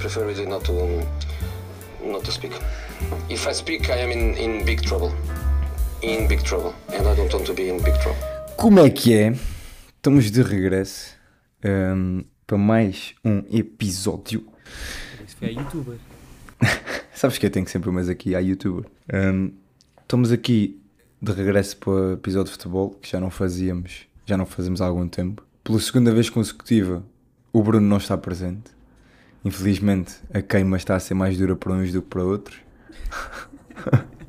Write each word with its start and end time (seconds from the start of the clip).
prefer 0.00 0.24
really 0.24 0.46
not 0.46 0.64
to 0.64 0.72
not 2.02 2.24
to 2.24 2.32
speak. 2.32 2.52
If 3.28 3.46
I 3.46 3.52
speak, 3.52 3.90
I 3.90 4.02
am 4.02 4.10
in, 4.10 4.36
in 4.36 4.64
big 4.64 4.82
trouble. 4.82 5.12
In 6.02 6.26
big 6.26 6.42
trouble. 6.42 6.74
And 6.88 7.06
I 7.06 7.14
don't 7.14 7.32
want 7.32 7.46
to 7.46 7.54
be 7.54 7.68
in 7.68 7.82
big 7.82 7.94
trouble. 8.00 8.20
Como 8.56 8.80
é 8.80 8.90
que 8.90 9.14
é? 9.14 9.34
Estamos 9.96 10.30
de 10.30 10.42
regresso 10.42 11.14
um, 11.62 12.24
para 12.46 12.56
mais 12.56 13.14
um 13.22 13.42
episódio. 13.52 14.46
Isso 15.26 15.36
foi 15.36 15.48
a 15.48 15.52
youtuber. 15.52 15.98
Sabes 17.14 17.36
que 17.36 17.44
eu 17.44 17.50
tenho 17.50 17.68
sempre 17.68 17.90
umas 17.90 18.08
aqui 18.08 18.34
à 18.34 18.38
youtuber. 18.40 18.86
Um, 19.12 19.52
estamos 20.00 20.32
aqui 20.32 20.80
de 21.20 21.32
regresso 21.32 21.76
para 21.76 21.90
o 21.90 22.12
episódio 22.14 22.46
de 22.46 22.52
futebol 22.52 22.90
que 23.02 23.10
já 23.10 23.20
não 23.20 23.30
fazíamos, 23.30 24.06
já 24.24 24.38
não 24.38 24.46
fazemos 24.46 24.80
há 24.80 24.86
algum 24.86 25.06
tempo. 25.06 25.44
Pela 25.62 25.78
segunda 25.78 26.10
vez 26.10 26.30
consecutiva, 26.30 27.04
o 27.52 27.62
Bruno 27.62 27.86
não 27.86 27.98
está 27.98 28.16
presente. 28.16 28.79
Infelizmente, 29.44 30.14
a 30.32 30.42
queima 30.42 30.76
está 30.76 30.96
a 30.96 31.00
ser 31.00 31.14
mais 31.14 31.38
dura 31.38 31.56
para 31.56 31.72
uns 31.72 31.92
do 31.92 32.02
que 32.02 32.08
para 32.08 32.24
outros. 32.24 32.58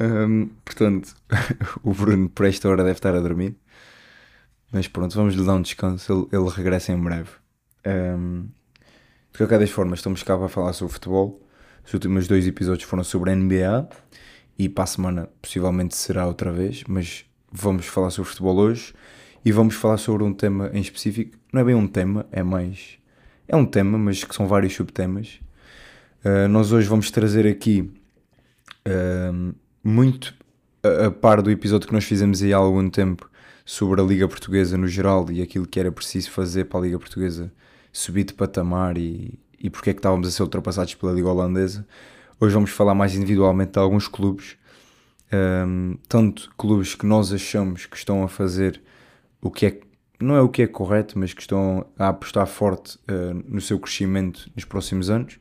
Um, 0.00 0.48
portanto, 0.64 1.14
o 1.82 1.92
Bruno, 1.92 2.28
por 2.28 2.46
esta 2.46 2.68
hora, 2.68 2.82
deve 2.82 2.98
estar 2.98 3.14
a 3.14 3.20
dormir. 3.20 3.56
Mas 4.72 4.88
pronto, 4.88 5.14
vamos 5.14 5.34
lhe 5.34 5.44
dar 5.44 5.54
um 5.54 5.62
descanso. 5.62 6.28
Ele, 6.32 6.42
ele 6.42 6.50
regressa 6.50 6.92
em 6.92 7.00
breve. 7.00 7.30
Um, 7.86 8.48
de 9.32 9.38
qualquer 9.38 9.58
das 9.58 9.70
formas, 9.70 10.00
estamos 10.00 10.22
cá 10.22 10.36
para 10.36 10.48
falar 10.48 10.72
sobre 10.72 10.94
futebol. 10.94 11.40
Os 11.86 11.92
últimos 11.94 12.26
dois 12.26 12.46
episódios 12.46 12.88
foram 12.88 13.04
sobre 13.04 13.30
a 13.30 13.36
NBA. 13.36 13.88
E 14.58 14.68
para 14.68 14.84
a 14.84 14.86
semana, 14.86 15.28
possivelmente, 15.40 15.96
será 15.96 16.26
outra 16.26 16.52
vez. 16.52 16.82
Mas 16.88 17.24
vamos 17.52 17.86
falar 17.86 18.10
sobre 18.10 18.30
futebol 18.30 18.56
hoje. 18.56 18.94
E 19.44 19.52
vamos 19.52 19.74
falar 19.74 19.98
sobre 19.98 20.24
um 20.24 20.32
tema 20.32 20.70
em 20.72 20.80
específico. 20.80 21.36
Não 21.52 21.60
é 21.60 21.64
bem 21.64 21.74
um 21.74 21.86
tema, 21.86 22.26
é 22.32 22.42
mais. 22.42 22.98
É 23.46 23.54
um 23.54 23.66
tema, 23.66 23.98
mas 23.98 24.24
que 24.24 24.34
são 24.34 24.46
vários 24.46 24.74
subtemas. 24.74 25.40
Uh, 26.24 26.48
nós 26.48 26.72
hoje 26.72 26.88
vamos 26.88 27.10
trazer 27.10 27.46
aqui. 27.46 27.92
Uh, 28.86 29.54
muito 29.82 30.34
a, 30.82 31.06
a, 31.06 31.10
par 31.10 31.42
do 31.42 31.50
episódio 31.50 31.86
que 31.86 31.92
nós 31.92 32.04
fizemos 32.04 32.42
aí 32.42 32.52
há 32.52 32.56
algum 32.56 32.88
tempo 32.88 33.30
sobre 33.64 34.00
a 34.00 34.04
Liga 34.04 34.26
Portuguesa 34.26 34.76
no 34.78 34.86
geral 34.86 35.30
e 35.30 35.42
aquilo 35.42 35.66
que 35.66 35.78
era 35.78 35.92
preciso 35.92 36.30
fazer 36.30 36.64
para 36.64 36.80
a 36.80 36.82
Liga 36.82 36.98
Portuguesa 36.98 37.52
subir 37.92 38.24
de 38.24 38.34
patamar 38.34 38.98
e, 38.98 39.38
e 39.58 39.70
porque 39.70 39.90
é 39.90 39.92
que 39.92 39.98
estávamos 39.98 40.26
a 40.26 40.30
ser 40.30 40.42
ultrapassados 40.42 40.94
pela 40.94 41.12
Liga 41.12 41.28
Holandesa. 41.28 41.86
Hoje 42.40 42.54
vamos 42.54 42.70
falar 42.70 42.94
mais 42.94 43.14
individualmente 43.14 43.72
de 43.72 43.78
alguns 43.78 44.08
clubes, 44.08 44.56
um, 45.66 45.96
tanto 46.08 46.50
clubes 46.56 46.94
que 46.94 47.06
nós 47.06 47.32
achamos 47.32 47.86
que 47.86 47.96
estão 47.96 48.22
a 48.22 48.28
fazer 48.28 48.82
o 49.40 49.50
que 49.50 49.66
é 49.66 49.80
não 50.20 50.36
é 50.36 50.40
o 50.40 50.48
que 50.48 50.62
é 50.62 50.66
correto, 50.66 51.18
mas 51.18 51.32
que 51.34 51.40
estão 51.40 51.86
a 51.98 52.08
apostar 52.08 52.46
forte 52.46 52.96
uh, 53.10 53.34
no 53.46 53.60
seu 53.60 53.78
crescimento 53.78 54.50
nos 54.54 54.64
próximos 54.64 55.10
anos, 55.10 55.38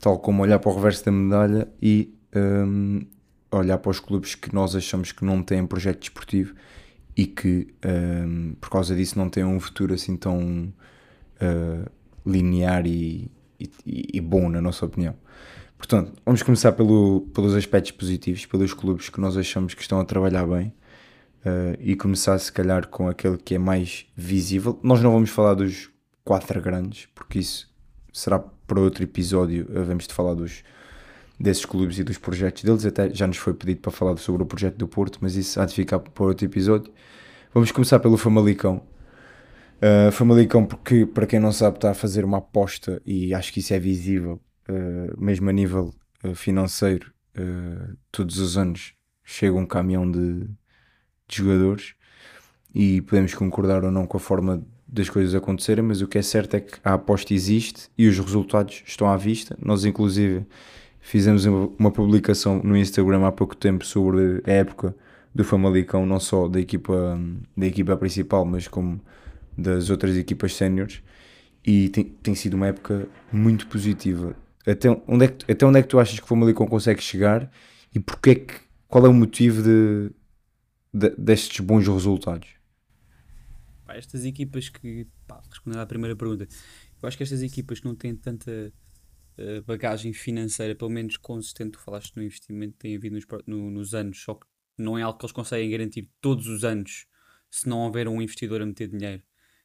tal 0.00 0.18
como 0.18 0.42
olhar 0.42 0.58
para 0.58 0.70
o 0.70 0.74
reverso 0.74 1.04
da 1.04 1.12
medalha 1.12 1.68
e 1.80 2.14
um, 2.34 3.02
olhar 3.50 3.78
para 3.78 3.90
os 3.90 4.00
clubes 4.00 4.34
que 4.34 4.54
nós 4.54 4.74
achamos 4.74 5.12
que 5.12 5.24
não 5.24 5.42
têm 5.42 5.66
projeto 5.66 6.00
desportivo 6.00 6.54
e 7.16 7.26
que 7.26 7.68
um, 7.84 8.54
por 8.60 8.70
causa 8.70 8.94
disso 8.94 9.18
não 9.18 9.30
têm 9.30 9.44
um 9.44 9.58
futuro 9.58 9.94
assim 9.94 10.16
tão 10.16 10.72
uh, 11.40 11.90
linear 12.26 12.86
e, 12.86 13.30
e, 13.58 13.70
e, 14.14 14.20
bom, 14.20 14.48
na 14.48 14.60
nossa 14.60 14.84
opinião. 14.84 15.14
Portanto, 15.78 16.12
vamos 16.24 16.42
começar 16.42 16.72
pelo, 16.72 17.22
pelos 17.34 17.54
aspectos 17.54 17.92
positivos, 17.92 18.46
pelos 18.46 18.72
clubes 18.72 19.08
que 19.08 19.20
nós 19.20 19.36
achamos 19.36 19.74
que 19.74 19.82
estão 19.82 20.00
a 20.00 20.04
trabalhar 20.04 20.46
bem 20.46 20.72
uh, 21.46 21.76
e 21.78 21.94
começar, 21.94 22.36
se 22.38 22.52
calhar, 22.52 22.88
com 22.88 23.08
aquele 23.08 23.38
que 23.38 23.54
é 23.54 23.58
mais 23.58 24.06
visível. 24.16 24.78
Nós 24.82 25.00
não 25.00 25.12
vamos 25.12 25.30
falar 25.30 25.54
dos 25.54 25.88
quatro 26.24 26.60
grandes, 26.60 27.06
porque 27.14 27.38
isso 27.38 27.72
será 28.12 28.38
para 28.38 28.80
outro 28.80 29.04
episódio. 29.04 29.66
Vamos 29.86 30.06
de 30.06 30.12
falar 30.12 30.34
dos 30.34 30.64
desses 31.38 31.64
clubes 31.64 31.98
e 31.98 32.04
dos 32.04 32.18
projetos 32.18 32.64
deles. 32.64 32.84
Até 32.84 33.12
já 33.14 33.26
nos 33.26 33.36
foi 33.36 33.54
pedido 33.54 33.80
para 33.80 33.92
falar 33.92 34.16
sobre 34.16 34.42
o 34.42 34.46
projeto 34.46 34.76
do 34.76 34.88
Porto, 34.88 35.18
mas 35.20 35.36
isso 35.36 35.60
há 35.60 35.64
de 35.64 35.74
ficar 35.74 35.98
para 36.00 36.24
outro 36.24 36.44
episódio. 36.44 36.92
Vamos 37.54 37.70
começar 37.70 38.00
pelo 38.00 38.16
Famalicão. 38.16 38.82
Uh, 39.76 40.10
Famalicão, 40.10 40.64
porque 40.64 41.04
para 41.06 41.26
quem 41.26 41.38
não 41.38 41.52
sabe, 41.52 41.76
está 41.76 41.90
a 41.90 41.94
fazer 41.94 42.24
uma 42.24 42.38
aposta 42.38 43.00
e 43.04 43.34
acho 43.34 43.52
que 43.52 43.60
isso 43.60 43.74
é 43.74 43.78
visível, 43.78 44.40
uh, 44.68 45.22
mesmo 45.22 45.48
a 45.48 45.52
nível 45.52 45.94
financeiro. 46.34 47.12
Uh, 47.38 47.96
todos 48.10 48.38
os 48.38 48.56
anos 48.56 48.94
chega 49.22 49.54
um 49.54 49.66
caminhão 49.66 50.10
de, 50.10 50.48
de 51.28 51.36
jogadores 51.36 51.94
e 52.74 53.00
podemos 53.02 53.34
concordar 53.34 53.84
ou 53.84 53.90
não 53.90 54.06
com 54.06 54.16
a 54.16 54.20
forma 54.20 54.62
das 54.86 55.08
coisas 55.08 55.34
acontecerem, 55.34 55.84
mas 55.84 56.00
o 56.00 56.06
que 56.06 56.18
é 56.18 56.22
certo 56.22 56.54
é 56.54 56.60
que 56.60 56.78
a 56.84 56.94
aposta 56.94 57.34
existe 57.34 57.88
e 57.98 58.06
os 58.06 58.18
resultados 58.18 58.82
estão 58.86 59.08
à 59.08 59.16
vista. 59.16 59.56
Nós, 59.60 59.84
inclusive, 59.84 60.46
Fizemos 61.06 61.44
uma 61.44 61.92
publicação 61.92 62.60
no 62.64 62.76
Instagram 62.76 63.24
há 63.28 63.30
pouco 63.30 63.54
tempo 63.54 63.86
sobre 63.86 64.42
a 64.44 64.50
época 64.50 64.92
do 65.32 65.44
Famalicão, 65.44 66.04
não 66.04 66.18
só 66.18 66.48
da 66.48 66.58
equipa, 66.58 67.16
da 67.56 67.64
equipa 67.64 67.96
principal, 67.96 68.44
mas 68.44 68.66
como 68.66 69.00
das 69.56 69.88
outras 69.88 70.16
equipas 70.16 70.56
séniores. 70.56 71.00
E 71.64 71.90
tem, 71.90 72.02
tem 72.02 72.34
sido 72.34 72.54
uma 72.54 72.66
época 72.66 73.08
muito 73.32 73.68
positiva. 73.68 74.34
Até 74.66 74.90
onde, 75.06 75.26
é 75.26 75.28
que, 75.28 75.52
até 75.52 75.64
onde 75.64 75.78
é 75.78 75.82
que 75.82 75.86
tu 75.86 76.00
achas 76.00 76.18
que 76.18 76.24
o 76.24 76.28
Famalicão 76.28 76.66
consegue 76.66 77.00
chegar 77.00 77.48
e 77.94 78.00
porque 78.00 78.30
é 78.30 78.34
que, 78.34 78.54
qual 78.88 79.06
é 79.06 79.08
o 79.08 79.14
motivo 79.14 79.62
de, 79.62 80.10
de 80.96 81.10
destes 81.10 81.60
bons 81.60 81.86
resultados? 81.86 82.56
estas 83.88 84.24
equipas 84.24 84.68
que, 84.68 85.06
pá, 85.26 85.40
respondendo 85.48 85.80
à 85.80 85.86
primeira 85.86 86.16
pergunta, 86.16 86.46
eu 87.00 87.06
acho 87.06 87.16
que 87.16 87.22
estas 87.22 87.40
equipas 87.40 87.80
que 87.80 87.86
não 87.86 87.94
têm 87.94 88.14
tanta 88.16 88.72
eh, 89.38 89.60
bagagem 89.60 90.12
financeira, 90.12 90.74
pelo 90.74 90.90
menos 90.90 91.16
consistente, 91.16 91.72
tu 91.72 91.78
falaste 91.78 92.16
no 92.16 92.22
investimento 92.22 92.72
que 92.72 92.78
tem 92.80 92.96
havido 92.96 93.14
nos, 93.14 93.24
no, 93.46 93.70
nos 93.70 93.94
anos, 93.94 94.22
só 94.22 94.34
que 94.34 94.46
não 94.76 94.98
é 94.98 95.02
algo 95.02 95.18
que 95.18 95.24
eles 95.24 95.32
conseguem 95.32 95.70
garantir 95.70 96.10
todos 96.20 96.46
os 96.48 96.64
anos 96.64 97.06
se 97.50 97.68
não 97.68 97.78
houver 97.78 98.08
um 98.08 98.20
investidor 98.20 98.60
a 98.60 98.66
meter 98.66 98.88
dinheiro 98.88 99.22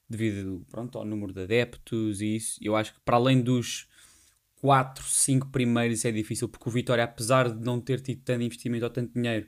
devido 0.07 0.65
pronto, 0.69 0.97
ao 0.97 1.05
número 1.05 1.33
de 1.33 1.41
adeptos 1.41 2.21
e 2.21 2.35
isso. 2.35 2.59
Eu 2.61 2.75
acho 2.75 2.93
que 2.93 2.99
para 3.01 3.15
além 3.15 3.41
dos 3.41 3.87
4, 4.55 5.03
5 5.03 5.49
primeiros 5.49 6.05
é 6.05 6.11
difícil, 6.11 6.47
porque 6.47 6.69
o 6.69 6.71
Vitória, 6.71 7.03
apesar 7.03 7.49
de 7.49 7.65
não 7.65 7.79
ter 7.79 8.01
tido 8.01 8.21
tanto 8.23 8.43
investimento 8.43 8.85
ou 8.85 8.91
tanto 8.91 9.13
dinheiro, 9.13 9.47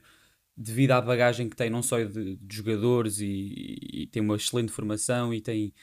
devido 0.56 0.92
à 0.92 1.02
bagagem 1.02 1.50
que 1.50 1.56
tem, 1.56 1.70
não 1.70 1.82
só 1.82 2.02
de, 2.04 2.36
de 2.36 2.56
jogadores 2.56 3.20
e, 3.20 3.26
e, 3.26 4.04
e, 4.04 4.08
tem 4.08 4.22
uma 4.22 4.36
excelente 4.36 4.72
formação 4.72 5.34
e 5.34 5.42
tem 5.42 5.74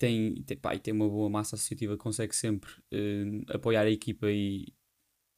tem, 0.00 0.42
tem, 0.46 0.56
pá, 0.56 0.74
e 0.74 0.78
tem 0.78 0.94
uma 0.94 1.06
boa 1.06 1.28
massa 1.28 1.56
associativa, 1.56 1.94
consegue 1.94 2.34
sempre 2.34 2.70
uh, 2.90 3.54
apoiar 3.54 3.82
a 3.82 3.90
equipa 3.90 4.30
e, 4.30 4.72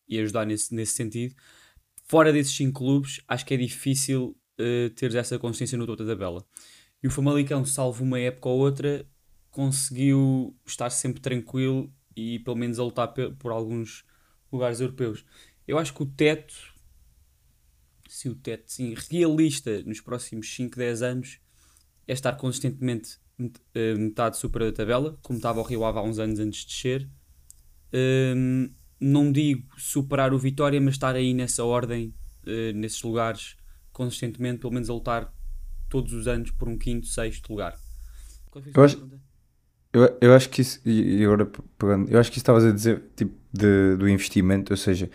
e 0.08 0.20
ajudar 0.20 0.46
nesse, 0.46 0.72
nesse 0.72 0.92
sentido. 0.92 1.34
Fora 2.04 2.32
desses 2.32 2.54
cinco 2.54 2.78
clubes, 2.78 3.20
acho 3.26 3.44
que 3.44 3.54
é 3.54 3.56
difícil 3.56 4.36
uh, 4.60 4.90
ter 4.90 5.12
essa 5.16 5.36
consciência 5.36 5.76
no 5.76 5.84
topo 5.84 6.04
da 6.04 6.12
tabela. 6.12 6.46
E 7.02 7.08
o 7.08 7.10
Famalicão, 7.10 7.64
salvo 7.64 8.04
uma 8.04 8.20
época 8.20 8.48
ou 8.48 8.60
outra, 8.60 9.04
conseguiu 9.50 10.56
estar 10.64 10.90
sempre 10.90 11.20
tranquilo 11.20 11.92
e 12.14 12.38
pelo 12.38 12.56
menos 12.56 12.78
a 12.78 12.84
lutar 12.84 13.08
por 13.08 13.50
alguns 13.50 14.04
lugares 14.52 14.80
europeus. 14.80 15.24
Eu 15.66 15.76
acho 15.76 15.92
que 15.92 16.04
o 16.04 16.06
teto, 16.06 16.54
se 18.22 18.28
o 18.28 18.36
teto, 18.36 18.70
sim, 18.70 18.94
realista 19.10 19.82
nos 19.82 20.00
próximos 20.00 20.54
5, 20.54 20.76
10 20.76 21.02
anos, 21.02 21.40
é 22.06 22.12
estar 22.12 22.36
consistentemente 22.36 23.18
eh, 23.74 23.94
metade 23.94 24.36
superior 24.36 24.70
da 24.70 24.76
tabela, 24.76 25.18
como 25.22 25.38
estava 25.38 25.58
o 25.58 25.64
Rio 25.64 25.84
Ave 25.84 25.98
há 25.98 26.02
uns 26.02 26.20
anos 26.20 26.38
antes 26.38 26.60
de 26.60 26.66
descer. 26.66 27.08
Um, 27.92 28.70
não 29.00 29.32
digo 29.32 29.66
superar 29.76 30.32
o 30.32 30.38
Vitória, 30.38 30.80
mas 30.80 30.94
estar 30.94 31.16
aí 31.16 31.34
nessa 31.34 31.64
ordem, 31.64 32.14
uh, 32.44 32.72
nesses 32.76 33.02
lugares, 33.02 33.56
consistentemente, 33.92 34.60
pelo 34.60 34.72
menos 34.72 34.88
a 34.88 34.94
lutar 34.94 35.34
todos 35.88 36.12
os 36.12 36.28
anos 36.28 36.52
por 36.52 36.68
um 36.68 36.78
quinto, 36.78 37.06
sexto 37.06 37.50
lugar. 37.50 37.76
Eu 38.72 38.84
acho, 38.84 39.10
eu, 39.92 40.18
eu 40.20 40.34
acho 40.34 40.48
que 40.48 40.62
isso, 40.62 40.80
e 40.88 41.24
agora 41.24 41.50
pegando, 41.76 42.08
eu 42.08 42.20
acho 42.20 42.30
que 42.30 42.36
isso 42.36 42.42
estavas 42.42 42.64
a 42.64 42.70
dizer 42.70 43.02
tipo, 43.16 43.34
de, 43.52 43.96
do 43.96 44.08
investimento, 44.08 44.72
ou 44.72 44.76
seja, 44.76 45.10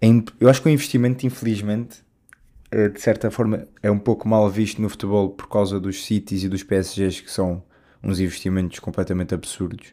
é, 0.00 0.06
eu 0.40 0.48
acho 0.48 0.60
que 0.60 0.68
o 0.68 0.72
investimento, 0.72 1.24
infelizmente, 1.24 2.02
de 2.88 3.00
certa 3.00 3.30
forma 3.30 3.66
é 3.82 3.90
um 3.90 3.98
pouco 3.98 4.28
mal 4.28 4.48
visto 4.48 4.80
no 4.80 4.88
futebol 4.88 5.30
por 5.30 5.48
causa 5.48 5.78
dos 5.78 6.04
Cities 6.04 6.44
e 6.44 6.48
dos 6.48 6.62
PSGs 6.62 7.22
que 7.22 7.30
são 7.30 7.62
uns 8.02 8.18
investimentos 8.18 8.78
completamente 8.78 9.34
absurdos. 9.34 9.92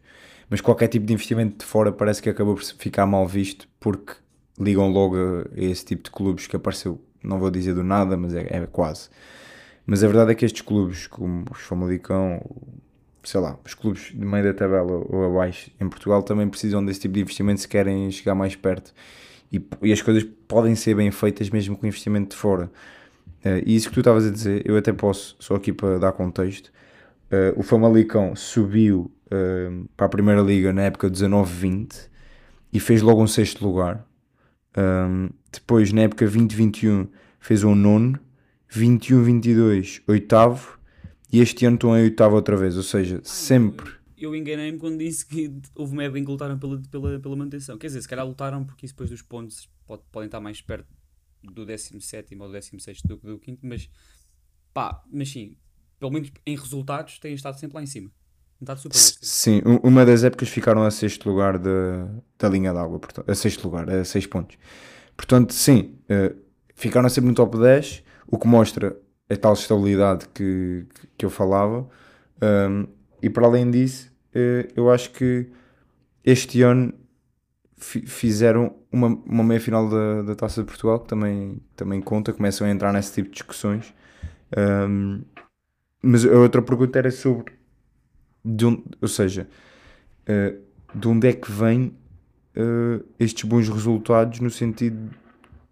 Mas 0.50 0.62
qualquer 0.62 0.88
tipo 0.88 1.06
de 1.06 1.14
investimento 1.14 1.58
de 1.58 1.66
fora 1.66 1.92
parece 1.92 2.22
que 2.22 2.30
acabou 2.30 2.56
por 2.56 2.64
ficar 2.64 3.06
mal 3.06 3.28
visto 3.28 3.68
porque 3.80 4.14
ligam 4.60 4.90
logo 4.90 5.16
a 5.16 5.46
esse 5.56 5.86
tipo 5.86 6.04
de 6.04 6.12
clubes 6.12 6.48
que 6.48 6.56
apareceu, 6.56 7.00
não 7.24 7.40
vou 7.40 7.52
dizer 7.52 7.74
do 7.74 7.84
nada, 7.84 8.18
mas 8.18 8.34
é, 8.34 8.48
é 8.50 8.66
quase. 8.66 9.10
Mas 9.86 10.04
a 10.04 10.08
verdade 10.08 10.32
é 10.32 10.36
que 10.36 10.46
estes 10.46 10.62
clubes, 10.62 11.08
como 11.08 11.46
os 11.52 11.60
Famalicão, 11.62 12.42
sei 13.24 13.40
lá, 13.40 13.58
os 13.66 13.74
clubes 13.74 14.12
de 14.14 14.26
meio 14.26 14.44
da 14.44 14.54
tabela 14.54 15.04
ou 15.10 15.26
abaixo 15.26 15.72
em 15.80 15.88
Portugal 15.88 16.24
também 16.24 16.48
precisam 16.48 16.84
desse 16.84 17.02
tipo 17.02 17.14
de 17.14 17.22
investimento 17.22 17.62
se 17.62 17.68
querem 17.68 18.10
chegar 18.12 18.36
mais 18.36 18.56
perto 18.56 18.94
e, 19.52 19.62
e 19.82 19.92
as 19.92 20.02
coisas 20.02 20.26
podem 20.48 20.76
ser 20.76 20.96
bem 20.96 21.12
feitas 21.12 21.50
mesmo 21.50 21.78
com 21.78 21.88
investimento 21.88 22.32
de 22.32 22.36
fora. 22.36 22.72
Uh, 23.44 23.64
e 23.66 23.76
isso 23.76 23.88
que 23.88 23.94
tu 23.94 24.00
estavas 24.02 24.26
a 24.26 24.30
dizer, 24.30 24.62
eu 24.66 24.78
até 24.78 24.92
posso, 24.92 25.36
só 25.40 25.56
aqui 25.56 25.72
para 25.72 25.98
dar 25.98 26.12
contexto, 26.12 26.68
uh, 26.68 27.58
o 27.58 27.64
Famalicão 27.64 28.36
subiu 28.36 29.12
uh, 29.28 29.90
para 29.96 30.06
a 30.08 30.10
Primeira 30.10 30.42
Liga 30.42 30.74
na 30.74 30.84
época 30.84 31.10
19-20 31.10 32.10
e 32.74 32.80
fez 32.80 33.02
logo 33.02 33.22
um 33.22 33.28
sexto 33.28 33.66
lugar. 33.66 34.06
Um, 34.78 35.30
depois, 35.52 35.92
na 35.92 36.02
época 36.02 36.26
2021, 36.26 37.08
fez 37.40 37.64
um 37.64 37.74
nono, 37.74 38.20
21-22, 38.72 40.02
oitavo, 40.08 40.78
e 41.32 41.40
este 41.40 41.66
ano 41.66 41.76
estão 41.76 41.98
em 41.98 42.04
oitavo 42.04 42.36
outra 42.36 42.56
vez, 42.56 42.78
ou 42.78 42.84
seja, 42.84 43.20
sempre. 43.24 43.99
Eu 44.20 44.36
enganei-me 44.36 44.78
quando 44.78 44.98
disse 44.98 45.26
que 45.26 45.52
houve 45.76 45.94
uma 45.94 46.04
época 46.04 46.20
em 46.20 46.26
que 46.26 46.32
lutaram 46.32 46.60
pela, 46.60 46.82
pela, 46.92 47.20
pela 47.20 47.36
manutenção. 47.36 47.78
Quer 47.78 47.88
dizer, 47.88 48.02
se 48.02 48.08
calhar 48.08 48.26
lutaram 48.26 48.66
porque 48.66 48.86
isso 48.86 48.94
depois 48.94 49.10
dos 49.10 49.22
pontos 49.22 49.70
pode, 49.86 50.04
podem 50.12 50.28
estar 50.28 50.40
mais 50.40 50.62
perto 50.62 50.88
do 51.44 51.66
17 51.66 52.36
ou 52.36 52.48
do 52.48 52.54
16 52.54 53.02
do 53.04 53.18
que 53.18 53.26
do 53.26 53.42
5, 53.44 53.60
mas 53.64 53.90
pá, 54.74 55.04
mas 55.12 55.30
sim, 55.30 55.56
pelo 56.00 56.12
menos 56.12 56.32
em 56.46 56.56
resultados 56.56 57.18
têm 57.20 57.34
estado 57.34 57.60
sempre 57.60 57.76
lá 57.76 57.84
em 57.84 57.88
cima. 57.88 58.12
Super 58.76 58.98
Sim, 58.98 59.62
uma 59.82 60.06
das 60.06 60.26
épocas 60.26 60.50
ficaram 60.50 60.84
a 60.84 60.92
sexto 60.92 61.30
lugar 61.30 61.58
da, 61.58 62.10
da 62.38 62.50
linha 62.50 62.74
d'água, 62.74 63.00
a 63.26 63.34
sexto 63.34 63.64
lugar, 63.64 63.90
a 63.90 64.04
seis 64.04 64.28
pontos. 64.28 64.58
Portanto, 65.16 65.54
sim, 65.54 65.98
uh, 66.10 66.36
ficaram 66.76 67.08
sempre 67.08 67.30
no 67.30 67.36
top 67.36 67.58
10, 67.58 68.04
o 68.28 68.38
que 68.38 68.48
mostra 68.48 69.00
a 69.30 69.38
tal 69.38 69.54
estabilidade 69.54 70.28
que, 70.34 70.86
que 71.18 71.26
eu 71.26 71.30
falava. 71.30 71.88
Um, 72.42 72.88
e 73.22 73.30
para 73.30 73.46
além 73.46 73.70
disso, 73.70 74.12
uh, 74.36 74.72
eu 74.76 74.90
acho 74.90 75.12
que 75.12 75.48
este 76.24 76.62
ano 76.62 76.94
fizeram 77.78 78.76
uma, 78.92 79.08
uma 79.08 79.44
meia 79.44 79.60
final 79.60 79.90
da, 79.90 80.22
da 80.24 80.36
Taça 80.36 80.62
de 80.62 80.68
Portugal, 80.68 81.00
que 81.00 81.08
também, 81.08 81.62
também 81.76 82.02
conta, 82.02 82.34
começam 82.34 82.68
a 82.68 82.70
entrar 82.70 82.92
nesse 82.92 83.14
tipo 83.14 83.30
de 83.30 83.36
discussões. 83.36 83.94
Um, 84.58 85.22
mas 86.02 86.26
a 86.26 86.38
outra 86.38 86.62
pergunta 86.62 87.00
era 87.00 87.12
sobre 87.12 87.54
de 88.44 88.66
onde, 88.66 88.84
ou 89.02 89.08
seja, 89.08 89.48
uh, 90.28 90.98
de 90.98 91.08
onde 91.08 91.28
é 91.28 91.34
que 91.34 91.52
vêm 91.52 91.94
uh, 92.56 93.06
estes 93.20 93.44
bons 93.44 93.70
resultados 93.70 94.40
no 94.40 94.50
sentido 94.50 95.10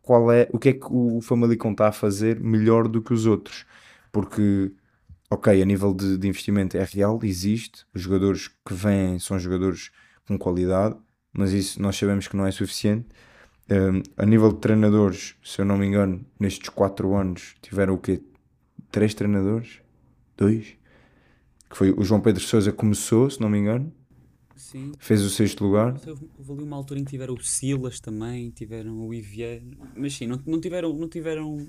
qual 0.01 0.31
é, 0.31 0.47
o 0.53 0.59
que 0.59 0.69
é 0.69 0.73
que 0.73 0.87
o 0.89 1.19
Famalicão 1.21 1.71
está 1.71 1.89
a 1.89 1.91
fazer 1.91 2.39
melhor 2.39 2.87
do 2.87 3.01
que 3.01 3.13
os 3.13 3.25
outros, 3.25 3.65
porque 4.09 4.71
ok, 5.29 5.61
a 5.61 5.65
nível 5.65 5.93
de, 5.93 6.17
de 6.17 6.27
investimento 6.27 6.77
é 6.77 6.83
real, 6.83 7.19
existe, 7.23 7.85
os 7.93 8.01
jogadores 8.01 8.47
que 8.47 8.73
vêm 8.73 9.19
são 9.19 9.37
jogadores 9.39 9.91
com 10.27 10.37
qualidade, 10.37 10.95
mas 11.33 11.53
isso 11.53 11.81
nós 11.81 11.97
sabemos 11.97 12.27
que 12.27 12.35
não 12.35 12.45
é 12.45 12.51
suficiente. 12.51 13.07
Um, 13.69 14.01
a 14.15 14.25
nível 14.25 14.53
de 14.53 14.59
treinadores, 14.59 15.35
se 15.43 15.59
eu 15.61 15.65
não 15.65 15.77
me 15.77 15.85
engano, 15.85 16.25
nestes 16.39 16.69
4 16.69 17.13
anos 17.15 17.55
tiveram 17.61 17.95
o 17.95 17.97
quê? 17.97 18.21
Três 18.89 19.13
treinadores? 19.13 19.81
Dois? 20.37 20.77
que 21.69 21.77
foi 21.77 21.91
o 21.91 22.03
João 22.03 22.21
Pedro 22.21 22.41
Sousa 22.41 22.71
começou, 22.71 23.29
se 23.29 23.41
não 23.41 23.49
me 23.49 23.57
engano. 23.57 23.93
Sim. 24.55 24.91
Fez 24.97 25.21
o 25.21 25.29
sexto 25.29 25.63
lugar. 25.63 25.99
Houve 26.37 26.51
ali 26.51 26.63
uma 26.63 26.75
altura 26.75 26.99
em 26.99 27.03
que 27.03 27.11
tiveram 27.11 27.35
o 27.35 27.43
Silas 27.43 27.99
também, 27.99 28.49
tiveram 28.49 29.07
o 29.07 29.13
Ivier, 29.13 29.61
mas 29.95 30.15
sim, 30.15 30.25
não, 30.25 30.41
não, 30.45 30.59
tiveram, 30.59 30.93
não 30.93 31.07
tiveram 31.07 31.67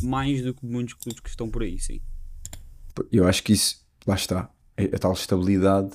mais 0.00 0.42
do 0.42 0.54
que 0.54 0.64
muitos 0.64 0.94
clubes 0.94 1.20
que 1.20 1.28
estão 1.28 1.50
por 1.50 1.62
aí, 1.62 1.78
sim. 1.78 2.00
Eu 3.10 3.26
acho 3.26 3.42
que 3.42 3.52
isso, 3.52 3.84
lá 4.06 4.14
está, 4.14 4.50
é 4.76 4.84
a 4.84 4.98
tal 4.98 5.12
estabilidade 5.12 5.92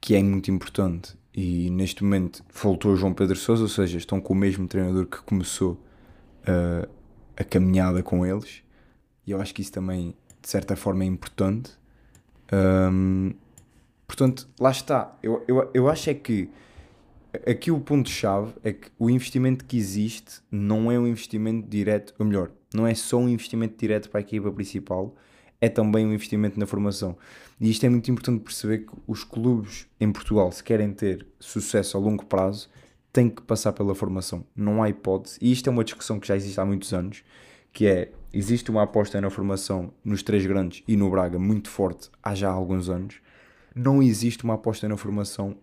que 0.00 0.14
é 0.14 0.22
muito 0.22 0.50
importante. 0.50 1.16
E 1.34 1.70
neste 1.70 2.02
momento 2.02 2.44
voltou 2.52 2.96
João 2.96 3.14
Pedro 3.14 3.36
Sousa, 3.36 3.62
ou 3.62 3.68
seja, 3.68 3.98
estão 3.98 4.20
com 4.20 4.32
o 4.32 4.36
mesmo 4.36 4.66
treinador 4.66 5.06
que 5.06 5.18
começou 5.22 5.72
uh, 6.42 6.88
a 7.36 7.44
caminhada 7.44 8.02
com 8.02 8.26
eles. 8.26 8.62
E 9.26 9.30
eu 9.30 9.40
acho 9.40 9.54
que 9.54 9.62
isso 9.62 9.72
também, 9.72 10.16
de 10.42 10.48
certa 10.48 10.74
forma, 10.74 11.04
é 11.04 11.06
importante 11.06 11.78
um, 12.52 13.34
portanto, 14.06 14.48
lá 14.58 14.70
está. 14.70 15.16
Eu, 15.22 15.44
eu, 15.46 15.70
eu 15.74 15.88
acho 15.88 16.10
é 16.10 16.14
que 16.14 16.48
aqui 17.46 17.70
o 17.70 17.80
ponto-chave 17.80 18.54
é 18.64 18.72
que 18.72 18.90
o 18.98 19.10
investimento 19.10 19.64
que 19.64 19.76
existe 19.76 20.40
não 20.50 20.90
é 20.90 20.98
um 20.98 21.06
investimento 21.06 21.68
direto, 21.68 22.14
ou 22.18 22.26
melhor, 22.26 22.50
não 22.74 22.86
é 22.86 22.94
só 22.94 23.18
um 23.18 23.28
investimento 23.28 23.76
direto 23.78 24.08
para 24.08 24.20
a 24.20 24.22
equipa 24.22 24.50
principal, 24.50 25.14
é 25.60 25.68
também 25.68 26.06
um 26.06 26.12
investimento 26.12 26.58
na 26.58 26.66
formação. 26.66 27.16
E 27.60 27.70
isto 27.70 27.84
é 27.84 27.88
muito 27.88 28.10
importante 28.10 28.42
perceber 28.42 28.78
que 28.78 28.92
os 29.06 29.24
clubes 29.24 29.86
em 30.00 30.10
Portugal, 30.12 30.52
se 30.52 30.62
querem 30.62 30.92
ter 30.92 31.26
sucesso 31.40 31.96
a 31.96 32.00
longo 32.00 32.24
prazo, 32.24 32.68
têm 33.12 33.28
que 33.28 33.42
passar 33.42 33.72
pela 33.72 33.94
formação. 33.94 34.44
Não 34.54 34.82
há 34.82 34.88
hipótese. 34.88 35.38
E 35.40 35.50
isto 35.50 35.68
é 35.68 35.70
uma 35.70 35.84
discussão 35.84 36.20
que 36.20 36.28
já 36.28 36.36
existe 36.36 36.60
há 36.60 36.64
muitos 36.64 36.92
anos, 36.92 37.24
que 37.72 37.86
é 37.86 38.12
existe 38.32 38.70
uma 38.70 38.82
aposta 38.82 39.20
na 39.20 39.30
formação 39.30 39.92
nos 40.04 40.22
três 40.22 40.44
grandes 40.46 40.82
e 40.86 40.96
no 40.96 41.10
Braga 41.10 41.38
muito 41.38 41.68
forte 41.68 42.10
há 42.22 42.34
já 42.34 42.50
alguns 42.50 42.88
anos. 42.88 43.16
Não 43.74 44.02
existe 44.02 44.44
uma 44.44 44.54
aposta 44.54 44.88
na 44.88 44.96
formação 44.96 45.56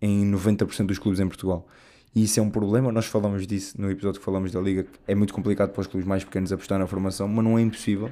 em 0.00 0.30
90% 0.30 0.86
dos 0.86 0.98
clubes 0.98 1.20
em 1.20 1.26
Portugal. 1.26 1.66
E 2.14 2.24
isso 2.24 2.40
é 2.40 2.42
um 2.42 2.48
problema, 2.48 2.90
nós 2.90 3.06
falamos 3.06 3.46
disso 3.46 3.78
no 3.78 3.90
episódio 3.90 4.20
que 4.20 4.24
falamos 4.24 4.50
da 4.50 4.60
Liga, 4.60 4.84
que 4.84 4.90
é 5.06 5.14
muito 5.14 5.34
complicado 5.34 5.72
para 5.72 5.82
os 5.82 5.86
clubes 5.86 6.06
mais 6.08 6.24
pequenos 6.24 6.50
apostar 6.50 6.78
na 6.78 6.86
formação, 6.86 7.28
mas 7.28 7.44
não 7.44 7.58
é 7.58 7.62
impossível. 7.62 8.10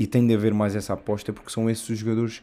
E 0.00 0.06
tem 0.06 0.26
de 0.26 0.34
haver 0.34 0.54
mais 0.54 0.74
essa 0.74 0.94
aposta 0.94 1.30
porque 1.30 1.50
são 1.50 1.68
esses 1.68 1.86
os 1.88 1.98
jogadores 1.98 2.42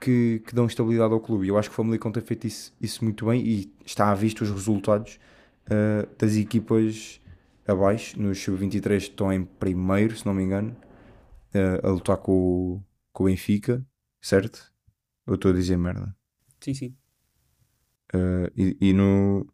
que, 0.00 0.42
que 0.44 0.52
dão 0.52 0.66
estabilidade 0.66 1.12
ao 1.12 1.20
clube. 1.20 1.46
E 1.46 1.48
eu 1.48 1.56
acho 1.56 1.68
que 1.68 1.72
o 1.72 1.76
Famalicão 1.76 2.10
tem 2.10 2.22
feito 2.22 2.46
isso, 2.46 2.74
isso 2.80 3.04
muito 3.04 3.26
bem 3.26 3.40
e 3.46 3.72
está 3.86 4.10
à 4.10 4.14
vista 4.16 4.42
os 4.42 4.50
resultados 4.50 5.20
uh, 5.66 6.08
das 6.18 6.34
equipas 6.34 7.20
abaixo, 7.66 8.20
no 8.20 8.34
sub-23 8.34 8.96
estão 8.96 9.32
em 9.32 9.44
primeiro, 9.44 10.16
se 10.16 10.26
não 10.26 10.34
me 10.34 10.42
engano, 10.42 10.74
uh, 11.54 11.86
a 11.86 11.90
lutar 11.90 12.16
com 12.16 12.32
o, 12.32 12.84
com 13.12 13.24
o 13.24 13.26
Benfica, 13.26 13.84
certo? 14.20 14.72
Ou 15.24 15.34
estou 15.34 15.52
a 15.52 15.54
dizer 15.54 15.76
merda? 15.76 16.16
Sim, 16.60 16.74
sim. 16.74 16.96
Uh, 18.14 18.50
e, 18.56 18.76
e, 18.80 18.92
no, 18.92 19.46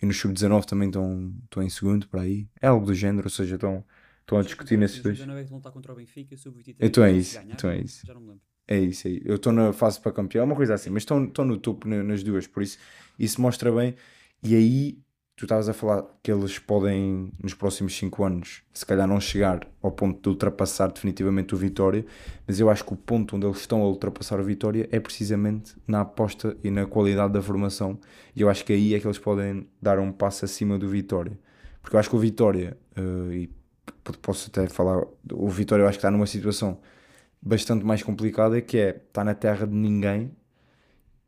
e 0.00 0.06
no 0.06 0.12
sub-19 0.12 0.64
também 0.66 0.88
estão, 0.88 1.34
estão 1.44 1.62
em 1.62 1.70
segundo, 1.70 2.06
para 2.08 2.20
aí. 2.20 2.46
É 2.60 2.68
algo 2.68 2.86
do 2.86 2.94
género, 2.94 3.26
ou 3.26 3.30
seja, 3.30 3.54
estão, 3.54 3.82
estão 4.24 4.38
a 4.38 4.42
discutir 4.42 4.78
nesses 4.78 5.02
dois. 5.02 5.18
Sub-19 5.18 5.36
é 5.36 5.44
que 5.44 5.52
lutar 5.52 5.72
contra 5.72 5.92
o 5.92 5.96
Benfica, 5.96 6.36
sub-23 6.36 6.76
então 6.80 7.04
é 7.04 7.12
isso, 7.12 7.38
então 7.48 7.70
é 7.70 7.78
isso. 7.78 8.06
Já 8.06 8.14
não 8.14 8.20
me 8.20 8.28
lembro. 8.28 8.42
É 8.66 8.78
isso 8.78 9.06
aí. 9.06 9.20
Eu 9.24 9.36
estou 9.36 9.52
na 9.52 9.72
fase 9.72 10.00
para 10.00 10.10
campeão, 10.10 10.42
é 10.42 10.44
uma 10.46 10.56
coisa 10.56 10.74
assim, 10.74 10.88
mas 10.88 11.02
estão, 11.02 11.24
estão 11.24 11.44
no 11.44 11.58
topo 11.58 11.86
nas 11.86 12.22
duas, 12.22 12.46
por 12.46 12.62
isso 12.62 12.78
isso 13.18 13.40
mostra 13.40 13.70
bem. 13.70 13.94
E 14.42 14.54
aí 14.54 14.98
tu 15.36 15.44
estavas 15.44 15.68
a 15.68 15.72
falar 15.72 16.04
que 16.22 16.30
eles 16.30 16.58
podem, 16.58 17.32
nos 17.42 17.54
próximos 17.54 17.96
5 17.96 18.24
anos, 18.24 18.62
se 18.72 18.86
calhar 18.86 19.06
não 19.06 19.20
chegar 19.20 19.66
ao 19.82 19.90
ponto 19.90 20.22
de 20.22 20.28
ultrapassar 20.28 20.92
definitivamente 20.92 21.54
o 21.54 21.58
Vitória, 21.58 22.06
mas 22.46 22.60
eu 22.60 22.70
acho 22.70 22.84
que 22.84 22.92
o 22.92 22.96
ponto 22.96 23.36
onde 23.36 23.46
eles 23.46 23.58
estão 23.58 23.82
a 23.82 23.86
ultrapassar 23.86 24.38
o 24.38 24.44
Vitória 24.44 24.88
é 24.92 25.00
precisamente 25.00 25.74
na 25.86 26.02
aposta 26.02 26.56
e 26.62 26.70
na 26.70 26.86
qualidade 26.86 27.32
da 27.32 27.42
formação, 27.42 27.98
e 28.34 28.42
eu 28.42 28.48
acho 28.48 28.64
que 28.64 28.72
aí 28.72 28.94
é 28.94 29.00
que 29.00 29.06
eles 29.06 29.18
podem 29.18 29.66
dar 29.82 29.98
um 29.98 30.12
passo 30.12 30.44
acima 30.44 30.78
do 30.78 30.88
Vitória, 30.88 31.38
porque 31.82 31.96
eu 31.96 32.00
acho 32.00 32.10
que 32.10 32.16
o 32.16 32.20
Vitória, 32.20 32.78
uh, 32.96 33.32
e 33.32 33.50
posso 34.22 34.50
até 34.50 34.66
falar, 34.68 35.04
o 35.32 35.48
Vitória 35.48 35.82
eu 35.82 35.88
acho 35.88 35.98
que 35.98 36.00
está 36.00 36.10
numa 36.10 36.26
situação 36.26 36.80
bastante 37.40 37.84
mais 37.84 38.02
complicada, 38.02 38.60
que 38.60 38.78
é, 38.78 38.90
está 38.90 39.22
na 39.24 39.34
terra 39.34 39.66
de 39.66 39.74
ninguém, 39.74 40.30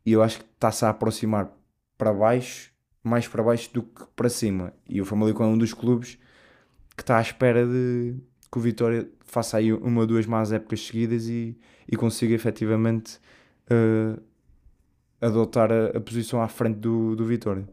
e 0.04 0.12
eu 0.12 0.22
acho 0.22 0.38
que 0.38 0.44
está-se 0.44 0.84
a 0.84 0.90
aproximar 0.90 1.50
para 1.98 2.12
baixo 2.12 2.75
mais 3.06 3.28
para 3.28 3.42
baixo 3.42 3.72
do 3.72 3.82
que 3.84 4.04
para 4.16 4.28
cima. 4.28 4.72
E 4.88 5.00
o 5.00 5.04
Famalicão 5.04 5.46
é 5.46 5.48
um 5.48 5.56
dos 5.56 5.72
clubes 5.72 6.18
que 6.96 7.02
está 7.02 7.18
à 7.18 7.22
espera 7.22 7.64
de 7.64 8.16
que 8.50 8.58
o 8.58 8.60
Vitória 8.60 9.08
faça 9.20 9.58
aí 9.58 9.72
uma 9.72 10.00
ou 10.00 10.06
duas 10.06 10.26
más 10.26 10.50
épocas 10.50 10.84
seguidas 10.84 11.28
e, 11.28 11.56
e 11.86 11.96
consiga 11.96 12.34
efetivamente 12.34 13.20
uh, 13.70 14.20
adotar 15.20 15.70
a, 15.70 15.96
a, 15.96 16.00
posição 16.00 16.42
à 16.42 16.48
frente 16.48 16.78
do, 16.78 17.14
do 17.14 17.25
Vitória. 17.25 17.68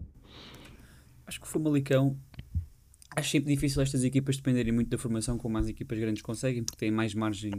Acho 1.25 1.41
que 1.41 1.47
o 1.47 1.49
Famalicão 1.49 2.15
acho 3.15 3.29
sempre 3.29 3.53
difícil 3.53 3.81
estas 3.81 4.03
equipas 4.03 4.37
dependerem 4.37 4.71
muito 4.71 4.89
da 4.89 4.97
formação 4.97 5.37
como 5.37 5.57
as 5.57 5.67
equipas 5.67 5.97
grandes 5.99 6.21
conseguem, 6.21 6.63
porque 6.63 6.77
têm 6.77 6.91
mais 6.91 7.13
margem, 7.13 7.51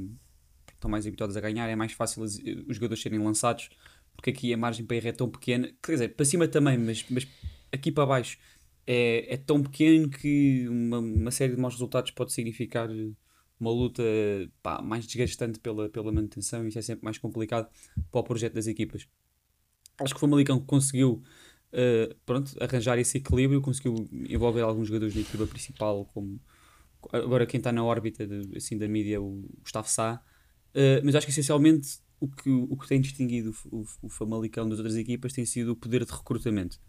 estão 0.73 0.90
mais 0.90 1.06
habituadas 1.06 1.37
a 1.37 1.40
ganhar, 1.40 1.68
é 1.68 1.76
mais 1.76 1.92
fácil 1.92 2.23
os 2.23 2.37
jogadores 2.68 3.02
serem 3.02 3.18
lançados, 3.18 3.68
porque 4.16 4.30
aqui 4.30 4.52
a 4.52 4.56
margem 4.56 4.84
para 4.84 4.96
erro 4.96 5.08
é 5.08 5.12
tão 5.12 5.28
pequena, 5.30 5.73
quer 5.82 5.92
dizer, 5.92 6.08
para 6.14 6.25
cima 6.25 6.49
também, 6.49 6.78
mas, 6.78 7.04
mas 7.11 7.26
aqui 7.73 7.90
para 7.90 8.06
baixo 8.06 8.38
é, 8.87 9.34
é 9.34 9.37
tão 9.37 9.62
pequeno 9.62 10.08
que 10.08 10.68
uma, 10.68 10.99
uma, 10.99 11.30
série 11.30 11.54
de 11.54 11.61
maus 11.61 11.75
resultados 11.75 12.11
pode 12.11 12.32
significar 12.32 12.88
uma 13.58 13.70
luta 13.70 14.02
pá, 14.62 14.82
mais 14.82 15.06
desgastante 15.06 15.58
pela, 15.58 15.88
pela 15.88 16.12
manutenção 16.12 16.64
e 16.64 16.68
isso 16.68 16.78
é 16.78 16.82
sempre 16.82 17.04
mais 17.04 17.18
complicado 17.18 17.68
para 18.11 18.20
o 18.20 18.25
projeto 18.25 18.54
das 18.54 18.66
equipas. 18.66 19.08
Acho 19.99 20.12
que 20.12 20.18
o 20.18 20.20
Famalicão 20.20 20.61
conseguiu 20.61 21.23
uh, 21.74 22.14
pronto, 22.24 22.54
arranjar 22.62 22.98
esse 22.98 23.18
equilíbrio, 23.18 23.60
conseguiu 23.60 24.08
envolver 24.12 24.62
alguns 24.62 24.88
jogadores 24.88 25.14
da 25.14 25.20
equipa 25.20 25.46
principal, 25.46 26.04
como 26.14 26.40
agora 27.12 27.44
quem 27.46 27.58
está 27.58 27.72
na 27.72 27.84
órbita 27.84 28.26
de, 28.26 28.56
assim, 28.56 28.78
da 28.78 28.88
mídia, 28.88 29.20
o 29.20 29.44
Gustavo 29.60 29.88
Sá, 29.88 30.22
uh, 30.74 31.04
mas 31.04 31.14
acho 31.14 31.26
que 31.26 31.32
essencialmente 31.32 31.98
o 32.20 32.28
que, 32.28 32.50
o 32.50 32.76
que 32.76 32.88
tem 32.88 33.00
distinguido 33.00 33.54
o, 33.70 33.80
o, 33.80 33.86
o 34.02 34.08
Famalicão 34.08 34.68
das 34.68 34.78
outras 34.78 34.96
equipas 34.96 35.32
tem 35.32 35.44
sido 35.44 35.72
o 35.72 35.76
poder 35.76 36.04
de 36.04 36.12
recrutamento. 36.12 36.80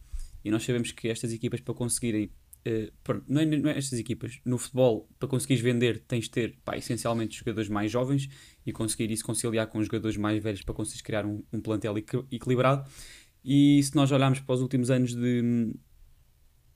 E 0.43 0.51
nós 0.51 0.63
sabemos 0.63 0.91
que 0.91 1.09
estas 1.09 1.33
equipas, 1.33 1.59
para 1.59 1.73
conseguirem 1.73 2.31
Uh, 2.67 2.91
não, 3.27 3.41
é, 3.41 3.45
não 3.45 3.69
é 3.69 3.77
estas 3.77 3.99
equipas. 3.99 4.39
No 4.43 4.57
futebol, 4.57 5.07
para 5.19 5.29
conseguires 5.29 5.63
vender, 5.63 5.99
tens 6.07 6.23
de 6.23 6.31
ter 6.31 6.57
pá, 6.65 6.75
essencialmente 6.75 7.37
jogadores 7.37 7.69
mais 7.69 7.91
jovens 7.91 8.27
e 8.65 8.73
conseguir 8.73 9.11
isso 9.11 9.23
conciliar 9.23 9.67
com 9.67 9.77
os 9.77 9.85
jogadores 9.85 10.17
mais 10.17 10.41
velhos 10.41 10.63
para 10.63 10.73
conseguires 10.73 11.03
criar 11.03 11.27
um, 11.27 11.43
um 11.53 11.61
plantel 11.61 11.95
equilibrado. 12.31 12.89
E 13.45 13.81
se 13.83 13.95
nós 13.95 14.11
olharmos 14.11 14.39
para 14.39 14.55
os 14.55 14.61
últimos 14.61 14.89
anos 14.89 15.13
de, 15.13 15.71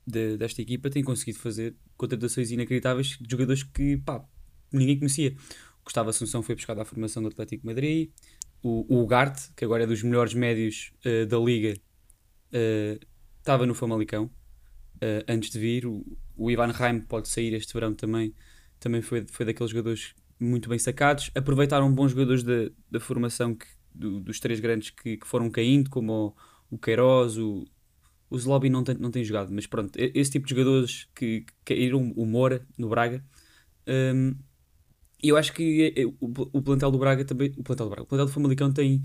de, 0.05 0.38
desta 0.38 0.61
equipa, 0.61 0.88
tem 0.88 1.03
conseguido 1.03 1.39
fazer 1.39 1.75
contratações 1.97 2.51
inacreditáveis 2.51 3.17
de 3.19 3.27
jogadores 3.27 3.63
que 3.63 3.97
pá, 3.97 4.23
ninguém 4.71 4.99
conhecia. 4.99 5.35
O 5.81 5.85
Gustavo 5.85 6.11
Assunção 6.11 6.43
foi 6.43 6.53
buscado 6.53 6.79
à 6.79 6.85
formação 6.85 7.23
do 7.23 7.29
Atlético 7.29 7.65
Madrid, 7.65 8.11
o, 8.61 8.85
o 8.88 9.01
Ugarte, 9.01 9.51
que 9.55 9.65
agora 9.65 9.83
é 9.83 9.88
dos 9.88 10.03
melhores 10.03 10.35
médios 10.35 10.91
uh, 11.05 11.25
da 11.25 11.39
liga, 11.39 11.73
uh, 12.53 13.05
estava 13.39 13.65
no 13.65 13.73
Famalicão 13.73 14.25
uh, 14.25 15.23
antes 15.27 15.49
de 15.49 15.57
vir. 15.57 15.88
O, 15.88 16.05
o 16.38 16.51
Ivan 16.51 16.71
Reim 16.71 16.99
pode 16.99 17.29
sair 17.29 17.51
este 17.55 17.73
verão 17.73 17.95
também, 17.95 18.31
também 18.79 19.01
foi, 19.01 19.25
foi 19.27 19.43
daqueles 19.43 19.71
jogadores 19.71 20.13
muito 20.39 20.69
bem 20.69 20.77
sacados. 20.77 21.31
Aproveitaram 21.33 21.91
bons 21.91 22.11
jogadores 22.11 22.43
da, 22.43 22.69
da 22.91 22.99
formação 22.99 23.55
que, 23.55 23.65
do, 23.95 24.19
dos 24.19 24.39
três 24.39 24.59
grandes 24.59 24.91
que, 24.91 25.17
que 25.17 25.27
foram 25.27 25.49
caindo, 25.49 25.89
como 25.89 26.13
o, 26.13 26.35
o 26.69 26.77
Queiroz, 26.77 27.38
o, 27.38 27.65
o 28.29 28.38
Zlobin 28.38 28.69
não 28.69 28.83
tem, 28.83 28.95
não 28.95 29.11
tem 29.11 29.23
jogado, 29.23 29.51
mas 29.51 29.65
pronto, 29.67 29.97
esse 29.97 30.31
tipo 30.31 30.45
de 30.47 30.55
jogadores 30.55 31.07
que, 31.15 31.45
caíram, 31.65 32.11
o 32.15 32.25
Moura 32.25 32.65
no 32.77 32.89
Braga, 32.89 33.23
um, 33.88 34.35
eu 35.21 35.35
acho 35.35 35.53
que 35.53 35.93
é, 35.95 36.01
é, 36.01 36.05
o, 36.05 36.15
o, 36.53 36.61
plantel 36.61 36.91
do 36.91 36.97
Braga 36.97 37.25
também, 37.25 37.53
o 37.57 37.63
plantel 37.63 37.88
do 37.88 37.89
Braga, 37.89 38.03
o 38.03 38.07
plantel 38.07 38.25
do 38.27 38.31
Famalicão 38.31 38.71
tem, 38.71 39.01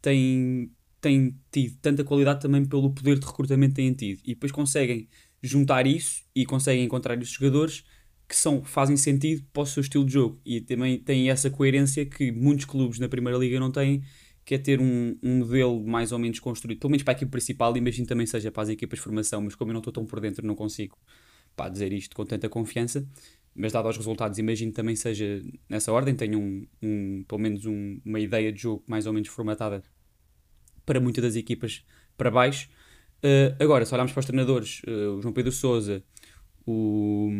tem, 0.00 0.70
tem 1.00 1.38
tido 1.52 1.76
tanta 1.80 2.04
qualidade 2.04 2.40
também 2.40 2.64
pelo 2.64 2.92
poder 2.92 3.18
de 3.18 3.26
recrutamento 3.26 3.74
que 3.74 3.82
têm 3.82 3.92
tido, 3.92 4.20
e 4.24 4.34
depois 4.34 4.50
conseguem 4.50 5.08
juntar 5.42 5.86
isso 5.86 6.24
e 6.34 6.46
conseguem 6.46 6.84
encontrar 6.84 7.20
esses 7.20 7.34
jogadores 7.34 7.84
que 8.26 8.34
são, 8.34 8.64
fazem 8.64 8.96
sentido 8.96 9.44
para 9.52 9.62
o 9.62 9.66
seu 9.66 9.82
estilo 9.82 10.04
de 10.04 10.12
jogo. 10.12 10.40
E 10.44 10.60
também 10.60 10.98
têm 10.98 11.30
essa 11.30 11.50
coerência 11.50 12.06
que 12.06 12.32
muitos 12.32 12.64
clubes 12.64 12.98
na 12.98 13.08
Primeira 13.08 13.38
Liga 13.38 13.60
não 13.60 13.70
têm 13.70 14.02
que 14.44 14.54
é 14.54 14.58
ter 14.58 14.80
um, 14.80 15.16
um, 15.22 15.38
modelo 15.38 15.84
mais 15.86 16.12
ou 16.12 16.18
menos 16.18 16.38
construído, 16.38 16.78
pelo 16.78 16.90
menos 16.90 17.02
para 17.02 17.14
a 17.14 17.16
equipe 17.16 17.30
principal, 17.30 17.76
imagino 17.76 18.06
também 18.06 18.26
seja 18.26 18.50
para 18.50 18.62
as 18.62 18.68
equipas 18.68 18.98
de 18.98 19.02
formação, 19.02 19.40
mas 19.40 19.54
como 19.54 19.70
eu 19.70 19.72
não 19.72 19.80
estou 19.80 19.92
tão 19.92 20.04
por 20.04 20.20
dentro, 20.20 20.46
não 20.46 20.54
consigo 20.54 20.98
pá, 21.56 21.68
dizer 21.68 21.92
isto 21.92 22.14
com 22.14 22.24
tanta 22.24 22.48
confiança. 22.48 23.06
Mas, 23.54 23.72
dado 23.72 23.86
aos 23.86 23.96
resultados, 23.96 24.36
imagino 24.38 24.72
também 24.72 24.96
seja 24.96 25.42
nessa 25.68 25.92
ordem, 25.92 26.14
tenho 26.14 26.40
um, 26.40 26.66
um 26.82 27.24
pelo 27.26 27.40
menos 27.40 27.64
um, 27.64 28.00
uma 28.04 28.18
ideia 28.18 28.52
de 28.52 28.60
jogo 28.60 28.82
mais 28.86 29.06
ou 29.06 29.12
menos 29.12 29.28
formatada 29.28 29.82
para 30.84 31.00
muitas 31.00 31.22
das 31.22 31.36
equipas 31.36 31.84
para 32.16 32.30
baixo. 32.30 32.68
Uh, 33.22 33.54
agora, 33.62 33.86
se 33.86 33.94
olharmos 33.94 34.12
para 34.12 34.20
os 34.20 34.26
treinadores, 34.26 34.82
uh, 34.88 35.16
o 35.16 35.22
João 35.22 35.32
Pedro 35.32 35.52
Souza, 35.52 36.02
o, 36.66 37.30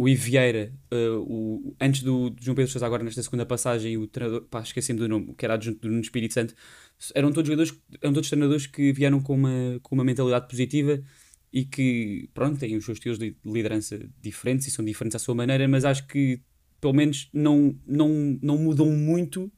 o 0.00 0.08
Ivieira, 0.08 0.72
uh, 0.90 1.18
o, 1.20 1.76
antes 1.78 2.02
do, 2.02 2.30
do, 2.30 2.42
João 2.42 2.54
Pedro 2.54 2.72
Sousa, 2.72 2.86
agora 2.86 3.04
nesta 3.04 3.22
segunda 3.22 3.44
passagem, 3.44 3.98
o 3.98 4.06
treinador, 4.06 4.46
pá, 4.48 4.62
esqueci-me 4.62 4.98
do 4.98 5.06
nome, 5.06 5.34
que 5.34 5.44
era 5.44 5.52
adjunto 5.52 5.78
do 5.80 5.88
Nuno 5.88 6.00
Espírito 6.00 6.32
Santo, 6.32 6.54
eram 7.14 7.30
todos 7.30 7.46
jogadores, 7.46 7.78
eram 8.00 8.14
todos 8.14 8.30
treinadores 8.30 8.66
que 8.66 8.94
vieram 8.94 9.20
com 9.20 9.34
uma, 9.34 9.78
com 9.82 9.94
uma 9.94 10.02
mentalidade 10.02 10.48
positiva 10.48 11.02
e 11.52 11.66
que, 11.66 12.30
pronto, 12.32 12.58
têm 12.58 12.78
os 12.78 12.84
seus 12.86 12.96
estilos 12.96 13.18
de 13.18 13.36
liderança 13.44 14.00
diferentes 14.22 14.66
e 14.68 14.70
são 14.70 14.82
diferentes 14.82 15.16
à 15.16 15.18
sua 15.18 15.34
maneira, 15.34 15.68
mas 15.68 15.84
acho 15.84 16.06
que, 16.06 16.40
pelo 16.80 16.94
menos, 16.94 17.28
não, 17.30 17.78
não, 17.86 18.38
não 18.40 18.56
mudam 18.56 18.86
muito 18.86 19.52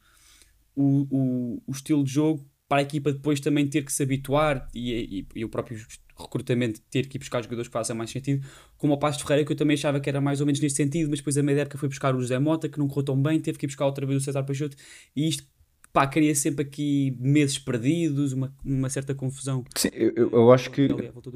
o, 0.75 1.07
o, 1.09 1.63
o 1.69 1.71
estilo 1.71 2.03
de 2.03 2.11
jogo 2.11 2.45
para 2.73 2.81
a 2.81 2.83
equipa 2.85 3.13
depois 3.13 3.39
também 3.39 3.69
ter 3.69 3.85
que 3.85 3.93
se 3.93 4.03
habituar 4.03 4.67
e, 4.75 5.27
e, 5.35 5.41
e 5.41 5.45
o 5.45 5.49
próprio 5.51 5.79
recrutamento 6.19 6.81
ter 6.91 7.07
que 7.07 7.19
ir 7.19 7.21
buscar 7.21 7.43
jogadores 7.43 7.69
que 7.69 7.73
façam 7.75 7.95
mais 7.95 8.09
sentido, 8.09 8.47
como 8.79 8.95
o 8.95 8.99
Passo 8.99 9.19
de 9.19 9.25
Ferreira, 9.25 9.45
que 9.45 9.53
eu 9.53 9.57
também 9.57 9.75
achava 9.75 10.01
que 10.01 10.09
era 10.09 10.23
mais 10.23 10.41
ou 10.41 10.47
menos 10.47 10.59
neste 10.59 10.79
sentido, 10.79 11.11
mas 11.11 11.19
depois 11.19 11.37
a 11.37 11.43
meia 11.43 11.61
época 11.61 11.77
foi 11.77 11.91
buscar 11.91 12.17
o 12.17 12.21
José 12.23 12.39
Mota, 12.39 12.71
que 12.71 12.79
não 12.79 12.89
correu 12.89 13.05
tão 13.05 13.23
bem, 13.23 13.39
teve 13.39 13.59
que 13.59 13.67
ir 13.67 13.69
buscar 13.69 13.85
outra 13.85 14.07
vez 14.07 14.23
o 14.23 14.25
César 14.25 14.43
Peixoto, 14.43 14.75
e 15.15 15.29
isto 15.29 15.45
pá, 15.93 16.07
cria 16.07 16.35
sempre 16.35 16.63
aqui 16.65 17.15
meses 17.21 17.59
perdidos, 17.59 18.33
uma, 18.33 18.51
uma 18.65 18.89
certa 18.89 19.15
confusão. 19.15 19.67
Sim, 19.77 19.91
eu, 19.93 20.31
eu 20.31 20.51
acho 20.51 20.71
que 20.71 20.89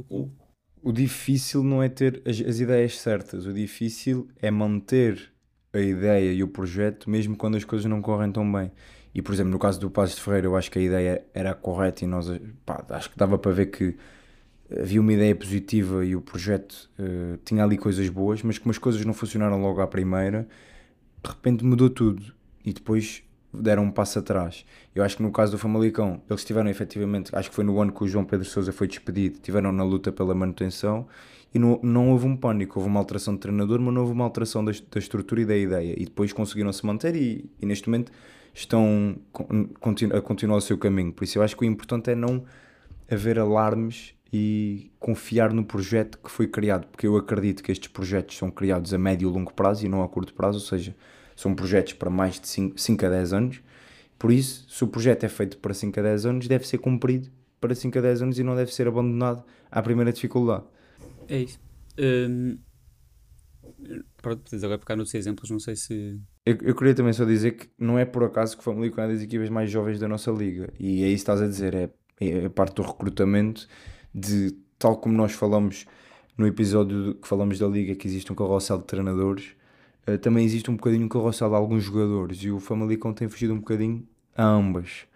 o, 0.08 0.30
o, 0.82 0.90
difícil 0.90 1.62
não 1.62 1.82
é 1.82 1.90
ter 1.90 2.22
as, 2.24 2.40
as 2.40 2.60
ideias 2.60 2.98
certas, 2.98 3.44
o 3.44 3.52
difícil 3.52 4.26
é 4.40 4.50
manter 4.50 5.30
a 5.70 5.80
ideia 5.80 6.32
e 6.32 6.42
o 6.42 6.48
projeto 6.48 7.10
mesmo 7.10 7.36
quando 7.36 7.58
as 7.58 7.64
coisas 7.64 7.84
não 7.84 8.00
correm 8.00 8.32
tão 8.32 8.50
bem. 8.50 8.72
E, 9.16 9.22
por 9.22 9.32
exemplo, 9.32 9.50
no 9.50 9.58
caso 9.58 9.80
do 9.80 9.90
Passos 9.90 10.16
de 10.16 10.20
Ferreira, 10.20 10.46
eu 10.46 10.54
acho 10.54 10.70
que 10.70 10.78
a 10.78 10.82
ideia 10.82 11.24
era 11.32 11.54
correta 11.54 12.04
e 12.04 12.06
nós, 12.06 12.30
pá, 12.66 12.84
acho 12.90 13.10
que 13.10 13.16
dava 13.16 13.38
para 13.38 13.50
ver 13.50 13.70
que 13.70 13.96
havia 14.70 15.00
uma 15.00 15.10
ideia 15.10 15.34
positiva 15.34 16.04
e 16.04 16.14
o 16.14 16.20
projeto 16.20 16.90
uh, 16.98 17.38
tinha 17.42 17.64
ali 17.64 17.78
coisas 17.78 18.10
boas, 18.10 18.42
mas 18.42 18.58
como 18.58 18.72
as 18.72 18.76
coisas 18.76 19.02
não 19.06 19.14
funcionaram 19.14 19.58
logo 19.58 19.80
à 19.80 19.86
primeira, 19.86 20.46
de 21.24 21.30
repente 21.30 21.64
mudou 21.64 21.88
tudo 21.88 22.30
e 22.62 22.74
depois 22.74 23.22
deram 23.54 23.84
um 23.84 23.90
passo 23.90 24.18
atrás. 24.18 24.66
Eu 24.94 25.02
acho 25.02 25.16
que 25.16 25.22
no 25.22 25.32
caso 25.32 25.52
do 25.52 25.56
Famalicão, 25.56 26.20
eles 26.28 26.44
tiveram 26.44 26.68
efetivamente, 26.68 27.34
acho 27.34 27.48
que 27.48 27.56
foi 27.56 27.64
no 27.64 27.80
ano 27.80 27.92
que 27.92 28.04
o 28.04 28.06
João 28.06 28.26
Pedro 28.26 28.46
Sousa 28.46 28.70
foi 28.70 28.86
despedido, 28.86 29.38
tiveram 29.38 29.72
na 29.72 29.82
luta 29.82 30.12
pela 30.12 30.34
manutenção 30.34 31.08
e 31.54 31.58
não, 31.58 31.80
não 31.82 32.10
houve 32.10 32.26
um 32.26 32.36
pânico, 32.36 32.78
houve 32.78 32.90
uma 32.90 33.00
alteração 33.00 33.32
de 33.32 33.40
treinador, 33.40 33.80
mas 33.80 33.94
não 33.94 34.02
houve 34.02 34.12
uma 34.12 34.24
alteração 34.24 34.62
da, 34.62 34.72
da 34.72 34.98
estrutura 34.98 35.40
e 35.40 35.46
da 35.46 35.56
ideia. 35.56 35.94
E 35.96 36.04
depois 36.04 36.34
conseguiram 36.34 36.70
se 36.70 36.84
manter 36.84 37.16
e, 37.16 37.48
e 37.58 37.64
neste 37.64 37.88
momento 37.88 38.12
estão 38.56 39.16
a 40.14 40.20
continuar 40.20 40.56
o 40.56 40.60
seu 40.60 40.78
caminho. 40.78 41.12
Por 41.12 41.24
isso 41.24 41.38
eu 41.38 41.42
acho 41.42 41.54
que 41.56 41.62
o 41.62 41.66
importante 41.66 42.10
é 42.10 42.14
não 42.14 42.44
haver 43.10 43.38
alarmes 43.38 44.14
e 44.32 44.90
confiar 44.98 45.52
no 45.52 45.64
projeto 45.64 46.18
que 46.18 46.30
foi 46.30 46.48
criado, 46.48 46.86
porque 46.86 47.06
eu 47.06 47.16
acredito 47.16 47.62
que 47.62 47.70
estes 47.70 47.88
projetos 47.88 48.36
são 48.36 48.50
criados 48.50 48.92
a 48.94 48.98
médio 48.98 49.28
e 49.28 49.32
longo 49.32 49.52
prazo 49.52 49.84
e 49.84 49.88
não 49.88 50.02
a 50.02 50.08
curto 50.08 50.32
prazo, 50.34 50.58
ou 50.58 50.64
seja, 50.64 50.96
são 51.36 51.54
projetos 51.54 51.92
para 51.92 52.10
mais 52.10 52.40
de 52.40 52.48
5, 52.48 53.06
a 53.06 53.10
10 53.10 53.32
anos. 53.34 53.60
Por 54.18 54.32
isso, 54.32 54.66
se 54.68 54.82
o 54.82 54.88
projeto 54.88 55.24
é 55.24 55.28
feito 55.28 55.58
para 55.58 55.74
5 55.74 56.00
a 56.00 56.02
10 56.02 56.26
anos, 56.26 56.48
deve 56.48 56.66
ser 56.66 56.78
cumprido 56.78 57.28
para 57.60 57.74
5 57.74 57.98
a 57.98 58.00
10 58.00 58.22
anos 58.22 58.38
e 58.38 58.42
não 58.42 58.56
deve 58.56 58.72
ser 58.74 58.88
abandonado 58.88 59.44
à 59.70 59.82
primeira 59.82 60.12
dificuldade. 60.12 60.64
É 61.28 61.38
isso. 61.38 61.60
Hum, 61.98 62.58
pronto, 64.20 64.42
agora 64.56 64.78
pegar 64.78 64.96
nos 64.96 65.14
exemplos, 65.14 65.50
não 65.50 65.58
sei 65.60 65.76
se. 65.76 66.18
Eu, 66.44 66.56
eu, 66.62 66.74
queria 66.74 66.94
também 66.94 67.12
só 67.12 67.24
dizer 67.24 67.52
que 67.52 67.68
não 67.78 67.98
é 67.98 68.04
por 68.04 68.24
acaso 68.24 68.56
que 68.56 68.60
o 68.60 68.64
Famalicão 68.64 69.04
é 69.04 69.08
das 69.08 69.22
equipas 69.22 69.48
mais 69.48 69.70
jovens 69.70 69.98
da 69.98 70.08
nossa 70.08 70.30
liga, 70.30 70.72
e 70.78 71.02
é 71.02 71.08
isso 71.08 71.24
que 71.24 71.30
estás 71.30 71.42
a 71.42 71.46
dizer, 71.46 71.74
é, 71.74 71.90
é 72.20 72.48
parte 72.48 72.76
do 72.76 72.82
recrutamento 72.82 73.66
de 74.14 74.56
tal 74.78 74.96
como 74.96 75.14
nós 75.14 75.32
falamos 75.32 75.86
no 76.36 76.46
episódio 76.46 77.14
que 77.14 77.26
falamos 77.26 77.58
da 77.58 77.66
liga 77.66 77.94
que 77.94 78.06
existe 78.06 78.30
um 78.32 78.34
carrossel 78.34 78.78
de 78.78 78.84
treinadores, 78.84 79.56
uh, 80.06 80.18
também 80.18 80.44
existe 80.44 80.70
um 80.70 80.76
bocadinho 80.76 81.06
um 81.06 81.08
carrossel 81.08 81.48
de 81.48 81.54
alguns 81.54 81.84
jogadores 81.84 82.38
e 82.42 82.50
o 82.50 82.60
Famalicão 82.60 83.12
tem 83.12 83.28
fugido 83.28 83.54
um 83.54 83.58
bocadinho 83.58 84.06
a 84.36 84.44
ambas 84.44 85.06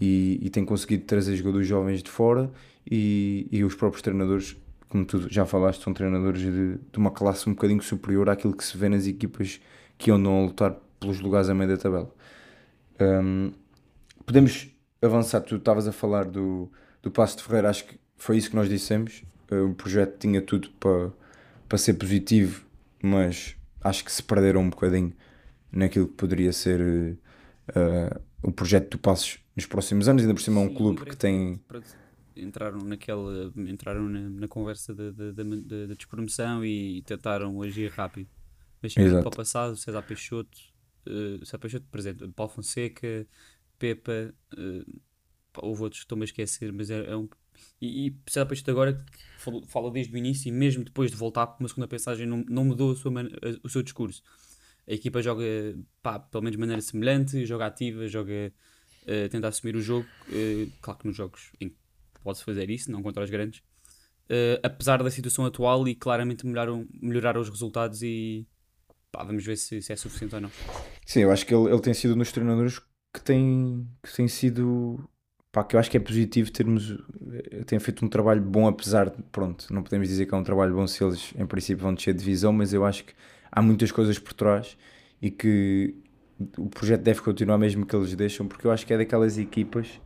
e, 0.00 0.38
e 0.42 0.50
tem 0.50 0.64
conseguido 0.64 1.04
trazer 1.04 1.36
jogadores 1.36 1.66
jovens 1.66 2.02
de 2.02 2.10
fora 2.10 2.50
e, 2.90 3.46
e 3.50 3.62
os 3.64 3.74
próprios 3.74 4.02
treinadores, 4.02 4.56
como 4.94 5.04
tu 5.04 5.28
já 5.28 5.44
falaste, 5.44 5.82
são 5.82 5.92
treinadores 5.92 6.40
de, 6.40 6.78
de 6.78 6.98
uma 6.98 7.10
classe 7.10 7.50
um 7.50 7.52
bocadinho 7.52 7.82
superior 7.82 8.30
àquilo 8.30 8.56
que 8.56 8.64
se 8.64 8.78
vê 8.78 8.88
nas 8.88 9.08
equipas 9.08 9.60
que 9.98 10.08
andam 10.08 10.38
a 10.38 10.46
lutar 10.46 10.76
pelos 11.00 11.18
lugares 11.18 11.48
a 11.48 11.54
meio 11.54 11.68
da 11.68 11.76
tabela. 11.76 12.14
Um, 13.00 13.50
podemos 14.24 14.68
avançar, 15.02 15.40
tu 15.40 15.56
estavas 15.56 15.88
a 15.88 15.92
falar 15.92 16.26
do, 16.26 16.70
do 17.02 17.10
Passo 17.10 17.38
de 17.38 17.42
Ferreira, 17.42 17.70
acho 17.70 17.86
que 17.86 17.98
foi 18.16 18.36
isso 18.36 18.50
que 18.50 18.54
nós 18.54 18.68
dissemos. 18.68 19.24
Eh, 19.50 19.62
o 19.62 19.74
projeto 19.74 20.16
tinha 20.16 20.40
tudo 20.40 20.70
para, 20.78 21.10
para 21.68 21.76
ser 21.76 21.94
positivo, 21.94 22.64
mas 23.02 23.56
acho 23.82 24.04
que 24.04 24.12
se 24.12 24.22
perderam 24.22 24.60
um 24.60 24.70
bocadinho 24.70 25.12
naquilo 25.72 26.06
que 26.06 26.14
poderia 26.14 26.52
ser 26.52 26.80
uh, 27.70 28.20
o 28.44 28.52
projeto 28.52 28.90
do 28.90 28.98
Passos 28.98 29.40
nos 29.56 29.66
próximos 29.66 30.08
anos. 30.08 30.22
Ainda 30.22 30.34
por 30.34 30.40
cima 30.40 30.60
é 30.60 30.64
um 30.64 30.72
clube 30.72 31.04
que 31.04 31.16
tem. 31.16 31.60
Entraram 32.36 32.78
naquela 32.78 33.52
entraram 33.56 34.08
na, 34.08 34.28
na 34.28 34.48
conversa 34.48 34.94
da 34.94 35.10
de, 35.10 35.86
despromoção 35.94 36.64
e 36.64 37.02
tentaram 37.02 37.60
agir 37.62 37.90
rápido. 37.90 38.28
Mas 38.82 38.94
para 38.94 39.28
o 39.28 39.30
passado, 39.30 39.76
César 39.76 40.02
Peixoto, 40.02 40.58
uh, 41.06 41.44
César 41.44 41.58
Peixoto 41.58 41.86
presente, 41.90 42.28
Paulo 42.28 42.52
Fonseca, 42.52 43.26
Pepa, 43.78 44.34
uh, 44.52 45.00
houve 45.56 45.82
outros 45.82 46.00
que 46.00 46.04
estou-me 46.04 46.24
a 46.24 46.26
esquecer, 46.26 46.72
mas 46.72 46.90
é, 46.90 47.06
é 47.06 47.16
um, 47.16 47.28
e, 47.80 48.08
e 48.08 48.16
César 48.28 48.46
Peixoto 48.46 48.70
agora 48.70 49.04
fala 49.68 49.90
desde 49.90 50.12
o 50.12 50.18
início 50.18 50.48
e 50.48 50.52
mesmo 50.52 50.84
depois 50.84 51.10
de 51.10 51.16
voltar 51.16 51.46
para 51.46 51.62
uma 51.62 51.68
segunda 51.68 51.88
pensagem 51.88 52.26
não, 52.26 52.44
não 52.48 52.64
mudou 52.64 52.92
a 52.92 52.96
sua, 52.96 53.12
a, 53.22 53.24
o 53.62 53.68
seu 53.68 53.82
discurso. 53.82 54.22
A 54.86 54.92
equipa 54.92 55.22
joga, 55.22 55.44
pá, 56.02 56.18
pelo 56.18 56.42
menos 56.42 56.56
de 56.56 56.60
maneira 56.60 56.82
semelhante, 56.82 57.46
joga 57.46 57.66
ativa, 57.66 58.06
joga 58.06 58.52
uh, 59.04 59.28
tenta 59.30 59.48
assumir 59.48 59.76
o 59.76 59.80
jogo. 59.80 60.06
Uh, 60.28 60.70
claro 60.80 61.00
que 61.00 61.06
nos 61.06 61.16
jogos 61.16 61.52
pode-se 62.24 62.44
fazer 62.44 62.70
isso, 62.70 62.90
não 62.90 63.02
contra 63.02 63.22
os 63.22 63.30
grandes. 63.30 63.60
Uh, 64.24 64.58
apesar 64.62 65.02
da 65.02 65.10
situação 65.10 65.44
atual 65.44 65.86
e 65.86 65.94
claramente 65.94 66.46
melhoraram, 66.46 66.86
melhoraram 67.00 67.40
os 67.42 67.48
resultados 67.50 68.02
e 68.02 68.46
pá, 69.12 69.22
vamos 69.22 69.44
ver 69.44 69.56
se, 69.56 69.82
se, 69.82 69.92
é 69.92 69.96
suficiente 69.96 70.34
ou 70.34 70.40
não. 70.40 70.50
Sim, 71.04 71.20
eu 71.20 71.30
acho 71.30 71.44
que 71.44 71.54
ele, 71.54 71.70
ele 71.70 71.80
tem 71.80 71.92
sido 71.92 72.14
um 72.14 72.18
dos 72.18 72.32
treinadores 72.32 72.78
que 73.12 73.22
tem, 73.22 73.86
que 74.02 74.12
tem 74.16 74.26
sido 74.26 75.08
pá, 75.52 75.62
que 75.62 75.76
eu 75.76 75.80
acho 75.80 75.90
que 75.90 75.96
é 75.96 76.00
positivo 76.00 76.50
termos. 76.50 76.98
Tem 77.66 77.78
feito 77.78 78.04
um 78.04 78.08
trabalho 78.08 78.42
bom, 78.42 78.66
apesar 78.66 79.10
de. 79.10 79.22
Pronto, 79.30 79.72
não 79.72 79.82
podemos 79.82 80.08
dizer 80.08 80.26
que 80.26 80.34
é 80.34 80.38
um 80.38 80.42
trabalho 80.42 80.74
bom 80.74 80.86
se 80.86 81.04
eles, 81.04 81.32
em 81.38 81.46
princípio, 81.46 81.82
vão 81.82 81.94
descer 81.94 82.14
de 82.14 82.20
divisão, 82.20 82.52
mas 82.52 82.72
eu 82.72 82.84
acho 82.84 83.04
que 83.04 83.12
há 83.52 83.62
muitas 83.62 83.92
coisas 83.92 84.18
por 84.18 84.32
trás 84.32 84.76
e 85.22 85.30
que 85.30 85.94
o 86.58 86.68
projeto 86.68 87.02
deve 87.02 87.20
continuar 87.20 87.58
mesmo 87.58 87.86
que 87.86 87.94
eles 87.94 88.14
deixam, 88.16 88.48
porque 88.48 88.66
eu 88.66 88.72
acho 88.72 88.84
que 88.84 88.92
é 88.92 88.98
daquelas 88.98 89.38
equipas 89.38 90.00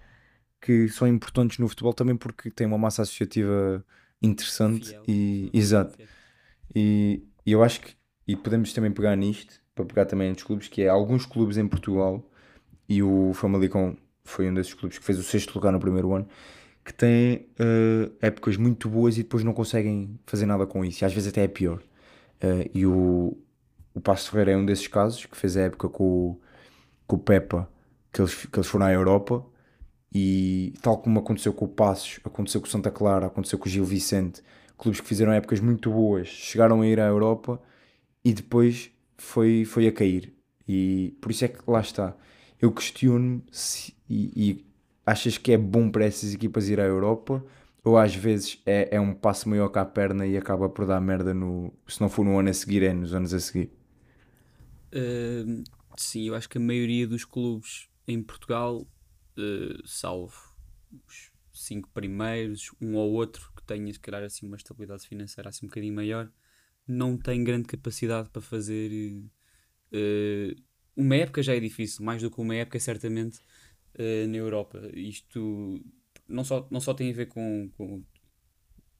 que 0.60 0.88
são 0.88 1.06
importantes 1.08 1.58
no 1.58 1.68
futebol 1.68 1.92
também 1.94 2.16
porque 2.16 2.50
tem 2.50 2.66
uma 2.66 2.78
massa 2.78 3.02
associativa 3.02 3.84
interessante 4.22 4.88
Fiel. 4.90 5.02
e 5.06 5.50
exato. 5.52 5.98
E, 6.74 7.22
e 7.46 7.52
eu 7.52 7.62
acho 7.62 7.80
que 7.80 7.96
e 8.26 8.36
podemos 8.36 8.72
também 8.72 8.90
pegar 8.92 9.16
nisto 9.16 9.60
para 9.74 9.84
pegar 9.84 10.04
também 10.06 10.30
nos 10.30 10.42
clubes, 10.42 10.68
que 10.68 10.82
é 10.82 10.88
alguns 10.88 11.24
clubes 11.24 11.56
em 11.56 11.66
Portugal 11.66 12.22
e 12.88 13.02
o 13.02 13.32
Famalicão 13.34 13.96
foi 14.24 14.48
um 14.50 14.54
desses 14.54 14.74
clubes 14.74 14.98
que 14.98 15.04
fez 15.04 15.18
o 15.18 15.22
sexto 15.22 15.54
lugar 15.54 15.72
no 15.72 15.80
primeiro 15.80 16.12
ano 16.14 16.28
que 16.84 16.92
têm 16.94 17.46
eh, 17.58 18.10
épocas 18.20 18.56
muito 18.56 18.88
boas 18.88 19.18
e 19.18 19.22
depois 19.22 19.44
não 19.44 19.52
conseguem 19.52 20.18
fazer 20.26 20.46
nada 20.46 20.66
com 20.66 20.84
isso, 20.84 21.04
e 21.04 21.06
às 21.06 21.12
vezes 21.12 21.28
até 21.30 21.44
é 21.44 21.48
pior. 21.48 21.82
Eh, 22.40 22.70
e 22.74 22.86
o, 22.86 23.36
o 23.94 24.00
Passo 24.00 24.30
Ferreira 24.30 24.52
é 24.52 24.56
um 24.56 24.64
desses 24.66 24.88
casos 24.88 25.26
que 25.26 25.36
fez 25.36 25.56
a 25.56 25.62
época 25.62 25.88
com, 25.88 26.04
o- 26.04 26.40
com 27.06 27.16
o 27.16 27.18
Pepa, 27.18 27.68
que 28.12 28.20
eles, 28.22 28.46
que 28.46 28.58
eles 28.58 28.68
foram 28.68 28.86
à 28.86 28.92
Europa 28.92 29.44
e 30.12 30.72
tal 30.82 30.98
como 30.98 31.18
aconteceu 31.18 31.52
com 31.52 31.66
o 31.66 31.68
Passos, 31.68 32.20
aconteceu 32.24 32.60
com 32.60 32.66
o 32.66 32.70
Santa 32.70 32.90
Clara, 32.90 33.26
aconteceu 33.26 33.58
com 33.58 33.66
o 33.66 33.70
Gil 33.70 33.84
Vicente, 33.84 34.42
clubes 34.76 35.00
que 35.00 35.06
fizeram 35.06 35.32
épocas 35.32 35.60
muito 35.60 35.90
boas, 35.90 36.28
chegaram 36.28 36.80
a 36.80 36.86
ir 36.86 37.00
à 37.00 37.06
Europa 37.06 37.60
e 38.24 38.32
depois 38.32 38.90
foi, 39.16 39.64
foi 39.64 39.86
a 39.86 39.92
cair. 39.92 40.32
E 40.66 41.16
por 41.20 41.30
isso 41.30 41.44
é 41.44 41.48
que 41.48 41.58
lá 41.66 41.80
está. 41.80 42.16
Eu 42.60 42.72
questiono-me 42.72 43.42
se, 43.50 43.94
e, 44.08 44.32
e 44.36 44.66
achas 45.04 45.38
que 45.38 45.52
é 45.52 45.58
bom 45.58 45.90
para 45.90 46.04
essas 46.04 46.34
equipas 46.34 46.68
ir 46.68 46.80
à 46.80 46.84
Europa 46.84 47.44
ou 47.84 47.96
às 47.96 48.14
vezes 48.14 48.60
é, 48.66 48.96
é 48.96 49.00
um 49.00 49.14
passo 49.14 49.48
maior 49.48 49.68
que 49.68 49.78
a 49.78 49.84
perna 49.84 50.26
e 50.26 50.36
acaba 50.36 50.68
por 50.68 50.86
dar 50.86 51.00
merda 51.00 51.32
no. 51.32 51.72
Se 51.86 52.00
não 52.00 52.08
for 52.08 52.24
no 52.24 52.38
ano 52.38 52.50
a 52.50 52.52
seguir, 52.52 52.82
é 52.82 52.92
nos 52.92 53.14
anos 53.14 53.32
a 53.32 53.40
seguir. 53.40 53.70
Hum, 54.94 55.64
sim, 55.96 56.28
eu 56.28 56.34
acho 56.34 56.48
que 56.48 56.58
a 56.58 56.60
maioria 56.60 57.06
dos 57.06 57.24
clubes 57.24 57.88
em 58.06 58.22
Portugal, 58.22 58.86
salvo 59.85 60.35
os 61.07 61.30
cinco 61.52 61.90
primeiros, 61.92 62.71
um 62.80 62.95
ou 62.97 63.12
outro 63.12 63.52
que 63.57 63.62
tenha, 63.62 63.92
se 63.92 64.00
calhar, 64.00 64.23
assim, 64.23 64.47
uma 64.47 64.57
estabilidade 64.57 65.07
financeira 65.07 65.50
assim 65.50 65.66
um 65.66 65.68
bocadinho 65.68 65.95
maior, 65.95 66.30
não 66.87 67.16
tem 67.16 67.42
grande 67.45 67.66
capacidade 67.66 68.30
para 68.30 68.42
fazer. 68.42 69.23
eh, 69.92 70.54
uma 70.97 71.16
época 71.16 71.42
já 71.42 71.54
é 71.54 71.61
difícil, 71.61 72.04
mais 72.04 72.23
do 72.23 72.30
que 72.30 72.40
uma 72.40 72.54
época, 72.54 72.78
certamente, 72.80 73.40
eh, 73.95 74.26
na 74.26 74.37
Europa. 74.37 74.80
Isto 74.95 75.80
não 76.28 76.45
só, 76.45 76.66
não 76.71 76.80
só 76.80 76.95
tem 76.95 77.11
a 77.11 77.14
ver 77.14 77.26
com, 77.26 77.71
com 77.76 78.04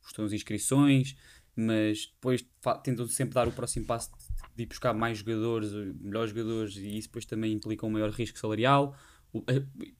estão 0.07 0.25
as 0.25 0.33
inscrições, 0.33 1.17
mas 1.55 2.07
depois 2.07 2.47
tentam 2.83 3.07
sempre 3.09 3.35
dar 3.35 3.49
o 3.49 3.53
próximo 3.53 3.87
passo 3.87 4.11
de, 4.57 4.63
ir 4.63 4.67
buscar 4.67 4.95
mais 4.95 5.19
jogadores, 5.19 5.73
melhores 6.01 6.31
jogadores, 6.31 6.77
e 6.77 6.99
isso 6.99 7.09
depois 7.09 7.25
também 7.25 7.53
implica 7.53 7.87
um 7.87 7.91
maior 7.91 8.11
risco 8.11 8.39
salarial. 8.39 8.97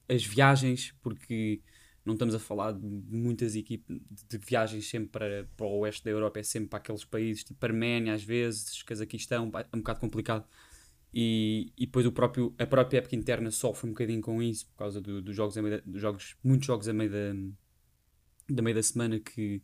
As 0.07 0.23
viagens, 0.25 0.93
porque 1.01 1.61
não 2.05 2.13
estamos 2.13 2.33
a 2.33 2.39
falar 2.39 2.71
de 2.73 2.85
muitas 2.85 3.55
equipes 3.55 3.99
de 4.27 4.37
viagens 4.37 4.87
sempre 4.89 5.09
para, 5.09 5.47
para 5.55 5.65
o 5.67 5.79
oeste 5.79 6.03
da 6.03 6.11
Europa, 6.11 6.39
é 6.39 6.43
sempre 6.43 6.69
para 6.69 6.79
aqueles 6.79 7.03
países 7.05 7.43
tipo 7.43 7.63
Arménia, 7.65 8.13
às 8.13 8.23
vezes, 8.23 8.81
Cazaquistão, 8.83 9.51
é 9.53 9.75
um 9.75 9.79
bocado 9.79 9.99
complicado. 9.99 10.45
E, 11.13 11.71
e 11.77 11.85
depois 11.85 12.05
o 12.05 12.11
próprio, 12.11 12.53
a 12.59 12.65
própria 12.67 12.99
época 12.99 13.15
interna 13.15 13.49
sofre 13.51 13.87
um 13.87 13.93
bocadinho 13.93 14.21
com 14.21 14.41
isso, 14.43 14.67
por 14.67 14.77
causa 14.77 15.01
do- 15.01 15.21
dos 15.21 15.35
jogos, 15.35 15.55
da- 15.55 15.81
dos 15.85 16.01
jogos, 16.01 16.35
muitos 16.43 16.67
jogos 16.67 16.87
a 16.87 16.93
meio 16.93 17.09
da, 17.11 17.33
da 18.49 18.61
meio 18.61 18.75
da 18.75 18.83
semana 18.83 19.19
que 19.19 19.61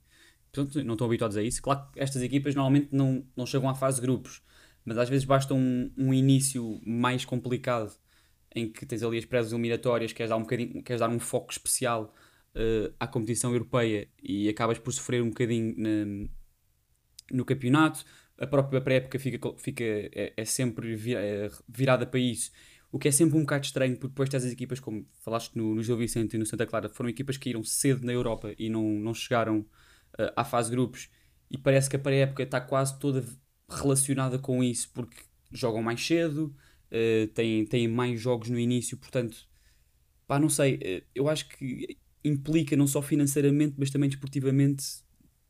portanto, 0.52 0.84
não 0.84 0.94
estão 0.94 1.08
habituados 1.08 1.38
a 1.38 1.44
isso. 1.44 1.62
Claro 1.62 1.92
que 1.92 2.00
estas 2.00 2.22
equipas 2.22 2.56
normalmente 2.56 2.90
não, 2.92 3.26
não 3.36 3.46
chegam 3.46 3.70
à 3.70 3.76
fase 3.76 3.98
de 3.98 4.08
grupos, 4.08 4.42
mas 4.86 4.98
às 4.98 5.10
vezes 5.10 5.26
basta 5.26 5.54
um, 5.54 5.92
um 5.98 6.14
início 6.14 6.82
mais 6.86 7.26
complicado 7.26 7.98
em 8.56 8.72
que 8.72 8.86
tens 8.86 9.04
ali 9.04 9.18
as 9.18 9.26
pré-eliminatórias, 9.26 10.14
queres 10.14 10.30
dar 10.30 10.38
um 10.38 10.42
bocadinho, 10.42 10.84
queres 10.84 11.00
dar 11.02 11.10
um 11.10 11.20
foco 11.20 11.52
especial 11.52 12.14
eh, 12.56 12.92
à 13.00 13.08
competição 13.08 13.52
europeia 13.54 14.10
e 14.24 14.50
acabas 14.50 14.80
por 14.80 14.92
sofrer 14.94 15.22
um 15.22 15.30
bocadinho 15.30 15.76
na- 15.78 16.30
no 17.32 17.46
campeonato. 17.46 18.04
A 18.38 18.48
própria 18.48 18.82
pré-época 18.82 19.18
fica, 19.20 19.40
fica, 19.58 19.84
é, 19.84 20.34
é 20.36 20.46
sempre 20.46 20.94
é 21.14 21.50
virada 21.68 22.06
para 22.06 22.20
isso. 22.20 22.52
O 22.92 23.00
que 23.00 23.08
é 23.08 23.12
sempre 23.12 23.38
um 23.38 23.42
bocado 23.42 23.66
estranho, 23.66 23.94
porque 23.96 24.10
depois 24.10 24.30
tens 24.30 24.46
as 24.46 24.52
equipas, 24.52 24.80
como 24.80 25.06
falaste 25.22 25.56
no, 25.56 25.76
no 25.76 25.84
Gil 25.84 25.98
Vicente 25.98 26.36
e 26.36 26.40
no 26.40 26.46
Santa 26.46 26.66
Clara, 26.66 26.90
foram 26.90 27.10
equipas 27.10 27.38
que 27.38 27.50
iram 27.50 27.64
cedo 27.64 28.06
na 28.06 28.14
Europa 28.14 28.54
e 28.58 28.70
não, 28.70 28.84
não 28.84 29.14
chegaram 29.14 29.66
eh, 30.18 30.34
à 30.36 30.44
fase 30.46 30.72
grupos. 30.72 31.10
E 31.50 31.58
parece 31.58 31.90
que 31.90 31.96
a 31.96 32.00
pré-época 32.00 32.44
está 32.44 32.60
quase 32.62 32.98
toda 33.00 33.24
relacionada 33.70 34.40
com 34.40 34.64
isso, 34.64 34.90
porque 34.94 35.18
jogam 35.52 35.82
mais 35.82 36.06
cedo, 36.06 36.56
eh, 36.92 37.28
têm, 37.34 37.66
têm 37.66 37.88
mais 37.88 38.20
jogos 38.20 38.50
no 38.50 38.60
início, 38.60 38.98
portanto, 38.98 39.48
pá, 40.28 40.40
não 40.40 40.50
sei, 40.50 40.80
eh, 40.82 41.04
eu 41.14 41.30
acho 41.30 41.48
que 41.50 41.98
implica 42.24 42.76
não 42.76 42.88
só 42.88 43.02
financeiramente, 43.02 43.76
mas 43.78 43.90
também 43.92 44.10
desportivamente 44.10 44.84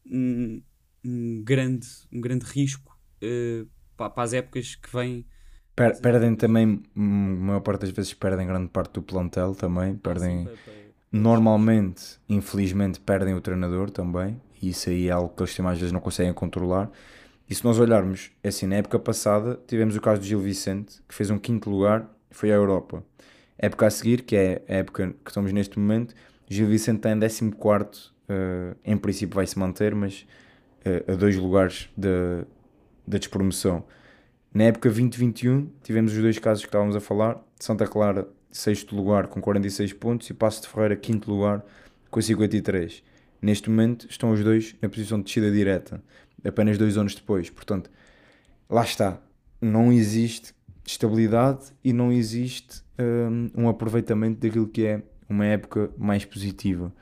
um, 0.05 0.61
um 1.03 1.43
grande, 1.43 1.87
um 2.11 2.19
grande 2.21 2.45
risco 2.45 2.97
eh, 3.21 3.65
pá, 3.95 4.09
para 4.09 4.23
as 4.23 4.33
épocas 4.33 4.75
que 4.75 4.91
vêm. 4.91 5.25
Per- 5.75 5.99
perdem 6.01 6.35
também, 6.35 6.81
hum, 6.95 7.33
a 7.33 7.45
maior 7.45 7.61
parte 7.61 7.81
das 7.81 7.89
vezes, 7.91 8.13
perdem 8.13 8.47
grande 8.47 8.69
parte 8.69 8.93
do 8.93 9.01
plantel 9.01 9.53
também. 9.55 9.95
Perdem, 9.95 10.39
Sim, 10.39 10.43
para- 10.45 10.57
para- 10.57 10.73
normalmente, 11.11 12.17
infelizmente, 12.29 12.99
perdem 12.99 13.33
o 13.33 13.41
treinador 13.41 13.89
também. 13.89 14.39
E 14.61 14.69
isso 14.69 14.89
aí 14.89 15.07
é 15.07 15.11
algo 15.11 15.33
que 15.35 15.43
eles 15.43 15.55
também 15.55 15.71
às 15.73 15.77
vezes 15.79 15.91
não 15.91 15.99
conseguem 15.99 16.33
controlar. 16.33 16.89
E 17.47 17.53
se 17.53 17.63
nós 17.63 17.79
olharmos, 17.79 18.31
é 18.43 18.47
assim, 18.47 18.65
na 18.65 18.77
época 18.77 18.97
passada, 18.97 19.59
tivemos 19.67 19.95
o 19.95 20.01
caso 20.01 20.21
de 20.21 20.27
Gil 20.27 20.39
Vicente, 20.39 21.01
que 21.07 21.13
fez 21.13 21.29
um 21.29 21.37
quinto 21.37 21.69
lugar, 21.69 22.09
foi 22.31 22.51
à 22.51 22.55
Europa. 22.55 23.03
Época 23.57 23.85
a 23.85 23.89
seguir, 23.89 24.23
que 24.23 24.35
é 24.35 24.63
a 24.67 24.73
época 24.75 25.15
que 25.23 25.29
estamos 25.29 25.53
neste 25.53 25.77
momento, 25.77 26.15
Gil 26.49 26.67
Vicente 26.67 26.97
está 26.97 27.11
em 27.11 27.19
14, 27.19 28.11
eh, 28.27 28.75
em 28.83 28.97
princípio 28.97 29.35
vai 29.35 29.45
se 29.45 29.57
manter, 29.59 29.93
mas 29.93 30.25
eh, 30.83 31.03
a 31.07 31.15
dois 31.15 31.37
lugares 31.37 31.89
da, 31.95 32.45
da 33.07 33.17
despromoção. 33.17 33.85
Na 34.53 34.65
época 34.65 34.89
2021, 34.89 35.69
tivemos 35.83 36.13
os 36.13 36.21
dois 36.21 36.39
casos 36.39 36.63
que 36.63 36.69
estávamos 36.69 36.95
a 36.95 36.99
falar: 36.99 37.39
Santa 37.59 37.85
Clara, 37.85 38.27
sexto 38.51 38.95
lugar 38.95 39.27
com 39.27 39.39
46 39.39 39.93
pontos, 39.93 40.29
e 40.29 40.33
Passo 40.33 40.63
de 40.63 40.67
Ferreira, 40.69 40.95
quinto 40.95 41.29
lugar 41.29 41.63
com 42.09 42.21
53. 42.21 43.03
Neste 43.41 43.69
momento, 43.69 44.07
estão 44.09 44.31
os 44.31 44.43
dois 44.43 44.75
na 44.81 44.89
posição 44.89 45.19
de 45.19 45.25
descida 45.25 45.51
direta, 45.51 46.01
apenas 46.43 46.77
dois 46.77 46.97
anos 46.97 47.15
depois. 47.15 47.49
Portanto, 47.49 47.89
lá 48.69 48.83
está. 48.83 49.19
Não 49.61 49.91
existe 49.91 50.53
estabilidade 50.85 51.73
e 51.83 51.91
não 51.91 52.11
existe 52.11 52.83
hum, 52.99 53.49
um 53.55 53.69
aproveitamento 53.69 54.39
daquilo 54.39 54.67
que 54.67 54.85
é 54.85 55.01
uma 55.29 55.45
época 55.45 55.89
mais 55.97 56.23
positiva. 56.25 56.93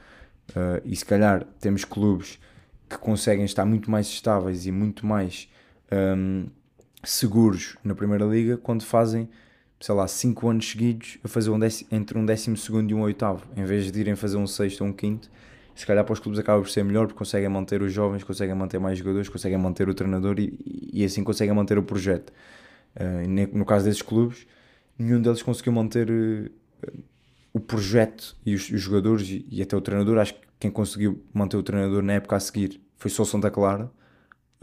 Uh, 0.49 0.81
e 0.85 0.95
se 0.95 1.05
calhar 1.05 1.45
temos 1.59 1.85
clubes 1.85 2.39
que 2.89 2.97
conseguem 2.97 3.45
estar 3.45 3.65
muito 3.65 3.89
mais 3.89 4.07
estáveis 4.07 4.65
e 4.65 4.71
muito 4.71 5.05
mais 5.05 5.49
hum, 5.91 6.47
seguros 7.03 7.77
na 7.83 7.95
Primeira 7.95 8.25
Liga 8.25 8.57
quando 8.57 8.83
fazem, 8.83 9.29
sei 9.79 9.95
lá, 9.95 10.07
5 10.07 10.49
anos 10.49 10.69
seguidos 10.69 11.17
a 11.23 11.27
fazer 11.27 11.49
um 11.49 11.59
décimo, 11.59 11.89
entre 11.91 12.17
um 12.17 12.25
décimo 12.25 12.57
segundo 12.57 12.91
e 12.91 12.93
um 12.93 13.01
oitavo, 13.01 13.45
em 13.55 13.65
vez 13.65 13.91
de 13.91 13.99
irem 13.99 14.15
fazer 14.15 14.37
um 14.37 14.47
sexto 14.47 14.81
ou 14.81 14.87
um 14.87 14.93
quinto. 14.93 15.29
Se 15.75 15.85
calhar 15.85 16.03
para 16.03 16.13
os 16.13 16.19
clubes 16.19 16.39
acaba 16.39 16.61
por 16.61 16.69
ser 16.69 16.83
melhor 16.83 17.07
porque 17.07 17.17
conseguem 17.17 17.49
manter 17.49 17.81
os 17.81 17.91
jovens, 17.91 18.23
conseguem 18.23 18.55
manter 18.55 18.79
mais 18.79 18.97
jogadores, 18.97 19.27
conseguem 19.27 19.57
manter 19.57 19.89
o 19.89 19.93
treinador 19.93 20.39
e, 20.39 20.91
e 20.93 21.03
assim 21.03 21.23
conseguem 21.23 21.53
manter 21.53 21.77
o 21.77 21.83
projeto. 21.83 22.31
Uh, 22.95 23.57
no 23.57 23.65
caso 23.65 23.85
desses 23.85 24.01
clubes, 24.01 24.45
nenhum 24.97 25.21
deles 25.21 25.41
conseguiu 25.41 25.73
manter 25.73 26.09
uh, 26.09 26.51
o 27.51 27.59
projeto 27.59 28.35
e 28.45 28.53
os, 28.53 28.69
os 28.69 28.81
jogadores 28.81 29.27
e, 29.29 29.45
e 29.49 29.61
até 29.61 29.75
o 29.75 29.81
treinador. 29.81 30.19
Acho 30.19 30.35
que 30.35 30.41
quem 30.59 30.71
conseguiu 30.71 31.23
manter 31.33 31.57
o 31.57 31.63
treinador 31.63 32.03
na 32.03 32.13
época 32.13 32.35
a 32.35 32.39
seguir 32.39 32.81
foi 32.95 33.09
só 33.09 33.25
Santa 33.25 33.49
Clara. 33.49 33.91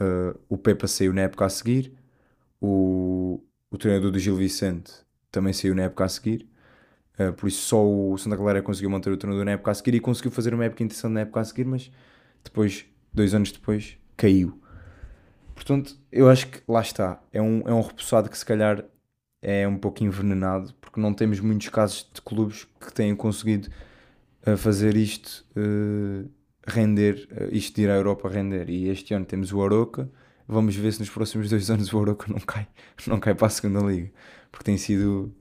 Uh, 0.00 0.38
o 0.48 0.56
Pepa 0.56 0.86
saiu 0.86 1.12
na 1.12 1.22
época 1.22 1.44
a 1.44 1.48
seguir. 1.48 1.92
O, 2.60 3.42
o 3.70 3.76
treinador 3.76 4.10
do 4.10 4.18
Gil 4.18 4.36
Vicente 4.36 4.92
também 5.30 5.52
saiu 5.52 5.74
na 5.74 5.82
época 5.82 6.04
a 6.04 6.08
seguir. 6.08 6.48
Uh, 7.20 7.32
por 7.34 7.48
isso 7.48 7.62
só 7.66 7.84
o 7.84 8.16
Santa 8.16 8.36
Clara 8.36 8.62
conseguiu 8.62 8.88
manter 8.88 9.10
o 9.10 9.16
treinador 9.16 9.44
na 9.44 9.52
época 9.52 9.70
a 9.70 9.74
seguir 9.74 9.94
e 9.94 10.00
conseguiu 10.00 10.30
fazer 10.30 10.54
uma 10.54 10.64
época 10.64 10.82
interessante 10.82 11.12
na 11.12 11.20
época 11.20 11.40
a 11.40 11.44
seguir, 11.44 11.66
mas 11.66 11.90
depois, 12.42 12.86
dois 13.12 13.34
anos 13.34 13.52
depois, 13.52 13.98
caiu. 14.16 14.58
Portanto, 15.54 15.94
eu 16.10 16.30
acho 16.30 16.48
que 16.48 16.62
lá 16.66 16.80
está. 16.80 17.22
É 17.30 17.42
um, 17.42 17.60
é 17.66 17.74
um 17.74 17.82
repousado 17.82 18.30
que 18.30 18.38
se 18.38 18.46
calhar 18.46 18.82
é 19.42 19.68
um 19.68 19.76
pouco 19.76 20.02
envenenado, 20.02 20.72
porque 20.80 20.98
não 20.98 21.12
temos 21.12 21.40
muitos 21.40 21.68
casos 21.68 22.08
de 22.12 22.22
clubes 22.22 22.66
que 22.80 22.92
tenham 22.92 23.16
conseguido 23.16 23.68
uh, 24.46 24.56
fazer 24.56 24.96
isto 24.96 25.46
uh, 25.56 26.30
render, 26.66 27.28
uh, 27.32 27.54
isto 27.54 27.76
de 27.76 27.82
ir 27.82 27.90
à 27.90 27.94
Europa 27.94 28.28
render. 28.28 28.70
E 28.70 28.88
este 28.88 29.12
ano 29.12 29.26
temos 29.26 29.52
o 29.52 29.62
Aroca. 29.62 30.10
Vamos 30.48 30.74
ver 30.76 30.92
se 30.92 31.00
nos 31.00 31.10
próximos 31.10 31.50
dois 31.50 31.70
anos 31.70 31.92
o 31.92 32.00
Aroca 32.00 32.32
não 32.32 32.40
cai, 32.40 32.66
não 33.06 33.20
cai 33.20 33.34
para 33.34 33.46
a 33.46 33.50
segunda 33.50 33.80
liga, 33.80 34.10
porque 34.50 34.64
tem 34.64 34.78
sido, 34.78 35.34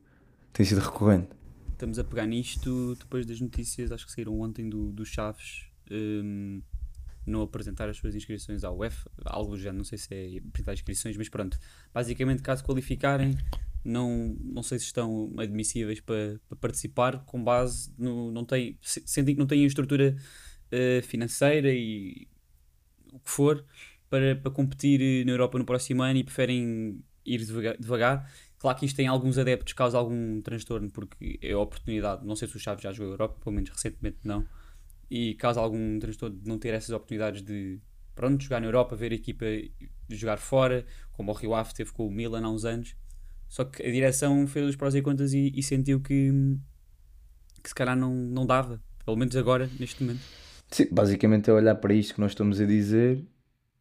tem 0.52 0.65
sido 0.65 0.82
recorrente. 0.82 1.38
Estamos 1.80 1.98
a 1.98 2.04
pegar 2.04 2.26
nisto 2.26 2.94
depois 2.96 3.26
das 3.26 3.39
notícias, 3.39 3.89
acho 3.89 4.06
que 4.06 4.12
saíram 4.12 4.38
ontem 4.42 4.70
do, 4.70 4.92
do 4.92 5.06
Chaves 5.06 5.72
um, 5.89 6.62
não 7.26 7.42
apresentar 7.42 7.88
as 7.88 7.96
suas 7.96 8.13
inscrições 8.13 8.65
à 8.65 8.72
UEFA, 8.72 9.10
algo 9.26 9.58
já 9.58 9.72
não 9.72 9.86
sei 9.86 9.98
se 9.98 10.13
é 10.13 10.38
apresentar 10.39 10.74
inscrições, 10.74 11.15
mas 11.15 11.30
pronto, 11.30 11.58
basicamente 11.94 12.42
caso 12.42 12.65
qualificarem, 12.65 13.38
não, 13.84 14.36
não 14.42 14.62
sei 14.62 14.78
se 14.78 14.86
estão 14.86 15.32
admissíveis 15.38 16.02
para, 16.02 16.39
para 16.50 16.58
participar 16.58 17.24
com 17.24 17.42
base 17.42 17.94
no. 17.98 18.30
Não 18.30 18.44
tem, 18.44 18.78
sentem 18.82 19.36
que 19.36 19.39
não 19.39 19.48
têm 19.48 19.63
estrutura 19.63 20.18
uh, 20.68 21.02
financeira 21.04 21.72
e 21.72 22.28
o 23.13 23.20
que 23.20 23.30
for 23.30 23.63
para, 24.10 24.36
para 24.36 24.52
competir 24.52 25.26
na 25.26 25.32
Europa 25.32 25.58
no 25.58 25.63
próximo 25.63 26.04
ano 26.04 26.20
e 26.20 26.24
preferem 26.26 27.02
ir 27.26 27.46
devagar, 27.46 27.78
devagar. 27.78 28.32
Claro 28.60 28.78
que 28.78 28.86
isto 28.86 28.98
tem 28.98 29.08
alguns 29.08 29.38
adeptos, 29.38 29.72
causa 29.74 29.98
algum 29.98 30.41
transtorno, 30.41 30.91
porque 30.91 31.39
é 31.41 31.54
a 31.54 31.60
oportunidade. 31.60 32.26
Não 32.26 32.36
sei 32.36 32.48
se 32.48 32.58
o 32.58 32.60
Chaves 32.60 32.84
já 32.84 32.91
jogou 32.91 33.12
a 33.12 33.13
Europa, 33.13 33.39
pelo 33.41 33.56
menos 33.56 33.69
recentemente 33.69 34.17
não. 34.24 34.45
E 35.10 35.34
causa 35.36 35.62
algum 35.62 35.98
transtorno 35.98 36.38
de 36.38 36.48
não 36.48 36.60
ter 36.60 36.74
essas 36.74 36.89
oportunidades 36.89 37.41
de 37.41 37.80
pronto, 38.13 38.43
jogar 38.43 38.60
na 38.60 38.67
Europa, 38.67 38.98
ver 38.98 39.13
a 39.13 39.15
equipa 39.15 39.45
jogar 40.10 40.38
fora, 40.38 40.86
como 41.13 41.32
o 41.32 41.34
Rio 41.34 41.56
Ave 41.56 41.74
teve 41.74 41.93
com 41.93 42.06
o 42.06 42.12
Milan 42.12 42.45
há 42.45 42.50
uns 42.50 42.65
anos. 42.65 42.95
Só 43.48 43.63
que 43.63 43.82
a 43.82 43.89
direção 43.89 44.45
fez 44.45 44.67
os 44.67 44.76
prós 44.76 44.93
e 44.93 45.02
contas 45.02 45.34
e, 45.34 45.54
e 45.56 45.63
sentiu 45.63 46.02
que, 46.02 46.30
que 47.63 47.69
se 47.69 47.74
calhar 47.74 47.95
não, 47.95 48.13
não 48.13 48.45
dava, 48.45 48.82
pelo 49.06 49.15
menos 49.15 49.38
agora, 49.38 49.69
neste 49.80 50.04
momento. 50.04 50.22
Sim, 50.69 50.88
basicamente 50.91 51.50
é 51.50 51.54
olhar 51.54 51.76
para 51.76 51.93
isto 51.93 52.13
que 52.13 52.19
nós 52.19 52.32
estamos 52.32 52.60
a 52.60 52.65
dizer 52.65 53.26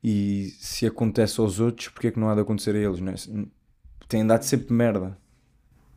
e 0.03 0.53
se 0.59 0.87
acontece 0.87 1.41
aos 1.41 1.59
outros, 1.59 1.89
porque 1.89 2.07
é 2.07 2.11
que 2.13 2.21
não 2.21 2.31
há 2.31 2.35
de 2.37 2.41
acontecer 2.41 2.77
a 2.77 2.79
eles? 2.79 3.01
Não 3.01 3.13
é? 3.13 3.17
Tem 4.09 4.23
andado 4.23 4.43
sempre 4.43 4.73
merda. 4.73 5.17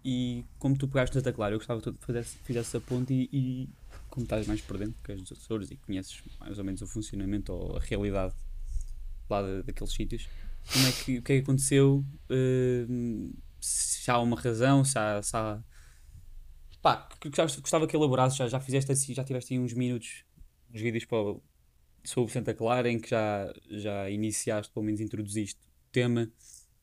E 0.04 0.43
como 0.60 0.78
tu 0.78 0.88
pegaste 0.88 1.15
Santa 1.15 1.32
Clara, 1.32 1.54
eu 1.54 1.60
gostava 1.60 1.80
que 1.80 1.91
tu 1.91 2.06
fizesse, 2.06 2.38
fizesse 2.43 2.78
a 2.78 2.82
ponte 2.82 3.13
e, 3.13 3.30
e, 3.32 3.69
como 4.10 4.24
estás 4.24 4.47
mais 4.47 4.60
por 4.62 4.78
dentro, 4.78 4.95
que 5.04 5.12
és 5.12 5.21
dos 5.21 5.32
Açores 5.32 5.71
e 5.71 5.78
conheces 5.78 6.21
mais 6.39 6.58
ou 6.58 6.63
menos 6.63 6.82
o 6.82 6.88
funcionamento 6.88 7.54
ou 7.54 7.78
a 7.78 7.80
realidade 7.80 8.34
lá 9.30 9.41
de, 9.41 9.63
daqueles 9.63 9.93
sítios, 9.93 10.28
como 10.74 10.88
é 10.88 10.91
que, 10.91 11.17
o 11.19 11.21
que 11.21 11.34
é 11.34 11.36
que 11.38 11.43
aconteceu? 11.43 12.06
Uh, 12.30 13.34
se 13.60 14.10
há 14.10 14.19
uma 14.19 14.39
razão, 14.39 14.84
se 14.84 14.97
há. 14.97 15.21
Se 15.21 15.36
há... 15.36 15.63
Pá, 16.82 17.08
gostava, 17.24 17.62
gostava 17.62 17.88
que 17.88 17.95
elaborasses, 17.95 18.38
já, 18.38 18.47
já 18.47 18.60
fizeste 18.60 18.91
assim, 18.91 19.13
já 19.13 19.24
tiveste 19.24 19.54
aí 19.54 19.60
uns 19.60 19.74
minutos, 19.74 20.26
uns 20.74 20.82
vídeos 20.82 21.06
para, 21.06 21.36
sobre 22.04 22.32
Santa 22.34 22.56
Clara 22.56 22.89
em 22.89 23.00
que 23.00 23.10
já, 23.10 23.54
já 23.69 24.10
iniciaste, 24.10 24.74
pelo 24.74 24.86
menos 24.86 25.00
introduziste 25.00 25.60
o 25.62 25.91
tema 25.91 26.28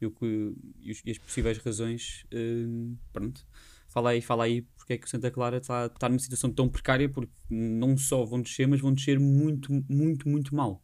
e, 0.00 0.06
o 0.06 0.10
que, 0.10 0.54
e, 0.80 1.10
as 1.10 1.18
possíveis 1.18 1.58
razões. 1.58 2.24
Uh, 2.32 2.96
pronto, 3.12 3.46
fala 3.88 4.10
aí, 4.10 4.20
fala 4.20 4.44
aí 4.44 4.62
porque 4.76 4.94
é 4.94 4.98
que 4.98 5.06
o 5.06 5.10
Santa 5.10 5.30
Clara 5.30 5.58
está, 5.58 5.86
está 5.86 6.08
numa 6.08 6.18
situação 6.18 6.50
tão 6.50 6.68
precária, 6.68 7.08
porque 7.08 7.32
não 7.50 7.96
só 7.98 8.24
vão 8.24 8.40
descer, 8.40 8.66
mas 8.66 8.80
vão 8.80 8.92
descer 8.92 9.18
muito, 9.20 9.70
muito, 9.88 10.28
muito 10.28 10.54
mal. 10.54 10.82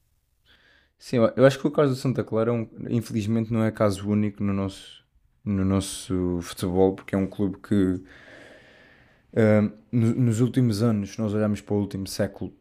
Sim, 0.98 1.16
eu 1.37 1.44
acho 1.44 1.59
que 1.59 1.66
o 1.66 1.70
caso 1.70 1.94
do 1.94 1.98
Santa 1.98 2.22
Clara, 2.22 2.53
infelizmente, 2.88 3.53
não 3.53 3.62
é 3.64 3.70
caso 3.70 4.09
único 4.09 4.42
no 4.42 4.53
nosso, 4.53 5.05
no 5.44 5.64
nosso 5.64 6.38
futebol, 6.42 6.94
porque 6.94 7.14
é 7.14 7.18
um 7.18 7.27
clube 7.27 7.59
que 7.59 7.74
uh, 7.74 9.72
no, 9.90 10.14
nos 10.14 10.40
últimos 10.40 10.83
anos, 10.83 11.16
nós 11.18 11.35
olhamos 11.35 11.61
para 11.61 11.74
o 11.74 11.81
último 11.81 12.07
século, 12.07 12.53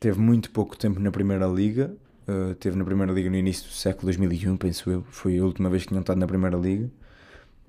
teve 0.00 0.18
muito 0.18 0.50
pouco 0.50 0.76
tempo 0.76 1.00
na 1.00 1.10
Primeira 1.10 1.46
Liga. 1.46 1.96
Uh, 2.28 2.54
teve 2.54 2.76
na 2.76 2.84
Primeira 2.84 3.12
Liga 3.12 3.28
no 3.28 3.36
início 3.36 3.68
do 3.68 3.74
século 3.74 4.06
2001, 4.06 4.56
penso 4.56 4.90
eu. 4.90 5.04
Foi 5.10 5.38
a 5.38 5.44
última 5.44 5.68
vez 5.68 5.82
que 5.82 5.88
tinham 5.88 6.00
estado 6.00 6.18
na 6.18 6.26
Primeira 6.26 6.56
Liga. 6.56 6.90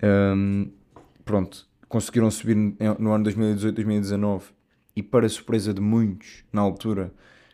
Um, 0.03 0.71
pronto, 1.25 1.67
conseguiram 1.87 2.29
subir 2.29 2.55
no 2.55 3.11
ano 3.11 3.23
2018-2019 3.25 4.43
e, 4.95 5.01
para 5.01 5.27
surpresa 5.27 5.73
de 5.73 5.81
muitos 5.81 6.43
na 6.51 6.61
altura, 6.61 7.11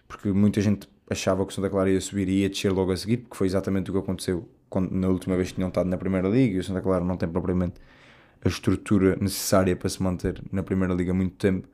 porque 0.07 0.31
muita 0.31 0.59
gente 0.61 0.89
achava 1.09 1.45
que 1.45 1.51
o 1.51 1.55
Santa 1.55 1.69
Clara 1.69 1.89
ia 1.89 2.01
subir 2.01 2.27
e 2.27 2.41
ia 2.41 2.49
descer 2.49 2.71
logo 2.71 2.91
a 2.91 2.97
seguir, 2.97 3.17
porque 3.17 3.37
foi 3.37 3.47
exatamente 3.47 3.89
o 3.89 3.93
que 3.93 3.99
aconteceu 3.99 4.49
quando, 4.69 4.91
na 4.91 5.07
última 5.07 5.35
vez 5.35 5.49
que 5.49 5.55
tinham 5.55 5.69
estado 5.69 5.89
na 5.89 5.97
Primeira 5.97 6.27
Liga, 6.27 6.55
e 6.55 6.59
o 6.59 6.63
Santa 6.63 6.81
Clara 6.81 7.03
não 7.03 7.17
tem 7.17 7.29
propriamente 7.29 7.75
a 8.43 8.47
estrutura 8.47 9.17
necessária 9.19 9.75
para 9.75 9.89
se 9.89 10.01
manter 10.01 10.41
na 10.51 10.63
Primeira 10.63 10.93
Liga 10.93 11.11
há 11.11 11.15
muito 11.15 11.35
tempo. 11.35 11.67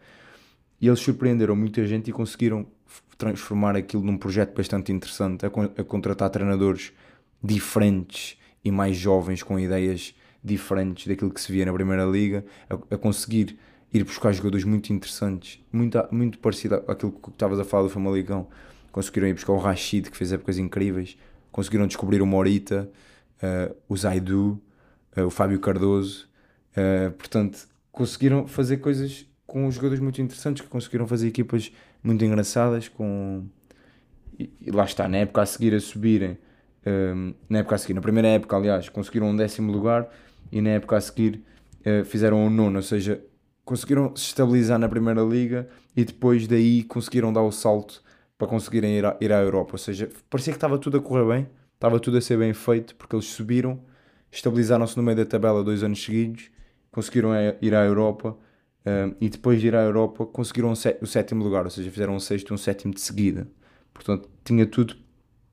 E 0.79 0.87
eles 0.87 0.99
surpreenderam 0.99 1.55
muita 1.55 1.85
gente 1.85 2.09
e 2.09 2.13
conseguiram 2.13 2.67
transformar 3.17 3.75
aquilo 3.75 4.03
num 4.03 4.17
projeto 4.17 4.55
bastante 4.55 4.91
interessante, 4.91 5.45
a, 5.45 5.49
a 5.49 5.83
contratar 5.83 6.29
treinadores 6.29 6.91
diferentes 7.41 8.37
e 8.63 8.71
mais 8.71 8.97
jovens 8.97 9.43
com 9.43 9.59
ideias 9.59 10.15
diferentes 10.43 11.07
daquilo 11.07 11.31
que 11.31 11.41
se 11.41 11.51
via 11.51 11.65
na 11.65 11.73
Primeira 11.73 12.05
Liga, 12.05 12.45
a, 12.69 12.95
a 12.95 12.97
conseguir 12.97 13.57
ir 13.93 14.03
buscar 14.03 14.31
jogadores 14.33 14.65
muito 14.65 14.91
interessantes, 14.91 15.63
muito, 15.71 15.97
muito 16.11 16.39
parecido 16.39 16.75
àquilo 16.87 17.11
que 17.11 17.29
estavas 17.29 17.59
a 17.59 17.63
falar 17.63 17.83
do 17.83 17.89
Famalicão. 17.89 18.47
Conseguiram 18.91 19.27
ir 19.27 19.33
buscar 19.33 19.53
o 19.53 19.57
Rashid, 19.57 20.09
que 20.09 20.17
fez 20.17 20.31
épocas 20.31 20.57
incríveis, 20.57 21.17
conseguiram 21.51 21.87
descobrir 21.87 22.21
o 22.21 22.25
Morita, 22.25 22.89
uh, 23.37 23.75
o 23.87 23.95
Zaidu, 23.95 24.61
uh, 25.17 25.23
o 25.25 25.29
Fábio 25.29 25.59
Cardoso. 25.59 26.27
Uh, 26.71 27.11
portanto, 27.11 27.67
conseguiram 27.91 28.47
fazer 28.47 28.77
coisas 28.77 29.25
com 29.47 29.69
jogadores 29.71 30.01
muito 30.01 30.21
interessantes 30.21 30.61
que 30.61 30.67
conseguiram 30.67 31.07
fazer 31.07 31.27
equipas 31.27 31.71
muito 32.05 32.23
engraçadas 32.23 32.87
com 32.87 33.45
e, 34.39 34.49
e 34.61 34.71
lá 34.71 34.85
está, 34.85 35.07
na 35.07 35.17
época 35.17 35.41
a 35.41 35.45
seguir 35.45 35.73
a 35.73 35.79
subirem 35.79 36.37
um, 36.85 37.33
na 37.49 37.59
época 37.59 37.75
a 37.75 37.77
seguir, 37.77 37.93
na 37.93 38.01
primeira 38.01 38.27
época 38.27 38.55
aliás, 38.55 38.89
conseguiram 38.89 39.29
um 39.29 39.35
décimo 39.35 39.71
lugar 39.71 40.07
e 40.51 40.61
na 40.61 40.71
época 40.71 40.95
a 40.95 41.01
seguir 41.01 41.41
uh, 41.81 42.05
fizeram 42.05 42.45
um 42.45 42.49
nono, 42.49 42.77
ou 42.77 42.83
seja, 42.83 43.21
conseguiram 43.63 44.15
se 44.15 44.27
estabilizar 44.27 44.77
na 44.77 44.87
primeira 44.87 45.21
liga 45.21 45.67
e 45.95 46.05
depois 46.05 46.47
daí 46.47 46.83
conseguiram 46.83 47.33
dar 47.33 47.41
o 47.41 47.51
salto 47.51 48.03
para 48.37 48.47
conseguirem 48.47 48.97
ir, 48.97 49.05
à, 49.05 49.17
ir 49.19 49.31
à 49.31 49.41
Europa. 49.41 49.71
Ou 49.73 49.77
seja, 49.79 50.09
parecia 50.29 50.53
que 50.53 50.57
estava 50.57 50.77
tudo 50.77 50.97
a 50.97 51.01
correr 51.01 51.25
bem, 51.25 51.47
estava 51.73 51.99
tudo 51.99 52.17
a 52.17 52.21
ser 52.21 52.37
bem 52.37 52.53
feito, 52.53 52.95
porque 52.95 53.15
eles 53.15 53.25
subiram, 53.25 53.79
estabilizaram-se 54.31 54.95
no 54.95 55.01
meio 55.01 55.17
da 55.17 55.25
tabela 55.25 55.63
dois 55.63 55.83
anos 55.83 56.03
seguidos, 56.03 56.51
conseguiram 56.91 57.31
ir 57.61 57.73
à 57.73 57.83
Europa 57.83 58.37
uh, 58.85 59.15
e 59.19 59.29
depois 59.29 59.59
de 59.59 59.67
ir 59.67 59.75
à 59.75 59.81
Europa 59.81 60.25
conseguiram 60.25 60.71
o 60.71 61.07
sétimo 61.07 61.43
lugar, 61.43 61.65
ou 61.65 61.69
seja, 61.71 61.89
fizeram 61.89 62.15
um 62.15 62.19
sexto 62.19 62.51
e 62.51 62.53
um 62.53 62.57
sétimo 62.57 62.93
de 62.93 63.01
seguida. 63.01 63.47
Portanto, 63.93 64.29
tinha 64.43 64.65
tudo 64.65 64.95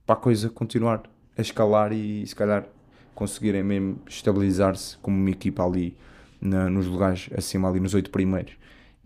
para 0.05 0.15
a 0.15 0.19
coisa 0.19 0.51
continuar 0.51 1.03
a 1.37 1.41
escalar 1.41 1.93
e 1.93 2.27
se 2.27 2.35
calhar 2.35 2.67
conseguirem 3.15 3.63
mesmo 3.63 4.01
estabilizar-se 4.07 4.97
como 4.99 5.17
uma 5.17 5.31
equipa 5.31 5.65
ali 5.65 5.97
na, 6.41 6.69
nos 6.69 6.87
lugares 6.87 7.31
acima, 7.37 7.69
ali 7.69 7.81
nos 7.81 7.95
oito 7.95 8.11
primeiros. 8.11 8.55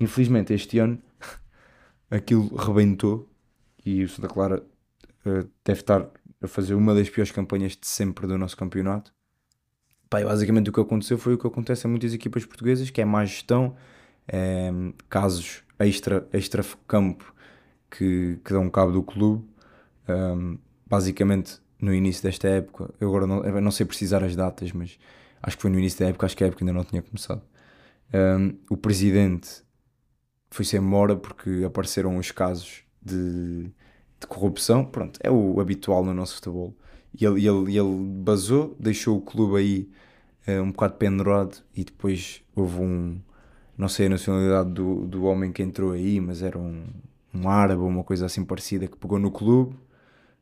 Infelizmente, 0.01 0.53
este 0.53 0.79
ano 0.79 0.99
aquilo 2.11 2.55
rebentou 2.57 3.29
e 3.85 4.05
o 4.05 4.09
Santa 4.09 4.29
Clara 4.29 4.63
uh, 5.25 5.49
deve 5.65 5.81
estar 5.81 6.09
a 6.41 6.49
fazer 6.49 6.75
uma 6.75 6.95
das 6.95 7.09
piores 7.09 7.31
campanhas 7.31 7.73
de 7.73 7.87
sempre 7.87 8.27
do 8.27 8.37
nosso 8.39 8.57
campeonato. 8.57 9.15
Pá, 10.09 10.23
basicamente 10.23 10.71
o 10.71 10.73
que 10.73 10.81
aconteceu 10.81 11.19
foi 11.19 11.35
o 11.35 11.39
que 11.39 11.47
acontece 11.47 11.87
a 11.87 11.91
muitas 11.91 12.15
equipas 12.15 12.45
portuguesas, 12.45 12.91
que 12.91 13.01
é 13.01 13.05
má 13.05 13.25
gestão, 13.25 13.77
é, 14.29 14.71
casos 15.09 15.63
extra, 15.79 16.27
extra 16.33 16.65
campo 16.87 17.35
que, 17.91 18.39
que 18.45 18.53
dão 18.53 18.69
cabo 18.71 18.93
do 18.93 19.03
clube. 19.03 19.45
Um, 20.09 20.59
basicamente, 20.87 21.61
no 21.81 21.95
início 21.95 22.23
desta 22.23 22.49
época, 22.49 22.93
eu 23.01 23.09
agora 23.09 23.27
não, 23.27 23.45
eu 23.45 23.61
não 23.61 23.71
sei 23.71 23.85
precisar 23.87 24.23
as 24.25 24.35
datas, 24.35 24.73
mas 24.73 24.99
acho 25.43 25.57
que 25.57 25.63
foi 25.63 25.71
no 25.71 25.79
início 25.79 26.01
da 26.01 26.07
época, 26.07 26.27
acho 26.27 26.37
que 26.37 26.45
a 26.45 26.47
época 26.47 26.65
ainda 26.65 26.73
não 26.73 26.85
tinha 26.85 27.03
começado. 27.03 27.43
Um, 28.15 28.57
o 28.71 28.77
presidente 28.77 29.63
foi-se 30.51 30.77
embora 30.77 31.17
porque 31.17 31.65
apareceram 31.67 32.17
os 32.17 32.31
casos 32.31 32.85
de, 33.03 33.65
de 34.21 34.27
corrupção, 34.29 34.85
pronto, 34.85 35.19
é 35.23 35.31
o 35.31 35.61
habitual 35.61 36.05
no 36.05 36.15
nosso 36.15 36.37
futebol. 36.37 36.75
E 37.19 37.25
ele, 37.25 37.47
ele, 37.47 37.79
ele 37.79 38.23
basou, 38.23 38.77
deixou 38.79 39.17
o 39.19 39.21
clube 39.21 39.57
aí 39.59 39.91
uh, 40.49 40.63
um 40.63 40.71
bocado 40.71 40.95
pendurado 40.95 41.59
e 41.75 41.85
depois 41.85 42.43
houve 42.55 42.81
um, 42.81 43.21
não 43.77 43.89
sei 43.89 44.07
a 44.07 44.11
nacionalidade 44.11 44.71
do, 44.71 45.07
do 45.07 45.25
homem 45.25 45.53
que 45.53 45.63
entrou 45.63 45.93
aí, 45.93 46.21
mas 46.21 46.43
era 46.43 46.59
um, 46.59 46.85
um 47.35 47.49
árabe 47.49 47.83
ou 47.83 47.89
uma 47.89 48.05
coisa 48.05 48.27
assim 48.27 48.45
parecida 48.45 48.87
que 48.87 48.97
pegou 48.97 49.19
no 49.19 49.31
clube, 49.31 49.77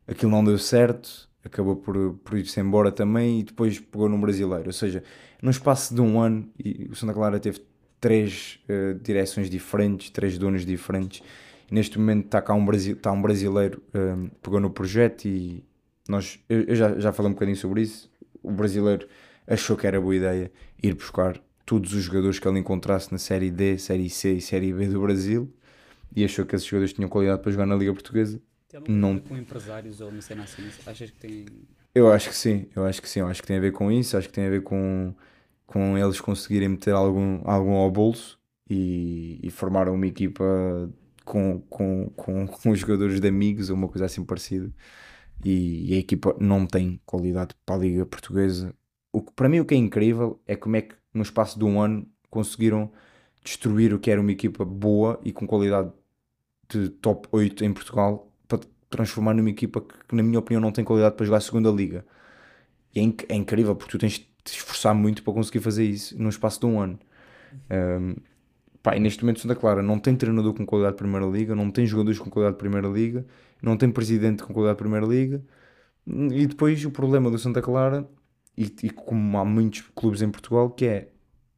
aquilo 0.07 0.31
não 0.31 0.45
deu 0.45 0.59
certo, 0.59 1.29
acabou 1.45 1.77
por, 1.77 2.15
por 2.25 2.39
ir-se 2.39 2.61
embora 2.61 2.91
também 2.93 3.41
e 3.41 3.43
depois 3.43 3.79
pegou 3.81 4.09
num 4.09 4.21
brasileiro. 4.21 4.67
Ou 4.67 4.73
seja, 4.73 5.03
no 5.43 5.51
espaço 5.51 5.95
de 5.95 6.01
um 6.01 6.21
ano, 6.21 6.49
o 6.91 6.95
Santa 6.95 7.13
Clara 7.13 7.39
teve 7.41 7.61
três 8.01 8.61
uh, 8.69 8.99
direções 9.01 9.51
diferentes, 9.51 10.11
três 10.11 10.39
donos 10.39 10.65
diferentes 10.65 11.23
neste 11.71 11.99
momento 11.99 12.27
está 12.27 12.43
cá 12.43 12.55
um, 12.55 12.65
Brasil, 12.65 12.95
está 12.95 13.11
um 13.13 13.21
brasileiro 13.21 13.83
um, 13.95 14.29
pegou 14.43 14.61
no 14.61 14.71
projeto 14.71 15.27
e 15.27 15.65
nós, 16.09 16.39
eu, 16.49 16.63
eu, 16.63 16.75
já, 16.77 16.99
já 16.99 17.13
falei 17.13 17.31
um 17.31 17.35
bocadinho 17.35 17.57
sobre 17.57 17.83
isso. 17.83 18.11
O 18.43 18.53
brasileiro 18.53 19.09
achou 19.47 19.77
que 19.77 19.87
era 19.87 20.01
boa 20.01 20.15
ideia 20.15 20.53
ir 20.83 20.95
buscar 20.95 21.41
todos 21.65 21.95
os 21.95 22.05
jogadores 22.05 22.39
que 22.39 22.47
ele 22.47 22.59
encontrasse 22.59 23.11
na 23.11 23.19
Série 23.19 23.51
D, 23.51 23.79
Série 23.79 24.11
C 24.11 24.35
e 24.35 24.41
Série 24.41 24.73
B 24.73 24.89
do 24.89 25.01
Brasil 25.01 25.53
e 26.15 26.25
achou 26.25 26.45
que 26.45 26.55
esses 26.55 26.67
jogadores 26.67 26.93
tinham 26.93 27.09
qualidade 27.09 27.43
para 27.43 27.51
jogar 27.51 27.67
na 27.67 27.75
Liga 27.75 27.93
Portuguesa. 27.93 28.41
Tem 28.69 28.83
não 28.89 29.19
com 29.19 29.37
empresários 29.37 30.01
ou 30.01 30.09
uma 30.09 30.21
cena 30.21 30.45
assim? 30.45 30.63
Achas 30.87 31.11
que 31.11 31.19
tem. 31.19 31.47
Eu 31.95 32.11
acho 32.13 32.29
que 32.29 32.37
sim, 32.37 32.67
eu 32.75 32.85
acho 32.85 33.01
que 33.01 33.09
sim, 33.09 33.21
eu 33.21 33.27
acho 33.29 33.41
que 33.41 33.47
tem 33.47 33.57
a 33.57 33.61
ver 33.61 33.73
com 33.73 33.91
isso, 33.91 34.17
acho 34.17 34.29
que 34.29 34.35
tem 34.35 34.47
a 34.47 34.51
ver 34.51 34.63
com, 34.63 35.15
com 35.67 35.97
eles 35.97 36.21
conseguirem 36.21 36.69
meter 36.69 36.93
algum, 36.93 37.41
algum 37.45 37.75
ao 37.75 37.91
bolso 37.91 38.39
e, 38.69 39.39
e 39.43 39.51
formaram 39.51 39.95
uma 39.95 40.07
equipa 40.07 40.45
com, 41.25 41.61
com, 41.69 42.11
com, 42.17 42.47
com 42.49 42.71
os 42.71 42.79
jogadores 42.79 43.21
de 43.21 43.29
amigos 43.29 43.71
ou 43.71 43.77
uma 43.77 43.89
coisa 43.89 44.07
assim 44.07 44.25
parecida. 44.25 44.73
E, 45.45 45.93
e 45.93 45.95
a 45.95 45.99
equipa 45.99 46.35
não 46.41 46.67
tem 46.67 47.01
qualidade 47.07 47.55
para 47.65 47.77
a 47.77 47.79
Liga 47.79 48.07
Portuguesa. 48.07 48.75
O 49.13 49.23
que, 49.23 49.33
para 49.33 49.49
mim, 49.49 49.61
o 49.61 49.65
que 49.65 49.75
é 49.75 49.79
incrível 49.79 50.41
é 50.47 50.57
como 50.57 50.77
é 50.77 50.83
que 50.83 50.97
no 51.15 51.23
espaço 51.23 51.59
de 51.59 51.65
um 51.65 51.81
ano 51.81 52.07
conseguiram 52.29 52.91
destruir 53.43 53.95
o 53.95 53.99
que 53.99 54.11
era 54.11 54.21
uma 54.21 54.33
equipa 54.33 54.65
boa 54.65 55.21
e 55.25 55.33
com 55.33 55.47
qualidade 55.47 55.91
de 56.69 56.89
top 56.89 57.29
8 57.31 57.65
em 57.65 57.73
Portugal 57.73 58.31
para 58.49 58.61
transformar 58.91 59.35
numa 59.35 59.51
equipa 59.51 59.81
que, 59.81 60.15
na 60.15 60.23
minha 60.23 60.39
opinião, 60.39 60.61
não 60.61 60.73
tem 60.73 60.85
qualidade 60.85 61.15
para 61.15 61.25
jogar 61.25 61.39
a 61.39 61.41
segunda 61.41 61.71
liga. 61.71 62.05
E 62.95 63.01
é, 63.01 63.03
inc 63.03 63.25
é 63.29 63.35
incrível 63.35 63.75
porque 63.77 63.93
tu 63.93 63.99
tens 63.99 64.15
de 64.15 64.29
te 64.45 64.53
esforçar 64.59 64.95
muito 64.95 65.23
para 65.23 65.33
conseguir 65.33 65.61
fazer 65.61 65.85
isso 65.85 66.21
num 66.21 66.29
espaço 66.29 66.61
de 66.61 66.67
um 66.67 66.81
ano. 66.81 66.99
Um, 67.71 68.17
pá, 68.83 68.97
e 68.97 69.01
neste 69.01 69.23
momento 69.23 69.41
Santa 69.41 69.55
Clara 69.55 69.83
não 69.83 69.99
tem 69.99 70.17
treinador 70.17 70.55
com 70.55 70.67
qualidade 70.67 70.95
de 70.97 70.99
Primeira 70.99 71.27
Liga, 71.27 71.55
não 71.55 71.71
tem 71.71 71.87
jogadores 71.87 72.19
com 72.19 72.31
qualidade 72.31 72.57
de 72.57 72.61
Primeira 72.61 72.89
Liga, 72.89 73.27
não 73.63 73.77
tem 73.77 73.91
presidente 73.91 74.43
com 74.43 74.53
qualidade 74.53 74.77
de 74.77 74.83
Primeira 74.83 75.07
Liga. 75.07 75.43
E 76.07 76.47
depois 76.47 76.85
o 76.85 76.91
problema 76.91 77.31
do 77.31 77.39
Santa 77.39 77.63
Clara, 77.63 78.09
e, 78.57 78.73
e 78.83 78.91
como 78.91 79.39
há 79.39 79.45
muitos 79.45 79.83
clubes 79.95 80.23
em 80.23 80.31
Portugal, 80.31 80.71
que 80.71 80.87
é 80.87 81.09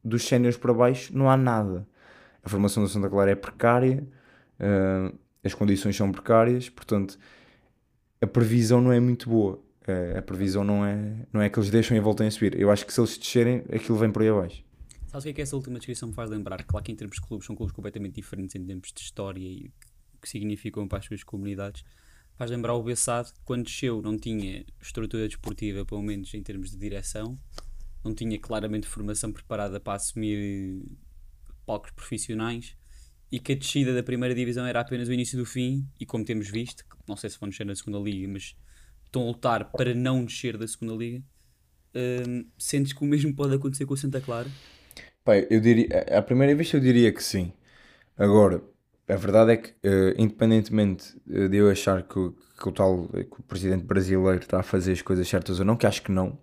dos 0.03 0.23
séniores 0.23 0.57
para 0.57 0.73
baixo 0.73 1.15
não 1.15 1.29
há 1.29 1.37
nada. 1.37 1.87
A 2.43 2.49
formação 2.49 2.83
do 2.83 2.89
Santa 2.89 3.09
Clara 3.09 3.31
é 3.31 3.35
precária, 3.35 4.07
uh, 4.59 5.17
as 5.43 5.53
condições 5.53 5.95
são 5.95 6.11
precárias, 6.11 6.69
portanto 6.69 7.17
a 8.21 8.27
previsão 8.27 8.81
não 8.81 8.91
é 8.91 8.99
muito 8.99 9.29
boa. 9.29 9.59
Uh, 9.87 10.17
a 10.17 10.21
previsão 10.21 10.63
não 10.63 10.85
é, 10.85 11.25
não 11.31 11.41
é 11.41 11.49
que 11.49 11.59
eles 11.59 11.69
deixem 11.69 11.97
e 11.97 11.99
voltem 11.99 12.27
a 12.27 12.31
subir. 12.31 12.59
Eu 12.59 12.71
acho 12.71 12.85
que 12.85 12.93
se 12.93 12.99
eles 12.99 13.17
descerem, 13.17 13.63
aquilo 13.71 13.97
vem 13.97 14.11
por 14.11 14.21
aí 14.21 14.29
abaixo. 14.29 14.63
Sabes 15.07 15.23
o 15.23 15.25
que 15.25 15.29
é 15.29 15.33
que 15.33 15.41
essa 15.41 15.55
última 15.55 15.77
descrição 15.77 16.09
me 16.09 16.13
faz 16.13 16.29
lembrar? 16.29 16.63
Claro 16.63 16.83
que 16.83 16.91
em 16.91 16.95
termos 16.95 17.15
de 17.15 17.21
clubes 17.21 17.45
são 17.45 17.55
clubes 17.55 17.73
completamente 17.73 18.15
diferentes 18.15 18.55
em 18.55 18.65
termos 18.65 18.91
de 18.93 18.99
história 18.99 19.39
e 19.39 19.71
o 20.13 20.21
que 20.21 20.27
significam 20.27 20.87
para 20.87 20.99
as 20.99 21.05
suas 21.05 21.23
comunidades. 21.23 21.83
Faz 22.37 22.51
lembrar 22.51 22.75
o 22.75 22.83
Bessade, 22.83 23.33
quando 23.43 23.65
desceu, 23.65 24.01
não 24.01 24.15
tinha 24.15 24.63
estrutura 24.79 25.27
desportiva, 25.27 25.83
pelo 25.83 26.03
menos 26.03 26.31
em 26.33 26.43
termos 26.43 26.69
de 26.69 26.77
direção, 26.77 27.37
não 28.03 28.13
tinha 28.13 28.39
claramente 28.39 28.87
formação 28.87 29.31
preparada 29.31 29.79
para 29.79 29.93
assumir 29.93 30.83
palcos 31.65 31.91
profissionais 31.91 32.75
e 33.31 33.39
que 33.39 33.53
a 33.53 33.55
descida 33.55 33.93
da 33.93 34.03
primeira 34.03 34.35
divisão 34.35 34.65
era 34.65 34.79
apenas 34.79 35.07
o 35.07 35.13
início 35.13 35.37
do 35.37 35.45
fim 35.45 35.87
e 35.99 36.05
como 36.05 36.23
temos 36.23 36.47
visto, 36.47 36.85
não 37.07 37.17
sei 37.17 37.29
se 37.29 37.39
vão 37.39 37.49
descer 37.49 37.65
na 37.65 37.75
segunda 37.75 37.97
liga, 37.97 38.27
mas 38.27 38.55
estão 39.03 39.23
a 39.23 39.25
lutar 39.25 39.71
para 39.71 39.93
não 39.93 40.23
descer 40.23 40.57
da 40.57 40.67
segunda 40.67 40.93
liga, 40.93 41.23
hum, 41.95 42.45
sentes 42.57 42.93
que 42.93 43.03
o 43.03 43.07
mesmo 43.07 43.35
pode 43.35 43.55
acontecer 43.55 43.85
com 43.85 43.95
o 43.95 43.97
Santa 43.97 44.21
Clara? 44.21 44.49
Pai, 45.23 45.47
eu 45.49 45.59
diria, 45.59 46.05
à 46.15 46.21
primeira 46.21 46.55
vista 46.55 46.77
eu 46.77 46.81
diria 46.81 47.11
que 47.11 47.21
sim. 47.21 47.51
Agora, 48.15 48.63
a 49.07 49.15
verdade 49.15 49.51
é 49.51 49.57
que, 49.57 49.69
uh, 49.69 50.13
independentemente 50.17 51.15
de 51.25 51.55
eu 51.55 51.69
achar 51.69 52.03
que, 52.03 52.31
que, 52.59 52.67
o 52.67 52.71
tal 52.71 53.07
que 53.07 53.39
o 53.39 53.43
presidente 53.43 53.85
brasileiro 53.85 54.39
está 54.39 54.59
a 54.59 54.63
fazer 54.63 54.91
as 54.91 55.01
coisas 55.01 55.27
certas 55.27 55.59
ou 55.59 55.65
não, 55.65 55.77
que 55.77 55.87
acho 55.87 56.01
que 56.01 56.11
não, 56.11 56.37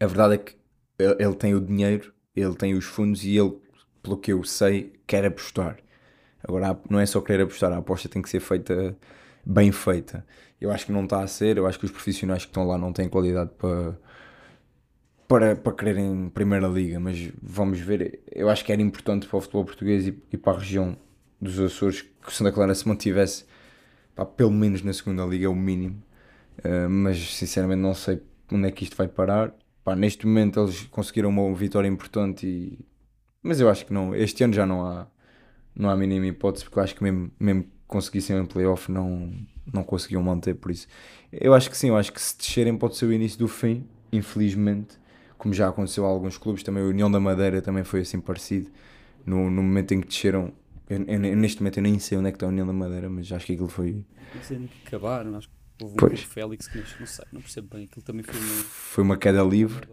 a 0.00 0.06
verdade 0.06 0.34
é 0.34 0.38
que 0.38 0.56
ele, 0.98 1.16
ele 1.18 1.34
tem 1.34 1.54
o 1.54 1.60
dinheiro, 1.60 2.12
ele 2.34 2.54
tem 2.54 2.74
os 2.74 2.84
fundos 2.84 3.24
e 3.24 3.36
ele, 3.36 3.58
pelo 4.02 4.16
que 4.16 4.32
eu 4.32 4.42
sei, 4.42 4.94
quer 5.06 5.24
apostar. 5.24 5.78
Agora, 6.42 6.78
não 6.88 6.98
é 6.98 7.06
só 7.06 7.20
querer 7.20 7.42
apostar, 7.42 7.72
a 7.72 7.78
aposta 7.78 8.08
tem 8.08 8.22
que 8.22 8.30
ser 8.30 8.40
feita 8.40 8.96
bem 9.44 9.70
feita. 9.70 10.26
Eu 10.60 10.70
acho 10.70 10.86
que 10.86 10.92
não 10.92 11.04
está 11.04 11.22
a 11.22 11.26
ser, 11.26 11.56
eu 11.56 11.66
acho 11.66 11.78
que 11.78 11.84
os 11.84 11.90
profissionais 11.90 12.44
que 12.44 12.50
estão 12.50 12.66
lá 12.66 12.78
não 12.78 12.92
têm 12.92 13.08
qualidade 13.08 13.50
para 13.58 13.98
para, 15.28 15.56
para 15.56 15.72
quererem 15.72 16.28
Primeira 16.28 16.68
Liga, 16.68 17.00
mas 17.00 17.32
vamos 17.42 17.80
ver. 17.80 18.20
Eu 18.30 18.50
acho 18.50 18.64
que 18.64 18.72
era 18.72 18.82
importante 18.82 19.26
para 19.26 19.38
o 19.38 19.40
futebol 19.40 19.64
português 19.64 20.06
e, 20.06 20.22
e 20.30 20.36
para 20.36 20.52
a 20.52 20.58
região 20.58 20.96
dos 21.42 21.58
Açores 21.58 22.02
que 22.02 22.28
o 22.28 22.30
Santa 22.30 22.52
Clara 22.52 22.74
se 22.74 22.86
mantivesse 22.86 23.44
pá, 24.14 24.24
pelo 24.24 24.52
menos 24.52 24.82
na 24.82 24.92
Segunda 24.92 25.24
Liga, 25.24 25.46
é 25.46 25.48
o 25.48 25.54
mínimo. 25.54 26.02
Uh, 26.58 26.88
mas 26.88 27.18
sinceramente 27.34 27.80
não 27.80 27.94
sei 27.94 28.22
onde 28.50 28.68
é 28.68 28.70
que 28.70 28.84
isto 28.84 28.96
vai 28.96 29.08
parar. 29.08 29.52
Pá, 29.84 29.96
neste 29.96 30.26
momento 30.26 30.60
eles 30.60 30.82
conseguiram 30.84 31.28
uma 31.30 31.52
vitória 31.54 31.88
importante, 31.88 32.46
e... 32.46 32.78
mas 33.42 33.60
eu 33.60 33.68
acho 33.68 33.84
que 33.84 33.92
não. 33.92 34.14
Este 34.14 34.44
ano 34.44 34.52
já 34.52 34.64
não 34.64 34.86
há, 34.86 35.06
não 35.74 35.90
há 35.90 35.96
mínima 35.96 36.26
hipótese, 36.26 36.64
porque 36.64 36.78
eu 36.78 36.82
acho 36.82 36.94
que 36.94 37.02
mesmo, 37.02 37.30
mesmo 37.38 37.66
conseguissem 37.88 38.38
um 38.38 38.46
playoff 38.46 38.90
não, 38.90 39.32
não 39.72 39.82
conseguiam 39.82 40.22
manter. 40.22 40.54
Por 40.54 40.70
isso, 40.70 40.86
eu 41.32 41.52
acho 41.52 41.68
que 41.68 41.76
sim, 41.76 41.88
eu 41.88 41.96
acho 41.96 42.12
que 42.12 42.22
se 42.22 42.36
descerem 42.38 42.76
pode 42.76 42.96
ser 42.96 43.06
o 43.06 43.12
início 43.12 43.38
do 43.38 43.48
fim, 43.48 43.84
infelizmente 44.12 45.02
como 45.42 45.52
já 45.52 45.68
aconteceu 45.68 46.06
a 46.06 46.08
alguns 46.08 46.38
clubes, 46.38 46.62
também 46.62 46.84
a 46.84 46.86
União 46.86 47.10
da 47.10 47.18
Madeira 47.18 47.60
também 47.60 47.82
foi 47.82 48.02
assim 48.02 48.20
parecido. 48.20 48.70
No, 49.26 49.50
no 49.50 49.60
momento 49.60 49.92
em 49.92 50.00
que 50.00 50.06
desceram, 50.06 50.52
eu, 50.88 51.02
eu, 51.04 51.36
neste 51.36 51.60
momento 51.60 51.78
eu 51.78 51.82
nem 51.82 51.98
sei 51.98 52.18
onde 52.18 52.28
é 52.28 52.32
que 52.32 52.36
está 52.36 52.46
a 52.46 52.48
União 52.48 52.66
da 52.66 52.72
Madeira, 52.72 53.08
mas 53.08 53.30
acho 53.32 53.46
que 53.46 53.52
aquilo 53.52 53.68
foi. 53.68 54.04
Que 54.46 54.70
acabaram, 54.86 55.36
acho 55.36 55.48
que 55.48 55.54
houve 55.82 55.94
um 55.94 55.96
pois. 55.96 56.20
Félix 56.22 56.68
que 56.68 56.78
não 56.78 57.06
sei, 57.06 57.24
não 57.32 57.40
percebo 57.40 57.68
bem, 57.74 57.84
aquilo 57.84 58.04
também 58.04 58.22
foi 58.22 58.38
uma. 58.38 58.62
Foi 58.64 59.04
uma 59.04 59.16
queda 59.16 59.42
livre. 59.42 59.88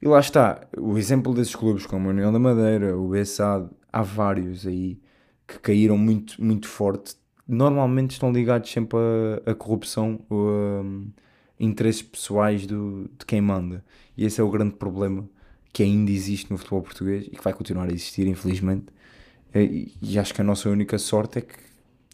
E 0.00 0.06
lá 0.06 0.20
está, 0.20 0.66
o 0.76 0.98
exemplo 0.98 1.32
desses 1.32 1.54
clubes 1.54 1.86
como 1.86 2.08
a 2.08 2.10
União 2.10 2.32
da 2.32 2.38
Madeira, 2.38 2.96
o 2.96 3.08
Bessade, 3.08 3.70
há 3.90 4.02
vários 4.02 4.66
aí 4.66 5.00
que 5.46 5.58
caíram 5.58 5.96
muito, 5.96 6.42
muito 6.42 6.68
forte. 6.68 7.16
Normalmente 7.46 8.12
estão 8.12 8.32
ligados 8.32 8.70
sempre 8.70 8.98
a 9.46 9.54
corrupção 9.54 10.24
ou 10.28 10.48
a, 10.48 10.84
interesses 11.58 12.02
pessoais 12.02 12.66
do, 12.66 13.10
de 13.18 13.24
quem 13.26 13.40
manda. 13.40 13.84
E 14.16 14.24
esse 14.24 14.40
é 14.40 14.44
o 14.44 14.50
grande 14.50 14.74
problema 14.74 15.28
que 15.72 15.82
ainda 15.82 16.10
existe 16.10 16.50
no 16.50 16.58
futebol 16.58 16.82
português 16.82 17.26
e 17.26 17.30
que 17.30 17.42
vai 17.42 17.52
continuar 17.52 17.88
a 17.88 17.92
existir, 17.92 18.26
infelizmente. 18.26 18.86
E, 19.54 19.94
e 20.02 20.18
acho 20.18 20.34
que 20.34 20.40
a 20.40 20.44
nossa 20.44 20.68
única 20.68 20.98
sorte 20.98 21.38
é 21.38 21.42
que 21.42 21.54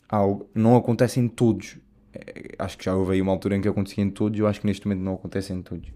algo, 0.08 0.48
não 0.54 0.76
acontece 0.76 1.18
em 1.20 1.28
todos. 1.28 1.78
É, 2.12 2.54
acho 2.58 2.76
que 2.76 2.84
já 2.84 2.94
houve 2.94 3.14
aí 3.14 3.22
uma 3.22 3.32
altura 3.32 3.56
em 3.56 3.60
que 3.60 3.68
acontecia 3.68 4.02
em 4.04 4.10
todos, 4.10 4.38
eu 4.38 4.46
acho 4.46 4.60
que 4.60 4.66
neste 4.66 4.86
momento 4.86 5.02
não 5.02 5.14
acontece 5.14 5.52
em 5.52 5.62
todos. 5.62 5.90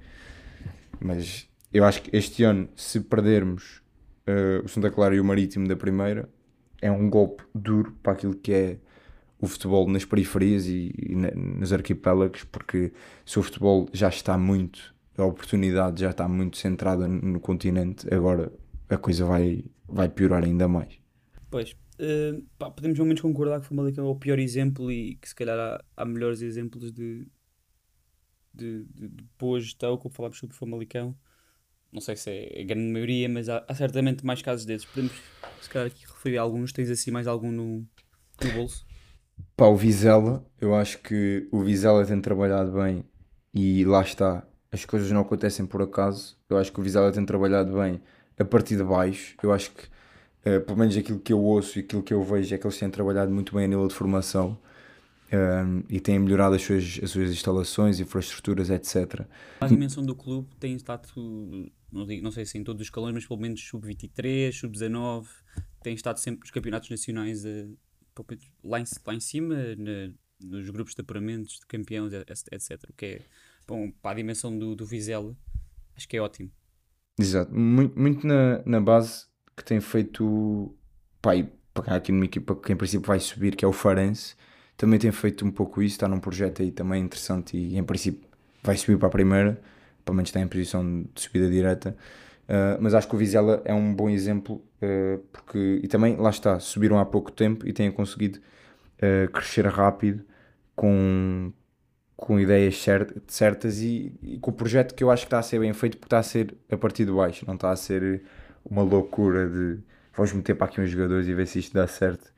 Mas 1.00 1.48
eu 1.72 1.84
acho 1.84 2.02
que 2.02 2.16
este 2.16 2.44
ano, 2.44 2.68
se 2.76 3.00
perdermos 3.00 3.82
uh, 4.28 4.64
o 4.64 4.68
Santa 4.68 4.90
Clara 4.90 5.14
e 5.14 5.20
o 5.20 5.24
Marítimo 5.24 5.66
da 5.66 5.76
primeira, 5.76 6.28
é 6.80 6.90
um 6.90 7.10
golpe 7.10 7.42
duro 7.54 7.92
para 8.02 8.12
aquilo 8.12 8.34
que 8.34 8.52
é 8.52 8.78
o 9.40 9.46
futebol 9.46 9.88
nas 9.88 10.04
periferias 10.04 10.66
e, 10.66 10.94
e 10.96 11.14
nos 11.14 11.72
arquipélagos, 11.72 12.44
porque 12.44 12.92
se 13.26 13.38
o 13.38 13.42
futebol 13.42 13.88
já 13.92 14.08
está 14.08 14.38
muito, 14.38 14.94
a 15.18 15.24
oportunidade 15.24 16.00
já 16.00 16.10
está 16.10 16.26
muito 16.28 16.56
centrada 16.56 17.06
no 17.06 17.40
continente, 17.40 18.12
agora 18.12 18.52
a 18.88 18.96
coisa 18.96 19.24
vai, 19.24 19.64
vai 19.86 20.08
piorar 20.08 20.44
ainda 20.44 20.66
mais. 20.68 21.03
Pois, 21.54 21.70
uh, 21.70 22.44
pá, 22.58 22.68
podemos 22.68 22.98
ao 22.98 23.06
menos 23.06 23.22
concordar 23.22 23.60
que 23.60 23.66
o 23.66 23.68
Famalicão 23.68 24.08
é 24.08 24.10
o 24.10 24.16
pior 24.16 24.40
exemplo 24.40 24.90
e 24.90 25.14
que 25.14 25.28
se 25.28 25.36
calhar 25.36 25.56
há, 25.56 25.84
há 25.96 26.04
melhores 26.04 26.42
exemplos 26.42 26.90
de, 26.90 27.28
de, 28.52 28.84
de, 28.86 29.08
de 29.08 29.24
boa 29.38 29.60
gestão, 29.60 29.96
como 29.96 30.12
falámos 30.12 30.36
sobre 30.36 30.52
o 30.52 30.58
Famalicão. 30.58 31.16
Não 31.92 32.00
sei 32.00 32.16
se 32.16 32.28
é 32.28 32.60
a 32.60 32.64
grande 32.64 32.90
maioria, 32.90 33.28
mas 33.28 33.48
há, 33.48 33.64
há 33.68 33.72
certamente 33.72 34.26
mais 34.26 34.42
casos 34.42 34.66
desses. 34.66 34.84
Podemos, 34.84 35.12
se 35.62 35.70
calhar, 35.70 35.86
aqui 35.86 36.04
referir 36.04 36.38
alguns. 36.38 36.72
Tens 36.72 36.90
assim 36.90 37.12
mais 37.12 37.28
algum 37.28 37.52
no, 37.52 37.86
no 38.42 38.52
bolso? 38.52 38.84
Pá, 39.56 39.66
o 39.66 39.76
Vizela, 39.76 40.44
eu 40.60 40.74
acho 40.74 40.98
que 41.02 41.48
o 41.52 41.62
Vizela 41.62 42.04
tem 42.04 42.20
trabalhado 42.20 42.72
bem 42.72 43.04
e 43.54 43.84
lá 43.84 44.02
está, 44.02 44.44
as 44.72 44.84
coisas 44.84 45.08
não 45.12 45.20
acontecem 45.20 45.64
por 45.64 45.80
acaso. 45.82 46.36
Eu 46.50 46.58
acho 46.58 46.72
que 46.72 46.80
o 46.80 46.82
Vizela 46.82 47.12
tem 47.12 47.24
trabalhado 47.24 47.72
bem 47.78 48.02
a 48.36 48.44
partir 48.44 48.76
de 48.76 48.82
baixo. 48.82 49.36
Eu 49.40 49.52
acho 49.52 49.70
que, 49.70 49.93
uh, 50.46 50.60
pelo 50.64 50.78
menos 50.78 50.96
aquilo 50.96 51.18
que 51.18 51.32
eu 51.32 51.40
ouço 51.40 51.78
e 51.78 51.82
aquilo 51.82 52.02
que 52.02 52.12
eu 52.12 52.22
vejo, 52.22 52.54
é 52.54 52.58
que 52.58 52.66
eles 52.66 52.78
têm 52.78 52.90
trabalhado 52.90 53.30
muito 53.32 53.54
bem 53.54 53.64
a 53.64 53.68
nível 53.68 53.88
de 53.88 53.94
formação 53.94 54.58
um, 55.32 55.36
ehm, 55.36 55.82
e 55.88 56.00
têm 56.00 56.18
melhorado 56.18 56.54
as 56.54 56.62
suas, 56.62 57.00
as 57.02 57.10
suas 57.10 57.30
instalações, 57.30 58.00
infraestruturas, 58.00 58.70
etc. 58.70 59.26
A 59.60 59.66
dimensão 59.66 60.02
do 60.04 60.14
clube 60.14 60.48
tem 60.60 60.74
estado, 60.74 61.08
não, 61.90 62.06
digo, 62.06 62.22
não 62.22 62.30
sei 62.30 62.46
se 62.46 62.58
em 62.58 62.64
todos 62.64 62.80
os 62.80 62.86
escalões, 62.86 63.14
mas 63.14 63.26
pelo 63.26 63.40
menos 63.40 63.60
sub-23, 63.60 64.52
sub-19, 64.52 65.26
tem 65.82 65.94
estado 65.94 66.18
sempre 66.18 66.40
nos 66.40 66.50
campeonatos 66.50 66.90
nacionais 66.90 67.44
a 67.44 67.66
lá 68.62 68.80
em, 68.80 68.84
lá 69.06 69.14
em 69.14 69.20
cima, 69.20 69.56
na, 69.76 70.12
nos 70.40 70.70
grupos 70.70 70.94
de 70.94 71.00
apuramentos, 71.00 71.58
de 71.58 71.66
campeões, 71.66 72.12
etc. 72.12 72.84
O 72.88 72.92
que 72.92 73.06
é, 73.06 73.22
bom, 73.66 73.90
para 73.90 74.12
a 74.12 74.14
dimensão 74.14 74.56
do, 74.56 74.76
do 74.76 74.86
Vizela, 74.86 75.36
acho 75.96 76.08
que 76.08 76.16
é 76.16 76.20
ótimo. 76.20 76.50
Exato, 77.18 77.54
muito, 77.54 77.98
muito 77.98 78.26
na, 78.26 78.62
na 78.64 78.80
base 78.80 79.26
que 79.56 79.64
tem 79.64 79.80
feito, 79.80 80.74
e 81.34 81.44
pegar 81.74 81.96
aqui 81.96 82.12
numa 82.12 82.24
equipa 82.24 82.54
que 82.54 82.72
em 82.72 82.76
princípio 82.76 83.06
vai 83.06 83.20
subir, 83.20 83.56
que 83.56 83.64
é 83.64 83.68
o 83.68 83.72
Farense, 83.72 84.34
também 84.76 84.98
tem 84.98 85.12
feito 85.12 85.44
um 85.44 85.50
pouco 85.50 85.82
isso, 85.82 85.94
está 85.94 86.08
num 86.08 86.20
projeto 86.20 86.62
aí 86.62 86.70
também 86.70 87.02
interessante 87.02 87.56
e 87.56 87.76
em 87.76 87.82
princípio 87.84 88.28
vai 88.62 88.76
subir 88.76 88.98
para 88.98 89.08
a 89.08 89.10
primeira, 89.10 89.60
pelo 90.04 90.16
menos 90.16 90.28
está 90.28 90.40
em 90.40 90.48
posição 90.48 91.02
de 91.14 91.20
subida 91.20 91.48
direta. 91.48 91.96
Uh, 92.44 92.76
mas 92.80 92.92
acho 92.92 93.08
que 93.08 93.14
o 93.14 93.18
Vizela 93.18 93.62
é 93.64 93.72
um 93.72 93.94
bom 93.94 94.10
exemplo 94.10 94.56
uh, 94.82 95.18
porque 95.32 95.80
e 95.82 95.88
também 95.88 96.14
lá 96.16 96.28
está 96.28 96.60
subiram 96.60 96.98
há 96.98 97.06
pouco 97.06 97.32
tempo 97.32 97.66
e 97.66 97.72
têm 97.72 97.90
conseguido 97.90 98.38
uh, 98.98 99.30
crescer 99.32 99.66
rápido 99.66 100.22
com, 100.76 101.50
com 102.14 102.38
ideias 102.38 102.84
certas 103.26 103.80
e, 103.80 104.12
e, 104.22 104.38
com 104.40 104.50
o 104.50 104.54
projeto 104.54 104.94
que 104.94 105.02
eu 105.02 105.10
acho 105.10 105.22
que 105.22 105.28
está 105.28 105.38
a 105.38 105.42
ser 105.42 105.58
bem 105.58 105.72
feito 105.72 105.96
porque 105.96 106.06
está 106.06 106.18
a 106.18 106.22
ser 106.22 106.54
a 106.70 106.76
partir 106.76 107.06
de 107.06 107.12
baixo 107.12 107.46
não 107.46 107.54
está 107.54 107.70
a 107.70 107.76
ser 107.76 108.22
uma 108.64 108.82
loucura 108.82 109.48
de 109.48 109.80
vamos 110.14 110.32
meter 110.32 110.54
para 110.54 110.66
aqui 110.66 110.80
uns 110.80 110.90
jogadores 110.90 111.26
e 111.28 111.34
ver 111.34 111.46
se 111.46 111.58
isto 111.58 111.74
dá 111.74 111.86
certo. 111.86 112.32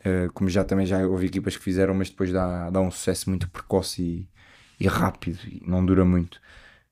Uh, 0.00 0.32
como 0.32 0.50
já 0.50 0.64
também 0.64 0.84
já 0.84 1.06
houve 1.06 1.26
equipas 1.26 1.56
que 1.56 1.62
fizeram, 1.62 1.94
mas 1.94 2.10
depois 2.10 2.32
dá, 2.32 2.70
dá 2.70 2.80
um 2.80 2.90
sucesso 2.90 3.30
muito 3.30 3.48
precoce 3.48 4.02
e, 4.02 4.28
e 4.84 4.88
rápido 4.88 5.38
e 5.46 5.62
não 5.64 5.84
dura 5.84 6.04
muito. 6.04 6.40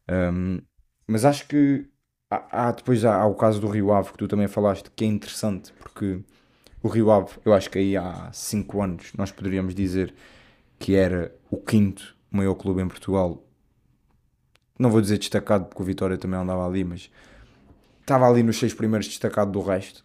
Um, 0.08 0.60
mas 1.06 1.24
acho 1.24 1.46
que 1.48 1.88
há, 2.30 2.68
há 2.68 2.72
depois 2.72 3.04
há, 3.04 3.16
há, 3.16 3.26
o 3.26 3.34
caso 3.34 3.60
do 3.60 3.68
Rio 3.68 3.92
Ave 3.92 4.12
que 4.12 4.18
tu 4.18 4.28
também 4.28 4.46
falaste, 4.46 4.90
que 4.94 5.04
é 5.04 5.08
interessante 5.08 5.72
porque 5.74 6.20
o 6.82 6.88
Rio 6.88 7.10
Ave, 7.10 7.32
eu 7.44 7.52
acho 7.52 7.68
que 7.68 7.78
aí 7.78 7.96
há 7.96 8.30
5 8.32 8.80
anos 8.80 9.12
nós 9.14 9.32
poderíamos 9.32 9.74
dizer 9.74 10.14
que 10.78 10.94
era 10.94 11.34
o 11.50 11.58
quinto 11.58 12.16
maior 12.30 12.54
clube 12.54 12.80
em 12.80 12.88
Portugal. 12.88 13.44
Não 14.78 14.90
vou 14.90 15.00
dizer 15.00 15.18
destacado 15.18 15.66
porque 15.66 15.82
o 15.82 15.84
Vitória 15.84 16.16
também 16.16 16.38
andava 16.40 16.66
ali, 16.66 16.84
mas 16.84 17.10
estava 18.10 18.28
ali 18.28 18.42
nos 18.42 18.58
seis 18.58 18.74
primeiros 18.74 19.06
destacado 19.06 19.52
do 19.52 19.60
resto. 19.60 20.04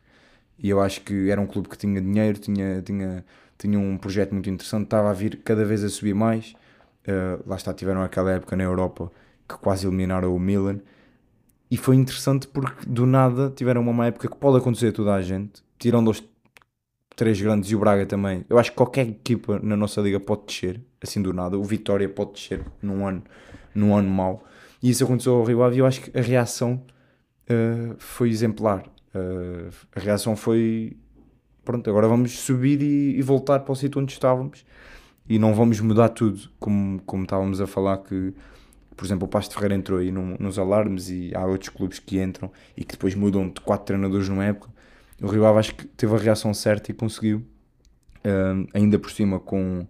E 0.59 0.69
eu 0.69 0.79
acho 0.79 1.01
que 1.01 1.29
era 1.29 1.41
um 1.41 1.47
clube 1.47 1.67
que 1.67 1.77
tinha 1.77 1.99
dinheiro, 1.99 2.37
tinha, 2.37 2.81
tinha, 2.83 3.25
tinha 3.57 3.79
um 3.79 3.97
projeto 3.97 4.31
muito 4.31 4.49
interessante, 4.49 4.83
estava 4.83 5.09
a 5.09 5.13
vir 5.13 5.41
cada 5.43 5.65
vez 5.65 5.83
a 5.83 5.89
subir 5.89 6.13
mais. 6.13 6.53
Uh, 7.07 7.41
lá 7.45 7.55
está, 7.55 7.73
tiveram 7.73 8.03
aquela 8.03 8.31
época 8.31 8.55
na 8.55 8.63
Europa 8.63 9.11
que 9.49 9.57
quase 9.57 9.87
eliminaram 9.87 10.35
o 10.35 10.39
Milan. 10.39 10.79
E 11.69 11.77
foi 11.77 11.95
interessante 11.95 12.47
porque 12.47 12.85
do 12.87 13.07
nada 13.07 13.51
tiveram 13.55 13.81
uma 13.81 14.05
época 14.05 14.29
que 14.29 14.37
pode 14.37 14.57
acontecer 14.57 14.89
a 14.89 14.91
toda 14.91 15.13
a 15.13 15.21
gente. 15.21 15.63
Tiram 15.79 16.03
dos 16.03 16.23
três 17.15 17.41
grandes 17.41 17.71
e 17.71 17.75
o 17.75 17.79
Braga 17.79 18.05
também. 18.05 18.45
Eu 18.47 18.59
acho 18.59 18.69
que 18.69 18.77
qualquer 18.77 19.07
equipa 19.07 19.59
na 19.63 19.75
nossa 19.75 19.99
liga 19.99 20.19
pode 20.19 20.45
descer, 20.45 20.79
assim 21.01 21.21
do 21.21 21.33
nada. 21.33 21.57
O 21.57 21.63
Vitória 21.63 22.07
pode 22.07 22.33
descer 22.33 22.63
num 22.81 23.05
ano, 23.05 23.23
num 23.73 23.95
ano 23.95 24.09
mau. 24.09 24.43
E 24.81 24.91
isso 24.91 25.03
aconteceu 25.03 25.33
ao 25.33 25.43
Rio 25.43 25.63
Ave 25.63 25.77
e 25.77 25.79
eu 25.79 25.85
acho 25.87 26.01
que 26.01 26.17
a 26.17 26.21
reação 26.21 26.81
uh, 27.49 27.95
foi 27.97 28.29
exemplar. 28.29 28.85
Uh, 29.13 29.69
a 29.95 29.99
reação 29.99 30.35
foi 30.35 30.97
pronto, 31.63 31.89
agora 31.89 32.07
vamos 32.07 32.31
subir 32.39 32.81
e, 32.81 33.17
e, 33.17 33.21
voltar 33.21 33.61
para 33.61 33.71
o 33.71 33.75
sítio 33.75 33.99
onde 33.99 34.13
estávamos 34.13 34.65
e 35.27 35.39
não 35.39 35.55
vamos 35.55 35.79
mudar 35.79 36.09
tudo, 36.09 36.49
como, 36.59 37.01
como 37.01 37.23
estávamos 37.23 37.59
a 37.59 37.65
falar 37.65 37.97
que 37.99 38.33
por 38.95 39.05
exemplo, 39.05 39.25
o 39.25 39.27
Pasto 39.27 39.53
Ferreira 39.55 39.75
entrou 39.75 39.99
aí 39.99 40.11
num, 40.11 40.35
nos 40.39 40.57
alarmes 40.57 41.09
e 41.09 41.31
há 41.35 41.45
outros 41.45 41.69
clubes 41.69 41.99
que 41.99 42.21
entram 42.21 42.51
e 42.77 42.83
que 42.83 42.93
depois 42.93 43.13
mudam 43.13 43.49
de 43.49 43.59
quatro 43.61 43.85
treinadores 43.85 44.29
numa 44.29 44.45
época. 44.45 44.69
O 45.21 45.27
Rio 45.27 45.45
Ave 45.45 45.59
acho 45.59 45.75
que 45.75 45.85
teve 45.85 46.13
a 46.13 46.17
reação 46.17 46.53
certa 46.53 46.91
e 46.91 46.93
conseguiu, 46.93 47.39
uh, 48.19 48.67
ainda 48.73 48.97
por 48.97 49.11
cima 49.11 49.39
com, 49.39 49.85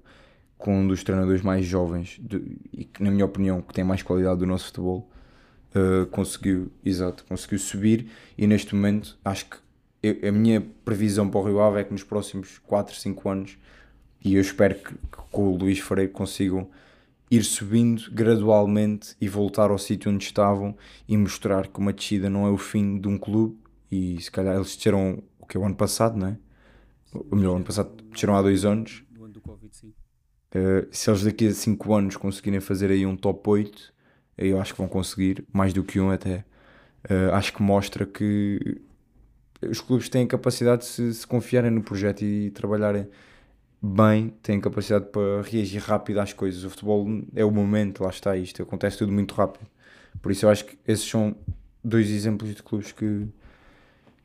com 0.57 0.79
um 0.79 0.87
dos 0.87 1.03
treinadores 1.03 1.41
mais 1.41 1.65
jovens 1.65 2.19
de, 2.19 2.57
e 2.73 2.85
que, 2.85 3.03
na 3.03 3.11
minha 3.11 3.25
opinião, 3.25 3.61
que 3.61 3.73
tem 3.73 3.83
mais 3.83 4.01
qualidade 4.01 4.39
do 4.39 4.45
nosso 4.45 4.65
futebol, 4.67 5.09
uh, 5.75 6.05
conseguiu, 6.07 6.71
exato, 6.83 7.25
conseguiu 7.25 7.59
subir 7.59 8.07
e 8.37 8.47
neste 8.47 8.73
momento 8.73 9.17
acho 9.23 9.45
que 9.49 9.57
eu, 10.01 10.29
a 10.29 10.31
minha 10.31 10.61
previsão 10.83 11.29
para 11.29 11.39
o 11.39 11.43
Rio 11.43 11.59
Ave 11.61 11.79
é 11.79 11.83
que 11.83 11.91
nos 11.91 12.03
próximos 12.03 12.59
4, 12.59 12.95
5 12.95 13.29
anos, 13.29 13.57
e 14.23 14.35
eu 14.35 14.41
espero 14.41 14.75
que, 14.75 14.93
que 14.93 15.17
com 15.31 15.49
o 15.49 15.57
Luís 15.57 15.79
Freire 15.79 16.11
consigam 16.11 16.69
ir 17.29 17.43
subindo 17.43 18.03
gradualmente 18.11 19.15
e 19.19 19.27
voltar 19.27 19.71
ao 19.71 19.77
sítio 19.77 20.11
onde 20.11 20.23
estavam 20.23 20.75
e 21.07 21.17
mostrar 21.17 21.67
que 21.67 21.79
uma 21.79 21.91
descida 21.91 22.29
não 22.29 22.45
é 22.45 22.49
o 22.49 22.57
fim 22.57 22.99
de 22.99 23.07
um 23.07 23.17
clube 23.17 23.57
e 23.91 24.21
se 24.21 24.31
calhar 24.31 24.55
eles 24.55 24.75
desceram 24.75 25.23
o 25.39 25.45
que 25.45 25.57
é 25.57 25.59
o 25.59 25.65
ano 25.65 25.75
passado, 25.75 26.17
não 26.17 26.27
é? 26.27 26.37
O 27.13 27.35
melhor, 27.35 27.53
o 27.53 27.55
ano 27.55 27.65
passado 27.65 27.91
desceram 28.11 28.35
há 28.35 28.41
dois 28.41 28.65
anos. 28.65 29.03
Ano 29.17 29.29
do 29.29 29.41
Covid, 29.41 29.75
sim. 29.75 29.93
Uh, 30.55 30.87
se 30.91 31.09
eles 31.09 31.23
daqui 31.23 31.47
a 31.47 31.53
5 31.53 31.93
anos 31.93 32.15
conseguirem 32.15 32.59
fazer 32.59 32.89
aí 32.91 33.05
um 33.05 33.15
top 33.15 33.49
8, 33.49 33.93
eu 34.37 34.59
acho 34.59 34.73
que 34.73 34.79
vão 34.79 34.87
conseguir, 34.87 35.45
mais 35.51 35.73
do 35.73 35.83
que 35.83 35.99
um 35.99 36.11
até. 36.11 36.45
Uh, 37.09 37.33
acho 37.33 37.53
que 37.53 37.61
mostra 37.61 38.05
que 38.05 38.81
os 39.61 39.79
clubes 39.79 40.09
têm 40.09 40.25
capacidade 40.27 40.81
de 40.81 40.87
se, 40.87 41.13
se 41.13 41.27
confiarem 41.27 41.71
no 41.71 41.81
projeto 41.81 42.23
e 42.23 42.51
trabalharem 42.51 43.07
bem, 43.81 44.29
têm 44.41 44.59
capacidade 44.59 45.05
para 45.05 45.41
reagir 45.43 45.81
rápido 45.81 46.19
às 46.19 46.33
coisas. 46.33 46.63
O 46.63 46.69
futebol 46.69 47.07
é 47.35 47.45
o 47.45 47.51
momento, 47.51 48.03
lá 48.03 48.09
está 48.09 48.35
isto, 48.35 48.61
acontece 48.61 48.97
tudo 48.97 49.11
muito 49.11 49.33
rápido. 49.33 49.67
Por 50.21 50.31
isso 50.31 50.45
eu 50.45 50.49
acho 50.49 50.65
que 50.65 50.77
esses 50.87 51.07
são 51.07 51.35
dois 51.83 52.09
exemplos 52.09 52.55
de 52.55 52.63
clubes 52.63 52.91
que, 52.91 53.27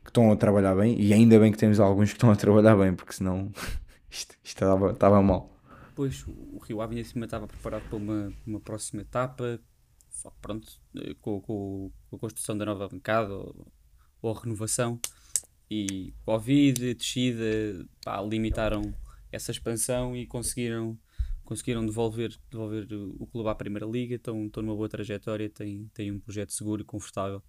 que 0.03 0.09
estão 0.09 0.31
a 0.31 0.35
trabalhar 0.35 0.75
bem 0.75 0.99
e 0.99 1.13
ainda 1.13 1.39
bem 1.39 1.51
que 1.51 1.57
temos 1.57 1.79
alguns 1.79 2.09
que 2.09 2.15
estão 2.15 2.31
a 2.31 2.35
trabalhar 2.35 2.75
bem, 2.75 2.93
porque 2.93 3.13
senão 3.13 3.51
isto, 4.09 4.35
isto 4.43 4.63
estava, 4.63 4.91
estava 4.91 5.21
mal. 5.21 5.49
Pois 5.95 6.25
o 6.27 6.57
Rio 6.63 6.81
Ave 6.81 6.99
acima 6.99 7.25
estava 7.25 7.47
preparado 7.47 7.83
para 7.83 7.97
uma, 7.97 8.33
uma 8.47 8.59
próxima 8.59 9.01
etapa, 9.01 9.59
pronto, 10.41 10.79
eh, 10.97 11.15
com, 11.21 11.41
com, 11.41 11.91
a 12.11 12.17
construção 12.17 12.57
da 12.57 12.65
nova 12.65 12.87
bancada 12.87 13.33
ou, 13.33 13.67
ou 14.21 14.35
a 14.35 14.39
renovação 14.39 14.99
e 15.69 16.13
Covid, 16.25 16.93
descida, 16.93 17.87
pá, 18.03 18.21
limitaram 18.21 18.93
essa 19.31 19.51
expansão 19.51 20.15
e 20.15 20.27
conseguiram 20.27 20.97
conseguiram 21.51 21.85
devolver, 21.85 22.33
devolver 22.49 22.87
o 23.19 23.27
clube 23.27 23.49
à 23.49 23.55
Primeira 23.55 23.85
Liga, 23.85 24.15
estão, 24.15 24.45
estão 24.45 24.63
numa 24.63 24.75
boa 24.75 24.87
trajetória, 24.87 25.49
têm, 25.49 25.89
têm 25.93 26.09
um 26.09 26.19
projeto 26.19 26.53
seguro 26.53 26.81
e 26.81 26.85
confortável 26.85 27.43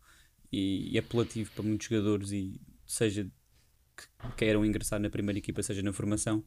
e, 0.50 0.92
e 0.92 0.98
apelativo 0.98 1.52
para 1.52 1.62
muitos 1.62 1.86
jogadores 1.86 2.32
e 2.32 2.60
seja 2.84 3.30
que 3.96 4.36
queiram 4.36 4.64
ingressar 4.64 4.98
na 5.00 5.08
primeira 5.08 5.38
equipa, 5.38 5.62
seja 5.62 5.82
na 5.82 5.92
formação. 5.92 6.44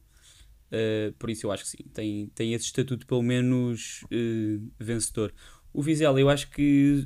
Uh, 0.66 1.12
por 1.18 1.30
isso 1.30 1.46
eu 1.46 1.52
acho 1.52 1.62
que 1.62 1.70
sim, 1.70 1.84
tem, 1.94 2.26
tem 2.34 2.52
esse 2.52 2.66
estatuto 2.66 3.06
pelo 3.06 3.22
menos 3.22 4.02
uh, 4.04 4.72
vencedor. 4.78 5.32
O 5.76 5.82
Vizela 5.82 6.18
eu 6.18 6.30
acho 6.30 6.50
que 6.52 7.04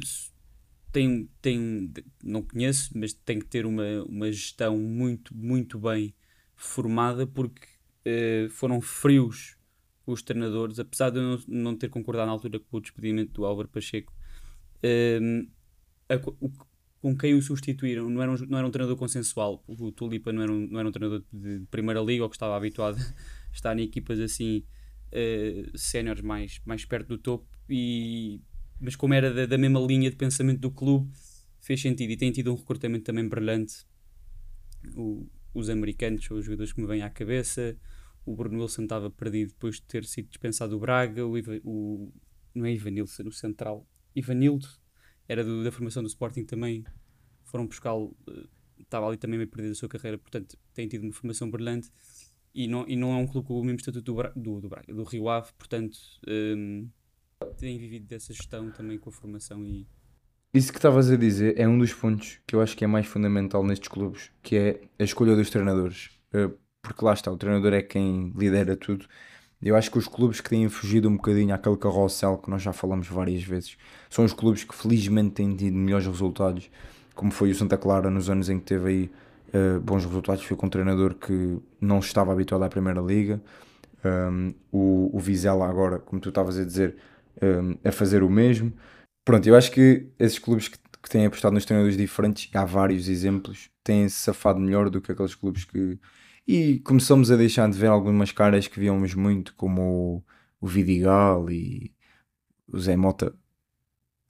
tem, 0.93 1.29
tem, 1.43 1.93
não 2.23 2.41
conheço, 2.41 2.97
mas 2.97 3.13
tem 3.13 3.41
que 3.41 3.47
ter 3.47 3.67
uma, 3.67 4.05
uma 4.05 4.31
gestão 4.31 4.79
muito, 4.79 5.37
muito 5.37 5.77
bem 5.77 6.15
formada 6.55 7.27
porque 7.27 7.67
uh, 8.07 8.49
foram 8.49 8.81
frios 8.81 9.57
os 10.07 10.23
treinadores, 10.23 10.79
apesar 10.79 11.11
de 11.11 11.19
eu 11.19 11.23
não, 11.23 11.41
não, 11.49 11.77
ter 11.77 11.89
concordado 11.89 12.27
na 12.27 12.33
altura 12.33 12.61
com 12.61 12.77
o 12.77 12.81
despedimento 12.81 13.33
do 13.33 13.45
Álvaro 13.45 13.67
Pacheco, 13.67 14.15
uh, 14.85 15.51
a, 16.09 16.15
o, 16.41 16.53
com 17.01 17.17
quem 17.19 17.35
o 17.35 17.43
substituíram 17.43 18.09
não 18.09 18.23
era 18.23 18.31
um, 18.31 18.37
não 18.49 18.59
era 18.59 18.67
um 18.69 18.71
treinador 18.71 18.97
consensual. 18.97 19.65
O 19.67 19.91
Tulipa 19.91 20.33
não 20.33 20.43
era 20.43 20.53
um, 20.53 20.69
não 20.69 20.79
era 20.79 20.89
um 20.89 20.93
treinador 20.93 21.25
de, 21.33 21.59
de 21.59 21.67
primeira 21.67 22.01
liga 22.01 22.23
ou 22.23 22.31
que 22.31 22.37
estava 22.37 22.57
habituado 22.57 22.99
a 23.01 23.53
estar 23.53 23.77
em 23.77 23.83
equipas 23.83 24.21
assim 24.21 24.65
uh, 25.13 25.77
séniores 25.77 26.23
mais, 26.23 26.61
mais 26.65 26.85
perto 26.85 27.09
do 27.09 27.19
topo, 27.19 27.49
e, 27.69 28.41
mas 28.81 28.97
como 28.97 29.15
era 29.15 29.33
da, 29.33 29.47
da 29.47 29.59
mesma 29.59 29.81
linha 29.81 30.11
de 30.11 30.17
pensamento 30.17 30.61
do 30.61 30.71
clube, 30.71 31.11
fez 31.61 31.81
sentido 31.81 32.11
e 32.11 32.17
tem 32.17 32.33
tido 32.33 32.53
um 32.53 32.57
recrutamento 32.57 33.05
também 33.05 33.29
brilhante. 33.29 33.87
O, 34.97 35.29
os 35.53 35.69
americanos 35.69 36.25
são 36.25 36.37
os 36.37 36.45
jogadores 36.45 36.73
que 36.73 36.81
me 36.81 36.87
vêm 36.87 37.03
à 37.03 37.11
cabeça. 37.11 37.77
O 38.25 38.35
Bruno 38.35 38.61
Wilson 38.61 38.85
estava 38.85 39.11
perdido 39.11 39.49
depois 39.51 39.77
de 39.77 39.83
ter 39.83 40.05
sido 40.05 40.29
dispensado 40.29 40.73
do 40.73 40.81
Braga. 40.81 41.27
O, 41.27 41.37
Iva, 41.37 41.61
o 41.65 42.13
não 42.55 42.65
é 42.65 42.73
Ivanilson, 42.73 43.25
o 43.25 43.33
central. 43.33 43.87
Ivanildo 44.15 44.67
era 45.29 45.45
do, 45.45 45.63
da 45.63 45.71
formação 45.71 46.03
do 46.03 46.09
Sporting 46.09 46.45
também. 46.45 46.85
Foram 47.45 47.67
buscá-lo, 47.67 48.17
uh, 48.29 48.49
estava 48.79 49.07
ali 49.07 49.17
também 49.17 49.39
meio 49.39 49.51
perdido 49.51 49.73
a 49.73 49.75
sua 49.75 49.89
carreira, 49.89 50.19
portanto 50.19 50.57
tem 50.73 50.89
tido 50.89 51.03
uma 51.05 51.13
formação 51.13 51.51
brilhante. 51.51 51.91
E 52.55 52.67
não, 52.67 52.85
e 52.89 52.97
não 52.97 53.13
é 53.13 53.17
um 53.17 53.27
clube 53.27 53.47
com 53.47 53.61
o 53.61 53.65
mesmo 53.65 53.79
estatuto 53.79 54.13
do, 54.13 54.23
do, 54.35 54.61
do, 54.63 54.69
Braga, 54.69 54.93
do 54.93 55.05
Rio 55.05 55.29
Ave, 55.29 55.53
portanto 55.57 55.97
um, 56.27 56.89
tem 57.59 57.79
vivido 57.79 58.07
dessa 58.07 58.33
gestão 58.33 58.71
também 58.71 58.99
com 58.99 59.11
a 59.11 59.13
formação 59.13 59.65
e 59.65 59.87
isso 60.53 60.73
que 60.73 60.79
estavas 60.79 61.09
a 61.09 61.17
dizer 61.17 61.55
é 61.57 61.69
um 61.69 61.79
dos 61.79 61.95
pontos 61.95 62.41
que 62.45 62.57
eu 62.57 62.61
acho 62.61 62.77
que 62.77 62.83
é 62.83 62.87
mais 62.87 63.07
fundamental 63.07 63.65
nestes 63.65 63.89
clubes, 63.89 64.33
que 64.43 64.57
é 64.57 64.81
a 64.99 65.05
escolha 65.05 65.37
dos 65.37 65.49
treinadores. 65.49 66.11
Eh, 66.33 66.51
porque 66.83 67.05
lá 67.05 67.13
está, 67.13 67.31
o 67.31 67.37
treinador 67.37 67.73
é 67.73 67.83
quem 67.83 68.33
lidera 68.37 68.77
tudo. 68.77 69.07
Eu 69.63 69.77
acho 69.77 69.93
que 69.93 69.99
os 69.99 70.09
clubes 70.09 70.41
que 70.41 70.51
têm 70.51 70.69
fugido 70.69 71.09
um 71.09 71.15
bocadinho 71.17 71.55
àquele 71.55 71.77
carrossel 71.77 72.37
que 72.39 72.51
nós 72.51 72.63
já 72.63 72.73
falamos 72.73 73.07
várias 73.07 73.45
vezes 73.45 73.77
são 74.09 74.25
os 74.25 74.33
clubes 74.33 74.65
que 74.65 74.75
felizmente 74.75 75.35
têm 75.35 75.55
tido 75.55 75.77
melhores 75.77 76.07
resultados, 76.07 76.69
como 77.15 77.31
foi 77.31 77.53
o 77.53 77.55
Santa 77.55 77.79
Clara 77.79 78.11
nos 78.11 78.29
anos 78.29 78.49
em 78.49 78.59
que 78.59 78.65
teve 78.65 78.89
aí 78.89 79.11
uh, 79.55 79.81
bons 79.81 80.05
resultados. 80.05 80.43
Foi 80.43 80.57
com 80.57 80.67
um 80.67 80.71
treinador 80.71 81.15
que 81.15 81.61
não 81.81 82.01
estava 82.01 82.33
habituado 82.33 82.65
à 82.65 82.69
Primeira 82.69 83.01
Liga. 83.01 83.41
Um, 84.05 84.55
o, 84.73 85.11
o 85.17 85.21
Vizela, 85.21 85.69
agora, 85.69 86.01
como 86.01 86.21
tu 86.21 86.31
estavas 86.31 86.59
a 86.59 86.65
dizer, 86.65 86.97
um, 87.43 87.77
a 87.85 87.93
fazer 87.93 88.23
o 88.23 88.31
mesmo. 88.31 88.73
Pronto, 89.25 89.47
eu 89.47 89.57
acho 89.57 89.71
que 89.71 90.09
esses 90.19 90.39
clubes 90.39 90.69
que, 90.69 90.79
que 91.03 91.11
têm 91.11 91.27
apostado 91.27 91.55
nos 91.55 91.65
treinadores 91.65 91.97
diferentes, 91.97 92.51
há 92.55 92.65
vários 92.65 93.09
exemplos, 93.09 93.71
têm-se 93.85 94.17
safado 94.17 94.61
melhor 94.61 94.91
do 94.91 95.01
que 95.01 95.13
aqueles 95.13 95.35
clubes 95.35 95.65
que. 95.65 95.99
E 96.47 96.81
começamos 96.81 97.31
a 97.31 97.37
deixar 97.37 97.71
de 97.71 97.79
ver 97.79 97.87
algumas 97.89 98.33
caras 98.33 98.67
que 98.67 98.81
víamos 98.81 99.15
muito, 99.15 99.55
como 99.55 99.83
o, 100.61 100.67
o 100.67 100.67
Vidigal 100.67 101.51
e 101.51 101.95
o 102.67 102.79
Zé 102.79 102.97
Mota 102.97 103.35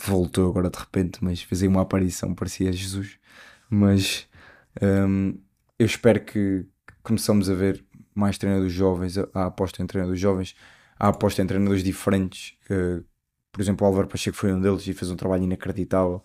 voltou 0.02 0.50
agora 0.50 0.70
de 0.70 0.78
repente, 0.78 1.22
mas 1.22 1.46
aí 1.50 1.68
uma 1.68 1.82
aparição, 1.82 2.34
parecia 2.34 2.72
Jesus. 2.72 3.18
Mas 3.68 4.28
um, 4.82 5.38
eu 5.78 5.86
espero 5.86 6.24
que 6.24 6.66
começamos 7.02 7.48
a 7.48 7.54
ver 7.54 7.84
mais 8.14 8.38
treinadores 8.38 8.72
jovens, 8.72 9.18
a, 9.18 9.28
a 9.34 9.46
aposta 9.46 9.82
em 9.82 9.86
treinadores 9.86 10.20
jovens, 10.20 10.54
a 11.00 11.08
aposta 11.08 11.42
em 11.42 11.46
treinadores 11.46 11.82
diferentes, 11.82 12.54
por 13.52 13.60
exemplo, 13.60 13.84
o 13.84 13.88
Álvaro 13.88 14.06
Pacheco 14.06 14.36
foi 14.36 14.52
um 14.52 14.60
deles 14.60 14.86
e 14.86 14.94
fez 14.94 15.10
um 15.10 15.16
trabalho 15.16 15.44
inacreditável. 15.44 16.22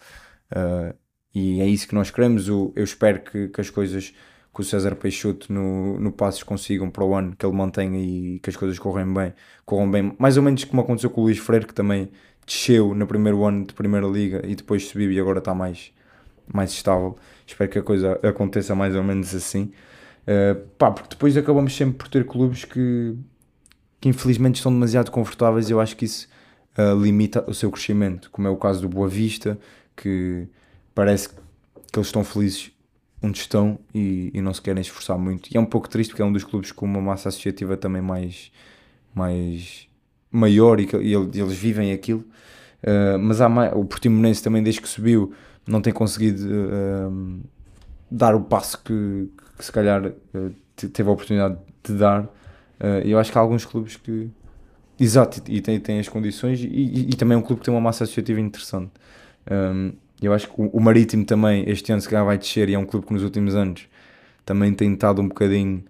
Uh, 0.51 0.95
e 1.33 1.59
é 1.61 1.65
isso 1.65 1.87
que 1.87 1.95
nós 1.95 2.11
queremos. 2.11 2.47
Eu, 2.47 2.71
eu 2.75 2.83
espero 2.83 3.21
que, 3.21 3.47
que, 3.49 3.61
as 3.61 3.69
coisas 3.69 4.13
que 4.53 4.61
o 4.61 4.63
César 4.63 4.95
Peixoto 4.95 5.51
no, 5.51 5.99
no 5.99 6.11
Passos 6.11 6.43
consigam 6.43 6.89
para 6.89 7.03
o 7.03 7.13
ano, 7.13 7.35
que 7.35 7.45
ele 7.45 7.55
mantenha 7.55 7.99
e 7.99 8.39
que 8.39 8.49
as 8.49 8.55
coisas 8.55 8.79
correm 8.79 9.11
bem, 9.11 9.33
corram 9.65 9.89
bem, 9.89 10.15
mais 10.17 10.37
ou 10.37 10.43
menos 10.43 10.63
como 10.63 10.81
aconteceu 10.81 11.09
com 11.09 11.21
o 11.21 11.23
Luís 11.25 11.37
Freire, 11.37 11.65
que 11.65 11.73
também 11.73 12.09
desceu 12.45 12.93
no 12.93 13.07
primeiro 13.07 13.43
ano 13.43 13.65
de 13.65 13.73
Primeira 13.73 14.07
Liga 14.07 14.41
e 14.45 14.55
depois 14.55 14.87
subiu 14.87 15.11
e 15.11 15.19
agora 15.19 15.39
está 15.39 15.53
mais, 15.53 15.91
mais 16.53 16.71
estável. 16.71 17.17
Espero 17.45 17.69
que 17.69 17.79
a 17.79 17.83
coisa 17.83 18.19
aconteça 18.23 18.75
mais 18.75 18.95
ou 18.95 19.03
menos 19.03 19.33
assim. 19.35 19.73
Uh, 20.27 20.67
pá, 20.77 20.91
porque 20.91 21.09
depois 21.09 21.35
acabamos 21.35 21.75
sempre 21.75 21.97
por 21.97 22.07
ter 22.07 22.25
clubes 22.25 22.63
que, 22.65 23.17
que 23.99 24.09
infelizmente 24.09 24.55
estão 24.55 24.71
demasiado 24.71 25.11
confortáveis 25.11 25.69
e 25.69 25.73
eu 25.73 25.79
acho 25.79 25.95
que 25.95 26.05
isso 26.05 26.27
uh, 26.77 26.99
limita 27.01 27.43
o 27.49 27.53
seu 27.53 27.71
crescimento, 27.71 28.29
como 28.31 28.47
é 28.47 28.51
o 28.51 28.57
caso 28.57 28.81
do 28.81 28.89
Boa 28.89 29.07
Vista, 29.07 29.57
que 29.95 30.47
parece 30.93 31.29
que 31.29 31.35
eles 31.95 32.07
estão 32.07 32.23
felizes 32.23 32.71
onde 33.21 33.39
estão 33.39 33.79
e, 33.93 34.31
e, 34.33 34.41
não 34.41 34.53
se 34.53 34.61
querem 34.61 34.81
esforçar 34.81 35.17
muito. 35.17 35.49
E 35.51 35.57
é 35.57 35.59
um 35.59 35.65
pouco 35.65 35.89
triste 35.89 36.11
porque 36.11 36.21
é 36.21 36.25
um 36.25 36.31
dos 36.31 36.43
clubes 36.43 36.71
com 36.71 36.85
uma 36.85 37.01
massa 37.01 37.29
associativa 37.29 37.75
também 37.75 38.01
mais, 38.01 38.51
mais 39.13 39.87
maior 40.31 40.79
e, 40.79 40.85
que, 40.85 40.95
e 40.97 41.13
eles 41.13 41.57
vivem 41.57 41.91
aquilo. 41.91 42.25
Uh, 42.83 43.17
mas 43.19 43.41
há 43.41 43.49
mais, 43.49 43.73
o 43.73 43.83
Portimonense 43.85 44.43
também, 44.43 44.61
desde 44.61 44.81
que 44.81 44.87
subiu, 44.87 45.33
não 45.65 45.81
tem 45.81 45.91
conseguido 45.91 46.45
uh, 46.45 47.39
dar 48.11 48.35
o 48.35 48.41
passo 48.41 48.81
que, 48.83 49.29
que 49.57 49.65
se 49.65 49.71
calhar 49.71 50.11
teve 50.75 51.09
a 51.09 51.11
oportunidade 51.11 51.57
de 51.83 51.93
dar. 51.93 52.29
Eu 53.03 53.19
acho 53.19 53.31
que 53.31 53.37
há 53.37 53.41
alguns 53.41 53.65
clubes 53.65 53.95
que. 53.95 54.29
Exato, 54.99 55.41
e, 55.49 55.59
tem 55.59 55.99
as 55.99 56.07
condições, 56.07 56.61
e, 56.61 56.67
e, 56.67 57.09
e, 57.09 57.15
também 57.15 57.35
é 57.35 57.37
um 57.37 57.41
clube 57.41 57.59
que 57.59 57.65
tem 57.65 57.73
uma 57.73 57.81
massa 57.81 58.05
associativa 58.05 58.39
interessante. 58.39 58.91
Um, 59.51 59.91
eu 60.21 60.31
acho 60.33 60.47
que 60.47 60.53
o, 60.57 60.79
Marítimo 60.79 61.25
também, 61.25 61.69
este 61.69 61.91
ano, 61.91 62.01
se 62.01 62.07
calhar 62.07 62.25
vai 62.25 62.37
descer, 62.37 62.69
e 62.69 62.73
é 62.73 62.79
um 62.79 62.85
clube 62.85 63.05
que 63.05 63.13
nos 63.13 63.21
últimos 63.21 63.55
anos 63.55 63.87
também 64.45 64.73
tem 64.73 64.93
estado 64.93 65.21
um 65.21 65.27
bocadinho 65.27 65.83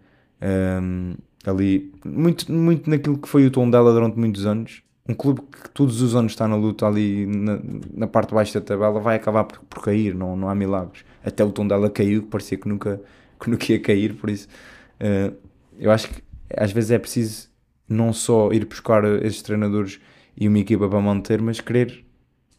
um, 0.81 1.15
ali, 1.45 1.91
muito, 2.03 2.51
muito 2.51 2.89
naquilo 2.89 3.17
que 3.17 3.27
foi 3.27 3.45
o 3.45 3.51
tom 3.51 3.69
dela 3.69 3.93
durante 3.93 4.17
muitos 4.17 4.45
anos. 4.45 4.81
Um 5.07 5.13
clube 5.13 5.41
que 5.41 5.69
todos 5.69 6.01
os 6.01 6.15
anos 6.15 6.31
está 6.31 6.47
na 6.47 6.55
luta 6.55 6.87
ali 6.87 7.27
na, 7.27 7.59
na 7.93 8.07
parte 8.07 8.29
de 8.29 8.35
baixo 8.35 8.53
da 8.55 8.61
tabela 8.61 8.99
vai 8.99 9.17
acabar 9.17 9.43
por, 9.43 9.59
por 9.59 9.83
cair, 9.83 10.15
não, 10.15 10.35
não 10.35 10.49
há 10.49 10.55
milagres. 10.55 11.05
Até 11.23 11.43
o 11.43 11.51
tom 11.51 11.67
dela 11.67 11.89
caiu, 11.91 12.23
que 12.23 12.29
parecia 12.29 12.57
que 12.57 12.67
nunca, 12.67 12.99
que 13.39 13.49
nunca 13.49 13.71
ia 13.71 13.79
cair, 13.79 14.15
por 14.15 14.31
isso 14.31 14.47
uh, 14.99 15.35
eu 15.77 15.91
acho 15.91 16.09
que 16.09 16.23
às 16.55 16.71
vezes 16.71 16.91
é 16.91 16.99
preciso 16.99 17.49
não 17.87 18.11
só 18.13 18.51
ir 18.51 18.65
buscar 18.65 19.03
esses 19.23 19.41
treinadores 19.41 19.99
e 20.35 20.47
uma 20.47 20.59
equipa 20.59 20.87
para 20.89 20.99
manter, 20.99 21.41
mas 21.41 21.59
querer 21.61 22.05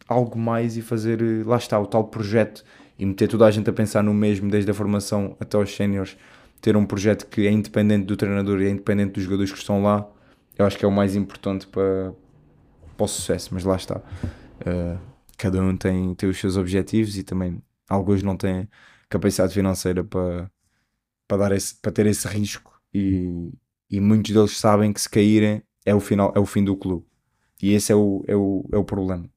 algo 0.09 0.39
mais 0.39 0.77
e 0.77 0.83
fazer, 0.83 1.21
eh, 1.21 1.43
lá 1.45 1.57
está, 1.57 1.79
o 1.79 1.87
tal 1.87 2.05
projeto 2.05 2.65
e 2.99 3.05
meter 3.05 3.29
toda 3.29 3.45
a 3.47 3.51
gente 3.51 3.69
a 3.69 3.73
pensar 3.73 4.03
no 4.03 4.15
mesmo, 4.15 4.51
desde 4.51 4.71
a 4.71 4.75
formação 4.75 5.37
até 5.41 5.57
aos 5.57 5.75
séniores, 5.75 6.17
ter 6.61 6.77
um 6.77 6.87
projeto 6.87 7.27
que 7.27 7.47
é 7.47 7.51
independente 7.51 8.07
do 8.07 8.17
treinador 8.17 8.61
e 8.63 8.67
é 8.67 8.71
independente 8.71 9.13
dos 9.13 9.25
jogadores 9.25 9.53
que 9.53 9.59
estão 9.59 9.83
lá, 9.83 10.09
eu 10.59 10.65
acho 10.65 10.79
que 10.79 10.85
é 10.85 10.89
o 10.89 10.93
mais 10.93 11.15
importante 11.15 11.67
para, 11.67 12.15
para 12.97 13.05
o 13.05 13.09
sucesso, 13.09 13.51
mas 13.53 13.65
lá 13.65 13.77
está. 13.77 13.99
Uh, 14.61 14.99
cada 15.37 15.61
um 15.61 15.77
tem, 15.77 16.15
tem 16.15 16.29
os 16.29 16.39
seus 16.39 16.57
objetivos 16.57 17.19
e 17.19 17.23
também 17.23 17.63
alguns 17.89 18.23
não 18.23 18.37
têm 18.37 18.69
capacidade 19.09 19.53
financeira 19.53 20.03
para, 20.03 20.51
para, 21.29 21.37
dar 21.37 21.53
esse, 21.53 21.75
para 21.75 21.93
ter 21.93 22.07
esse 22.07 22.27
risco 22.27 22.81
e, 22.95 23.53
e 23.91 24.01
muitos 24.01 24.33
deles 24.33 24.57
sabem 24.57 24.93
que 24.93 25.01
se 25.01 25.09
caírem 25.09 25.63
é 25.85 25.95
o, 25.95 26.01
final, 26.01 26.33
é 26.35 26.41
o 26.41 26.47
fim 26.47 26.65
do 26.65 26.77
clube. 26.77 27.07
E 27.63 27.73
esse 27.73 27.93
é 27.93 27.95
o, 27.95 28.25
é 28.27 28.35
o, 28.35 28.69
é 28.73 28.77
o 28.77 28.85
problema. 28.85 29.31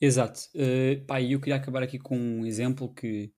Exato. 0.00 0.40
Uh, 0.54 1.04
pá, 1.06 1.20
eu 1.22 1.40
queria 1.40 1.56
acabar 1.56 1.82
aqui 1.82 1.98
com 1.98 2.18
um 2.18 2.44
exemplo 2.44 2.92
que, 2.92 3.32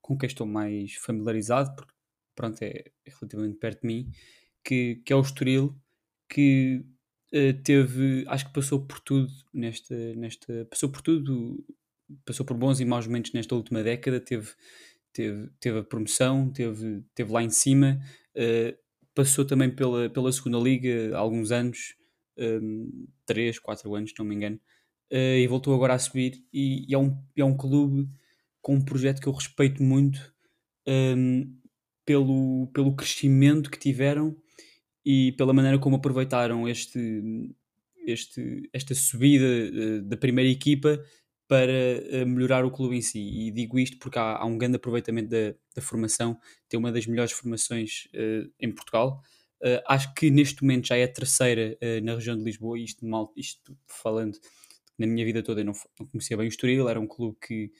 com 0.00 0.16
que 0.16 0.26
estou 0.26 0.46
mais 0.46 0.94
familiarizado, 0.94 1.74
porque 1.74 1.92
pronto, 2.34 2.62
é, 2.62 2.84
relativamente 3.06 3.58
perto 3.58 3.82
de 3.82 3.86
mim, 3.86 4.10
que, 4.62 4.96
que 5.04 5.12
é 5.12 5.16
o 5.16 5.20
Estoril, 5.20 5.76
que 6.28 6.84
uh, 7.32 7.62
teve, 7.62 8.24
acho 8.28 8.46
que 8.46 8.52
passou 8.52 8.86
por 8.86 9.00
tudo 9.00 9.28
nesta, 9.52 10.14
nesta, 10.14 10.66
passou 10.66 10.88
por 10.88 11.02
tudo, 11.02 11.64
passou 12.24 12.46
por 12.46 12.56
bons 12.56 12.80
e 12.80 12.84
maus 12.84 13.06
momentos 13.06 13.32
nesta 13.32 13.54
última 13.54 13.82
década, 13.82 14.20
teve, 14.20 14.50
teve, 15.14 15.48
teve 15.60 15.78
a 15.78 15.84
promoção, 15.84 16.50
teve, 16.50 17.02
teve 17.14 17.32
lá 17.32 17.42
em 17.42 17.48
cima, 17.48 17.98
uh, 18.36 18.76
passou 19.14 19.44
também 19.44 19.70
pela, 19.70 20.10
pela 20.10 20.32
segunda 20.32 20.58
liga 20.58 21.16
há 21.16 21.18
alguns 21.18 21.52
anos, 21.52 21.94
um, 22.36 23.06
3, 23.24 23.58
4 23.60 23.94
anos, 23.94 24.12
não 24.18 24.26
me 24.26 24.34
engano, 24.34 24.60
uh, 25.12 25.38
e 25.38 25.46
voltou 25.46 25.72
agora 25.74 25.94
a 25.94 25.98
subir. 25.98 26.44
E, 26.52 26.84
e, 26.90 26.94
é, 26.94 26.98
um, 26.98 27.16
é 27.36 27.44
um 27.44 27.56
clube 27.56 28.08
com 28.60 28.74
um 28.74 28.84
projeto 28.84 29.20
que 29.20 29.28
eu 29.28 29.32
respeito 29.32 29.82
muito 29.82 30.18
um, 30.86 30.92
ehm, 30.92 31.56
pelo, 32.04 32.68
pelo 32.74 32.94
crescimento 32.94 33.70
que 33.70 33.78
tiveram 33.78 34.36
e 35.04 35.32
pela 35.32 35.52
maneira 35.52 35.78
como 35.78 35.96
aproveitaram 35.96 36.68
este, 36.68 37.00
este, 38.06 38.68
esta 38.72 38.94
subida 38.94 39.44
uh, 39.44 40.02
da 40.02 40.16
primeira 40.16 40.50
equipa 40.50 41.00
para 41.46 42.22
uh, 42.22 42.26
melhorar 42.26 42.64
o 42.64 42.70
clube 42.70 42.96
em 42.96 43.02
si. 43.02 43.20
E 43.20 43.50
digo 43.50 43.78
isto 43.78 43.98
porque 43.98 44.18
há, 44.18 44.38
há 44.38 44.44
um 44.44 44.56
grande 44.56 44.76
aproveitamento 44.76 45.28
da, 45.28 45.54
da, 45.76 45.82
formação, 45.82 46.38
tem 46.68 46.78
uma 46.78 46.90
das 46.90 47.06
melhores 47.06 47.32
formações 47.32 48.08
uh, 48.14 48.50
em 48.60 48.72
Portugal. 48.72 49.22
acho 49.86 50.12
que 50.14 50.30
neste 50.30 50.62
momento 50.62 50.88
já 50.88 50.96
é 50.96 51.04
a 51.04 51.12
terceira 51.12 51.78
na 52.02 52.14
região 52.16 52.36
de 52.36 52.44
Lisboa, 52.44 52.78
isto, 52.78 53.06
mal, 53.06 53.32
isto 53.34 53.74
falando 53.86 54.38
na 54.98 55.06
minha 55.06 55.24
vida 55.24 55.42
toda 55.42 55.60
eu 55.60 55.64
não, 55.64 55.72
não 55.98 56.06
conhecia 56.06 56.36
bem 56.36 56.46
o 56.46 56.48
Estoril, 56.48 56.88
era 56.88 57.00
um 57.00 57.06
clube 57.06 57.36
que 57.40 57.72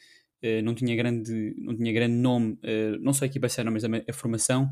uh, 0.42 0.62
não, 0.62 0.74
tinha 0.74 0.94
grande, 0.96 1.54
não 1.58 1.76
tinha 1.76 1.92
grande 1.92 2.14
nome, 2.14 2.54
uh, 2.54 2.98
não 3.00 3.12
só 3.12 3.24
a 3.24 3.28
equipa 3.28 3.48
séria, 3.48 3.70
mas 3.70 3.84
a, 3.84 3.88
a 4.08 4.12
formação, 4.12 4.70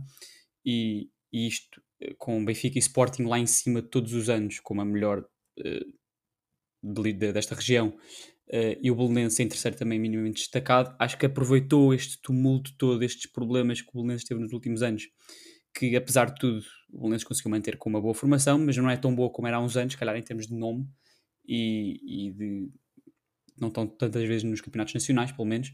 e, 0.65 1.09
e 1.33 1.47
isto 1.47 1.81
uh, 2.03 2.15
com 2.19 2.45
Benfica 2.45 2.79
e 2.79 2.81
Sporting 2.81 3.25
lá 3.25 3.39
em 3.39 3.47
cima 3.47 3.83
todos 3.83 4.13
os 4.13 4.29
anos, 4.29 4.61
como 4.61 4.81
a 4.81 4.85
melhor 4.85 5.25
de, 6.83 7.13
de, 7.13 7.33
desta 7.33 7.55
região, 7.55 7.97
e 8.81 8.91
o 8.91 8.95
Belenense 8.95 9.43
em 9.43 9.49
terceiro 9.49 9.77
também 9.77 9.99
minimamente 9.99 10.41
destacado, 10.41 10.95
acho 10.99 11.17
que 11.17 11.25
aproveitou 11.25 11.95
este 11.95 12.21
tumulto 12.21 12.73
todo, 12.77 13.03
estes 13.03 13.31
problemas 13.31 13.81
que 13.81 13.89
o 13.89 14.03
Belenense 14.03 14.27
teve 14.27 14.41
nos 14.41 14.53
últimos 14.53 14.83
anos, 14.83 15.05
que 15.75 15.97
apesar 15.97 16.27
de 16.27 16.39
tudo 16.39 16.63
o 16.93 16.99
Belenenses 16.99 17.27
conseguiu 17.27 17.51
manter 17.51 17.79
com 17.79 17.89
uma 17.89 18.01
boa 18.01 18.15
formação, 18.15 18.59
mas 18.59 18.77
não 18.77 18.91
é 18.91 18.97
tão 18.97 19.15
boa 19.15 19.31
como 19.31 19.49
era 19.49 19.57
há 19.57 19.61
uns 19.61 19.77
anos, 19.77 19.95
calhar 19.95 20.17
em 20.17 20.23
termos 20.23 20.47
de 20.47 20.55
nome, 20.55 20.87
e, 21.47 22.27
e 22.27 22.31
de, 22.33 22.71
não 23.59 23.69
estão 23.69 23.87
tantas 23.87 24.23
vezes 24.25 24.43
nos 24.43 24.61
campeonatos 24.61 24.95
nacionais, 24.95 25.33
pelo 25.33 25.47
menos. 25.47 25.69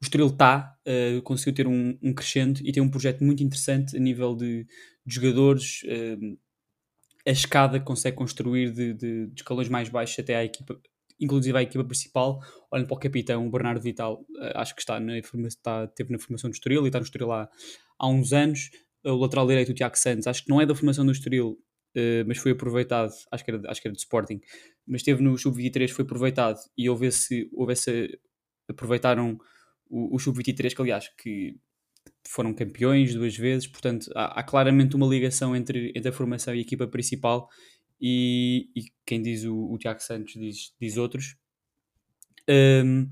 O 0.00 0.04
Estoril 0.04 0.28
está, 0.28 0.76
uh, 0.86 1.22
conseguiu 1.22 1.54
ter 1.54 1.66
um, 1.66 1.98
um 2.02 2.12
crescente 2.12 2.62
e 2.64 2.72
tem 2.72 2.82
um 2.82 2.90
projeto 2.90 3.24
muito 3.24 3.42
interessante 3.42 3.96
a 3.96 4.00
nível 4.00 4.34
de, 4.34 4.66
de 5.04 5.14
jogadores. 5.14 5.82
Uh, 5.84 6.38
a 7.26 7.30
escada 7.30 7.78
que 7.78 7.84
consegue 7.84 8.16
construir 8.16 8.72
de, 8.72 8.94
de, 8.94 9.26
de, 9.26 9.34
escalões 9.36 9.68
mais 9.68 9.88
baixos 9.88 10.18
até 10.18 10.36
à 10.36 10.44
equipa, 10.44 10.80
inclusive 11.20 11.56
à 11.56 11.62
equipa 11.62 11.84
principal. 11.84 12.40
Olhem 12.70 12.86
para 12.86 12.96
o 12.96 12.98
capitão, 12.98 13.46
o 13.46 13.50
Bernardo 13.50 13.80
Vital, 13.80 14.20
uh, 14.20 14.52
acho 14.54 14.74
que 14.74 14.80
está 14.80 14.98
na, 14.98 15.18
está, 15.18 15.90
na 16.08 16.18
formação 16.18 16.50
do 16.50 16.54
Estoril 16.54 16.84
e 16.84 16.86
está 16.86 16.98
no 16.98 17.04
Estoril 17.04 17.32
há, 17.32 17.48
há 17.98 18.08
uns 18.08 18.32
anos. 18.32 18.70
O 19.04 19.14
lateral 19.14 19.46
direito, 19.46 19.70
o 19.70 19.74
Tiago 19.74 19.96
Santos, 19.96 20.26
acho 20.26 20.44
que 20.44 20.50
não 20.50 20.60
é 20.60 20.66
da 20.66 20.74
formação 20.74 21.04
do 21.04 21.12
Estoril, 21.12 21.58
Uh, 21.92 22.22
mas 22.24 22.38
foi 22.38 22.52
aproveitado, 22.52 23.10
acho 23.32 23.44
que 23.44 23.50
era, 23.50 23.60
acho 23.68 23.82
que 23.82 23.88
era 23.88 23.92
de 23.92 24.00
Sporting, 24.00 24.40
mas 24.86 25.00
esteve 25.00 25.24
no 25.24 25.36
Sub-23, 25.36 25.88
foi 25.88 26.04
aproveitado 26.04 26.56
e 26.78 26.88
houve 26.88 27.06
esse, 27.06 27.50
houve 27.52 27.72
esse 27.72 28.16
aproveitaram 28.68 29.36
o, 29.88 30.14
o 30.14 30.18
Sub-23, 30.20 30.72
que 30.72 30.82
aliás, 30.82 31.08
que 31.18 31.56
foram 32.28 32.54
campeões 32.54 33.12
duas 33.12 33.36
vezes, 33.36 33.66
portanto 33.66 34.08
há, 34.14 34.38
há, 34.38 34.42
claramente 34.42 34.94
uma 34.94 35.06
ligação 35.06 35.54
entre, 35.56 35.92
entre 35.96 36.08
a 36.08 36.12
formação 36.12 36.54
e 36.54 36.58
a 36.58 36.60
equipa 36.60 36.86
principal 36.86 37.48
e, 38.00 38.70
e 38.74 38.84
quem 39.04 39.20
diz 39.20 39.44
o, 39.44 39.72
o 39.72 39.78
Tiago 39.78 40.00
Santos 40.00 40.34
diz, 40.34 40.72
diz 40.80 40.96
outros. 40.96 41.36
Um, 42.48 43.08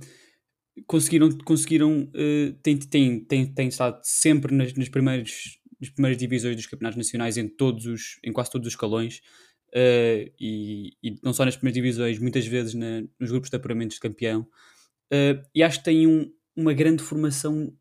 conseguiram, 0.87 1.31
conseguiram 1.39 2.03
uh, 2.05 2.53
tem, 2.63 2.79
tem, 2.79 3.47
tem 3.47 3.69
estado 3.69 4.01
sempre 4.03 4.55
nas, 4.55 4.73
nas 4.75 4.89
primeiras 4.89 5.59
nas 5.81 5.91
primeiras 5.91 6.19
divisões 6.19 6.57
dos 6.57 6.67
campeonatos 6.67 6.97
nacionais 6.97 7.37
em 7.37 7.49
todos 7.49 7.87
os, 7.87 8.19
em 8.25 8.33
quase 8.33 8.51
todos 8.51 8.67
os 8.67 8.73
escalões 8.73 9.19
uh, 9.69 10.31
e, 10.39 10.97
e, 11.03 11.21
não 11.23 11.33
só 11.33 11.45
nas 11.45 11.57
primeiras 11.57 11.75
divisões, 11.75 12.19
muitas 12.19 12.47
vezes 12.47 12.75
na, 12.75 13.03
nos 13.19 13.31
grupos 13.31 13.51
de 13.51 13.57
apuramentos 13.57 13.95
de 13.95 14.01
campeão. 14.01 14.41
Uh, 15.13 15.41
e 15.55 15.63
acho 15.63 15.79
que 15.79 15.85
tem 15.85 16.07
um, 16.07 16.33
uma 16.57 16.73
grande 16.73 17.03
formação 17.03 17.73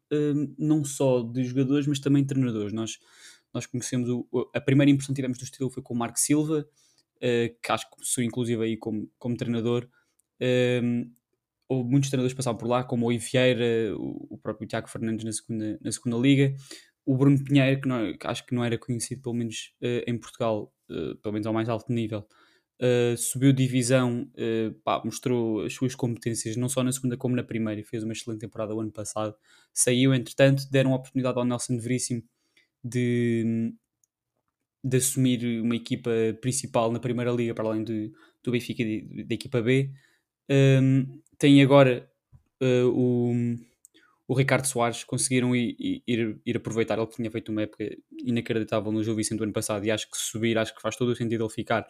não 0.58 0.86
só 0.86 1.24
de 1.24 1.44
jogadores, 1.44 1.88
mas 1.88 2.00
também 2.00 2.22
de 2.22 2.28
treinadores. 2.28 2.72
Nós, 2.72 3.00
nós 3.52 3.66
conhecemos 3.66 4.08
o, 4.10 4.28
a 4.54 4.62
primeira 4.62 4.92
impressão 4.92 5.14
que 5.14 5.20
tivemos 5.20 5.40
do 5.40 5.44
estilo 5.44 5.72
foi 5.72 5.82
com 5.82 5.96
o 5.96 5.98
Marco 5.98 6.20
Silva, 6.20 6.68
que 7.20 7.72
acho 7.72 7.86
que 7.86 7.96
começou 7.96 8.24
inclusive 8.24 8.64
aí 8.64 8.78
como, 8.78 9.10
como 9.18 9.38
treinador. 9.38 9.88
ou 11.70 11.84
muitos 11.84 12.10
treinadores 12.10 12.36
passaram 12.36 12.58
por 12.58 12.68
lá, 12.68 12.84
como 12.84 13.08
o 13.08 13.12
Ivieira, 13.12 13.96
o, 13.98 14.38
próprio 14.38 14.68
Tiago 14.68 14.90
Fernandes 14.90 15.26
na 15.26 15.32
segunda, 15.32 15.80
na 15.82 15.92
segunda 15.92 16.18
liga 16.18 16.56
o 17.08 17.16
Bruno 17.16 17.42
Pinheiro, 17.42 17.80
que, 17.80 17.88
não, 17.88 18.14
que, 18.18 18.28
acho 18.28 18.46
que 18.46 18.54
não 18.54 18.66
era 18.66 18.78
conhecido, 18.78 19.22
pelo 19.22 19.34
menos 19.34 19.74
uh, 19.82 20.04
em 20.06 20.18
Portugal, 20.18 20.74
uh, 20.90 21.16
pelo 21.16 21.34
menos 21.34 21.48
ao 21.48 21.54
mais 21.54 21.70
alto 21.70 21.92
nível, 21.92 22.28
Uh, 22.80 23.18
subiu 23.18 23.52
divisão, 23.52 24.30
pá, 24.84 25.02
mostrou 25.04 25.62
as 25.62 25.74
suas 25.74 25.96
competências 25.96 26.56
não 26.56 26.70
só 26.70 26.84
na 26.84 26.92
segunda 26.92 27.18
como 27.18 27.36
na 27.36 27.44
primeira, 27.44 27.84
fez 27.84 28.04
uma 28.04 28.14
excelente 28.14 28.42
temporada 28.42 28.76
o 28.76 28.80
ano 28.80 28.92
passado. 28.92 29.36
Saiu, 29.74 30.14
entretanto, 30.14 30.70
deram 30.70 30.94
a 30.94 30.98
oportunidade 30.98 31.40
ao 31.40 31.44
Nelson 31.44 31.80
Veríssimo 31.80 32.22
de, 32.84 33.74
de 34.84 34.98
assumir 34.98 35.62
uma 35.62 35.76
equipa 35.76 36.12
principal 36.42 36.92
na 36.92 37.00
primeira 37.00 37.32
liga, 37.32 37.54
para 37.54 37.68
além 37.68 37.84
de, 37.84 38.12
do 38.44 38.52
Benfica 38.52 38.84
da 39.26 39.34
equipa 39.34 39.62
B. 39.62 39.92
Um, 40.50 41.22
tem 41.38 41.62
agora 41.62 42.10
uh, 42.62 42.90
o, 42.90 43.34
o 44.28 44.34
Ricardo 44.34 44.66
Soares, 44.66 45.04
conseguiram 45.04 45.56
ir, 45.56 46.02
ir, 46.08 46.40
ir, 46.46 46.58
aproveitar. 46.58 46.98
Ele 46.98 47.08
tinha 47.08 47.32
feito 47.32 47.52
uma 47.52 47.64
época 47.64 47.86
inacreditável 48.18 48.92
no 48.92 49.04
Gil 49.04 49.16
Vicente 49.16 49.38
do 49.38 49.44
ano 49.44 49.54
passado 49.54 49.86
e 49.86 49.92
acho 49.92 50.10
que 50.10 50.18
subir, 50.18 50.58
acho 50.58 50.76
que 50.76 50.82
faz 50.82 50.96
todo 50.96 51.10
o 51.10 51.16
sentido 51.16 51.44
ele 51.44 51.54
ficar 51.54 51.88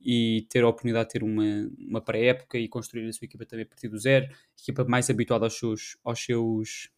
e 0.00 0.46
ter 0.50 0.62
a 0.64 0.68
oportunidade 0.68 1.08
de 1.08 1.12
ter 1.12 1.22
uma, 1.22 1.70
uma 1.78 2.00
pré-época 2.00 2.58
e 2.58 2.68
construir 2.68 3.08
a 3.08 3.12
sua 3.12 3.24
equipa 3.24 3.46
também 3.46 3.64
a 3.64 3.68
partir 3.68 3.88
do 3.88 3.98
zero, 3.98 4.28
equipa 4.60 4.84
mais 4.84 5.08
habituada 5.08 5.46
aos 5.46 5.58
seus, 5.58 5.96
aos 6.04 6.22
seus, 6.22 6.90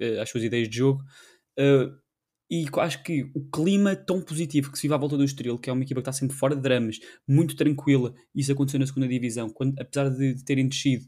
uh, 0.00 0.20
às 0.20 0.30
suas 0.30 0.44
ideias 0.44 0.68
de 0.68 0.76
jogo. 0.78 1.02
Uh, 1.58 1.96
e 2.50 2.66
acho 2.78 3.02
que 3.02 3.28
o 3.34 3.44
clima 3.50 3.96
tão 3.96 4.20
positivo 4.20 4.70
que 4.70 4.78
se 4.78 4.82
vive 4.82 4.94
à 4.94 4.96
volta 4.96 5.16
do 5.16 5.24
Estoril, 5.24 5.58
que 5.58 5.68
é 5.68 5.72
uma 5.72 5.82
equipa 5.82 6.00
que 6.00 6.08
está 6.08 6.12
sempre 6.12 6.36
fora 6.36 6.54
de 6.54 6.62
dramas, 6.62 7.00
muito 7.26 7.56
tranquila, 7.56 8.14
isso 8.34 8.52
aconteceu 8.52 8.78
na 8.78 8.86
segunda 8.86 9.08
divisão, 9.08 9.50
quando, 9.50 9.78
apesar 9.80 10.08
de, 10.10 10.44
terem 10.44 10.68
descido, 10.68 11.04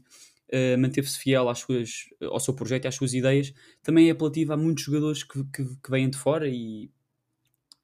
uh, 0.53 0.77
manteve-se 0.77 1.17
fiel 1.17 1.47
às 1.47 1.59
suas, 1.59 2.09
ao 2.21 2.39
seu 2.41 2.53
projeto 2.53 2.85
e 2.85 2.87
às 2.89 2.95
suas 2.95 3.13
ideias, 3.13 3.53
também 3.81 4.09
é 4.09 4.11
apelativo 4.11 4.51
a 4.51 4.57
muitos 4.57 4.83
jogadores 4.83 5.23
que, 5.23 5.41
que, 5.45 5.63
que 5.63 5.89
vêm 5.89 6.09
de 6.09 6.17
fora 6.17 6.49
e, 6.49 6.91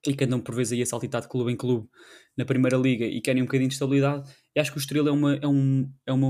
e 0.06 0.14
que 0.14 0.24
andam 0.26 0.42
por 0.42 0.54
vezes 0.54 0.74
aí 0.74 0.82
a 0.82 0.86
saltitar 0.86 1.22
de 1.22 1.30
clube 1.30 1.50
em 1.50 1.56
clube 1.56 1.88
na 2.36 2.44
Primeira 2.44 2.76
Liga 2.76 3.06
e 3.06 3.22
querem 3.22 3.42
um 3.42 3.46
bocadinho 3.46 3.70
de 3.70 3.76
estabilidade. 3.76 4.30
E 4.54 4.60
acho 4.60 4.72
que 4.72 4.78
o 4.78 4.80
Estoril 4.80 5.08
é 5.08 5.12
uma, 5.12 5.36
é 5.36 5.48
um, 5.48 5.90
é 6.06 6.12
uma, 6.12 6.28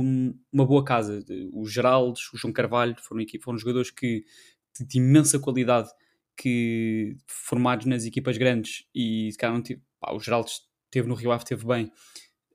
uma 0.54 0.66
boa 0.66 0.84
casa. 0.84 1.26
Os 1.52 1.72
Geraldes, 1.72 2.32
o 2.32 2.38
João 2.38 2.54
Carvalho 2.54 2.96
foram, 3.02 3.26
foram 3.42 3.58
jogadores 3.58 3.90
que, 3.90 4.24
de, 4.80 4.86
de 4.86 5.00
imensa 5.00 5.40
qualidade 5.40 5.90
que 6.38 7.18
formados 7.28 7.86
nas 7.86 8.06
equipas 8.06 8.38
grandes 8.38 8.86
e 8.94 9.32
se 9.32 9.38
calhar 9.38 9.56
não 9.56 9.64
tive, 9.64 9.82
pá, 10.00 10.14
o 10.14 10.20
Geraldo 10.20 10.50
esteve 10.50 11.08
no 11.08 11.16
Rio 11.16 11.32
Ave, 11.32 11.46
teve 11.46 11.66
bem. 11.66 11.92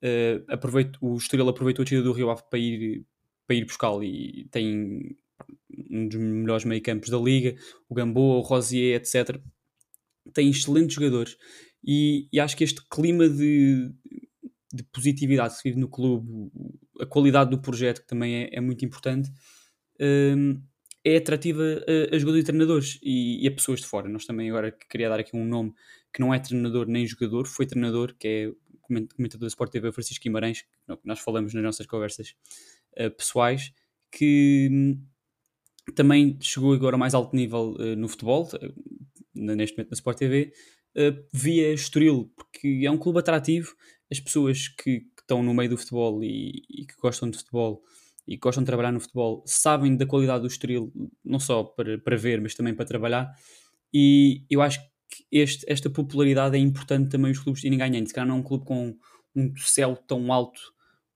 Uh, 0.02 0.44
aproveito, 0.48 0.98
o 1.00 1.16
Estoril 1.16 1.48
aproveitou 1.48 1.82
a 1.82 1.86
tida 1.86 2.02
do 2.02 2.12
Rio 2.12 2.30
Ave 2.30 2.42
para 2.48 2.58
ir, 2.58 3.04
para 3.46 3.56
ir 3.56 3.64
buscá-lo 3.64 4.02
e 4.02 4.48
tem 4.50 5.16
um 5.90 6.08
dos 6.08 6.18
melhores 6.18 6.64
meio 6.64 6.82
campos 6.82 7.10
da 7.10 7.18
liga, 7.18 7.54
o 7.88 7.94
Gamboa, 7.94 8.38
o 8.38 8.40
Rosier, 8.40 8.96
etc. 8.96 9.40
Tem 10.32 10.48
excelentes 10.50 10.94
jogadores 10.94 11.36
e, 11.84 12.28
e 12.32 12.40
acho 12.40 12.56
que 12.56 12.64
este 12.64 12.82
clima 12.88 13.28
de, 13.28 13.90
de 14.72 14.82
positividade 14.84 15.54
que 15.54 15.60
se 15.60 15.68
vive 15.68 15.80
no 15.80 15.88
clube, 15.88 16.50
a 17.00 17.06
qualidade 17.06 17.50
do 17.50 17.60
projeto 17.60 18.02
que 18.02 18.06
também 18.06 18.44
é, 18.44 18.50
é 18.52 18.60
muito 18.60 18.84
importante, 18.84 19.30
um, 20.00 20.60
é 21.04 21.16
atrativa 21.16 21.62
a, 21.62 22.14
a 22.14 22.18
jogadores 22.18 22.42
e 22.42 22.46
treinadores 22.46 22.98
e, 23.02 23.44
e, 23.44 23.48
a 23.48 23.50
pessoas 23.50 23.80
de 23.80 23.86
fora. 23.86 24.08
Nós 24.08 24.26
também 24.26 24.50
agora 24.50 24.70
queria 24.70 25.08
dar 25.08 25.20
aqui 25.20 25.36
um 25.36 25.44
nome 25.44 25.72
que 26.12 26.20
não 26.20 26.34
é 26.34 26.38
treinador 26.38 26.86
nem 26.86 27.06
jogador, 27.06 27.46
foi 27.46 27.66
treinador, 27.66 28.14
que 28.18 28.28
é 28.28 28.52
comentador 28.82 29.40
da 29.40 29.46
Sport 29.46 29.70
TV 29.70 29.92
Francisco 29.92 30.22
Guimarães, 30.22 30.62
que 30.62 30.98
nós 31.04 31.20
falamos 31.20 31.54
nas 31.54 31.62
nossas 31.62 31.86
conversas 31.86 32.34
uh, 32.98 33.10
pessoais, 33.10 33.72
que 34.10 34.68
hum, 34.70 35.00
também 35.94 36.36
chegou 36.40 36.72
agora 36.72 36.96
a 36.96 36.98
mais 36.98 37.14
alto 37.14 37.36
nível 37.36 37.76
uh, 37.78 37.96
no 37.96 38.08
futebol, 38.08 38.48
uh, 38.54 38.74
neste 39.34 39.76
momento 39.76 39.90
na 39.90 39.94
Sport 39.94 40.18
TV, 40.18 40.52
via 41.32 41.72
Estoril, 41.72 42.32
porque 42.36 42.82
é 42.84 42.90
um 42.90 42.98
clube 42.98 43.20
atrativo, 43.20 43.76
as 44.10 44.18
pessoas 44.18 44.66
que, 44.66 45.00
que 45.00 45.20
estão 45.20 45.40
no 45.40 45.54
meio 45.54 45.70
do 45.70 45.78
futebol 45.78 46.20
e, 46.20 46.64
e 46.68 46.84
que 46.84 46.96
gostam 47.00 47.30
de 47.30 47.38
futebol 47.38 47.80
e 48.26 48.36
gostam 48.36 48.62
de 48.62 48.66
trabalhar 48.66 48.92
no 48.92 49.00
futebol 49.00 49.42
sabem 49.46 49.96
da 49.96 50.06
qualidade 50.06 50.42
do 50.42 50.46
Estoril, 50.46 50.92
não 51.24 51.40
só 51.40 51.64
para, 51.64 51.98
para 51.98 52.16
ver, 52.16 52.40
mas 52.40 52.54
também 52.54 52.74
para 52.74 52.84
trabalhar. 52.84 53.30
E 53.92 54.44
eu 54.48 54.62
acho 54.62 54.80
que 54.80 55.24
este, 55.32 55.64
esta 55.68 55.90
popularidade 55.90 56.56
é 56.56 56.60
importante 56.60 57.10
também 57.10 57.32
os 57.32 57.38
clubes 57.38 57.64
irem 57.64 57.78
ganhando. 57.78 58.06
Se 58.06 58.14
calhar 58.14 58.28
não 58.28 58.36
é 58.36 58.38
um 58.38 58.42
clube 58.42 58.64
com 58.64 58.96
um 59.34 59.52
céu 59.56 59.96
tão 59.96 60.32
alto 60.32 60.60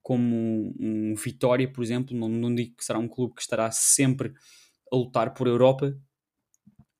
como 0.03 0.75
um, 0.79 1.15
Vitória, 1.15 1.71
por 1.71 1.83
exemplo, 1.83 2.17
não, 2.17 2.29
não 2.29 2.55
digo 2.55 2.77
que 2.77 2.85
será 2.85 2.99
um 2.99 3.09
clube 3.09 3.35
que 3.35 3.43
estará 3.43 3.71
sempre 3.71 4.33
a 4.93 4.97
lutar 4.97 5.33
por 5.33 5.47
Europa, 5.47 5.97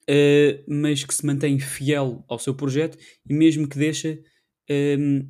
uh, 0.09 0.65
mas 0.67 1.05
que 1.05 1.15
se 1.15 1.27
mantém 1.27 1.59
fiel 1.59 2.25
ao 2.29 2.39
seu 2.39 2.55
projeto 2.55 2.97
e 3.29 3.35
mesmo 3.35 3.69
que 3.69 3.79
deixa. 3.79 4.19
Uh, 4.71 5.29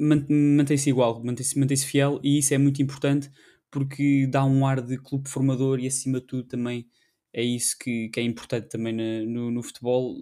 mantém-se 0.00 0.88
igual, 0.88 1.24
mantém-se 1.24 1.58
mantém 1.58 1.76
fiel 1.76 2.20
e 2.22 2.38
isso 2.38 2.54
é 2.54 2.58
muito 2.58 2.80
importante 2.80 3.28
porque 3.70 4.26
dá 4.26 4.44
um 4.44 4.66
ar 4.66 4.80
de 4.80 4.96
clube 4.98 5.28
formador 5.28 5.78
e 5.78 5.86
acima 5.86 6.20
de 6.20 6.26
tudo 6.26 6.44
também 6.44 6.86
é 7.32 7.42
isso 7.42 7.76
que, 7.78 8.08
que 8.08 8.20
é 8.20 8.22
importante 8.22 8.68
também 8.68 8.92
na, 8.92 9.30
no, 9.30 9.50
no, 9.50 9.62
futebol 9.62 10.16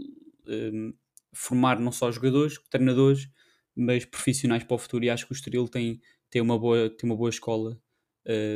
um, 0.47 0.93
formar 1.33 1.79
não 1.79 1.93
só 1.93 2.11
jogadores, 2.11 2.59
treinadores, 2.71 3.29
mas 3.75 4.05
profissionais 4.05 4.65
para 4.65 4.75
o 4.75 4.79
futuro 4.79 5.05
e 5.05 5.11
acho 5.11 5.27
que 5.27 5.33
o 5.33 5.35
Estoril 5.35 5.69
tem, 5.69 6.01
tem, 6.31 6.43
uma, 6.43 6.59
boa, 6.59 6.91
tem 6.91 7.09
uma 7.09 7.17
boa 7.17 7.31
escola 7.31 7.79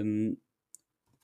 um, 0.04 0.36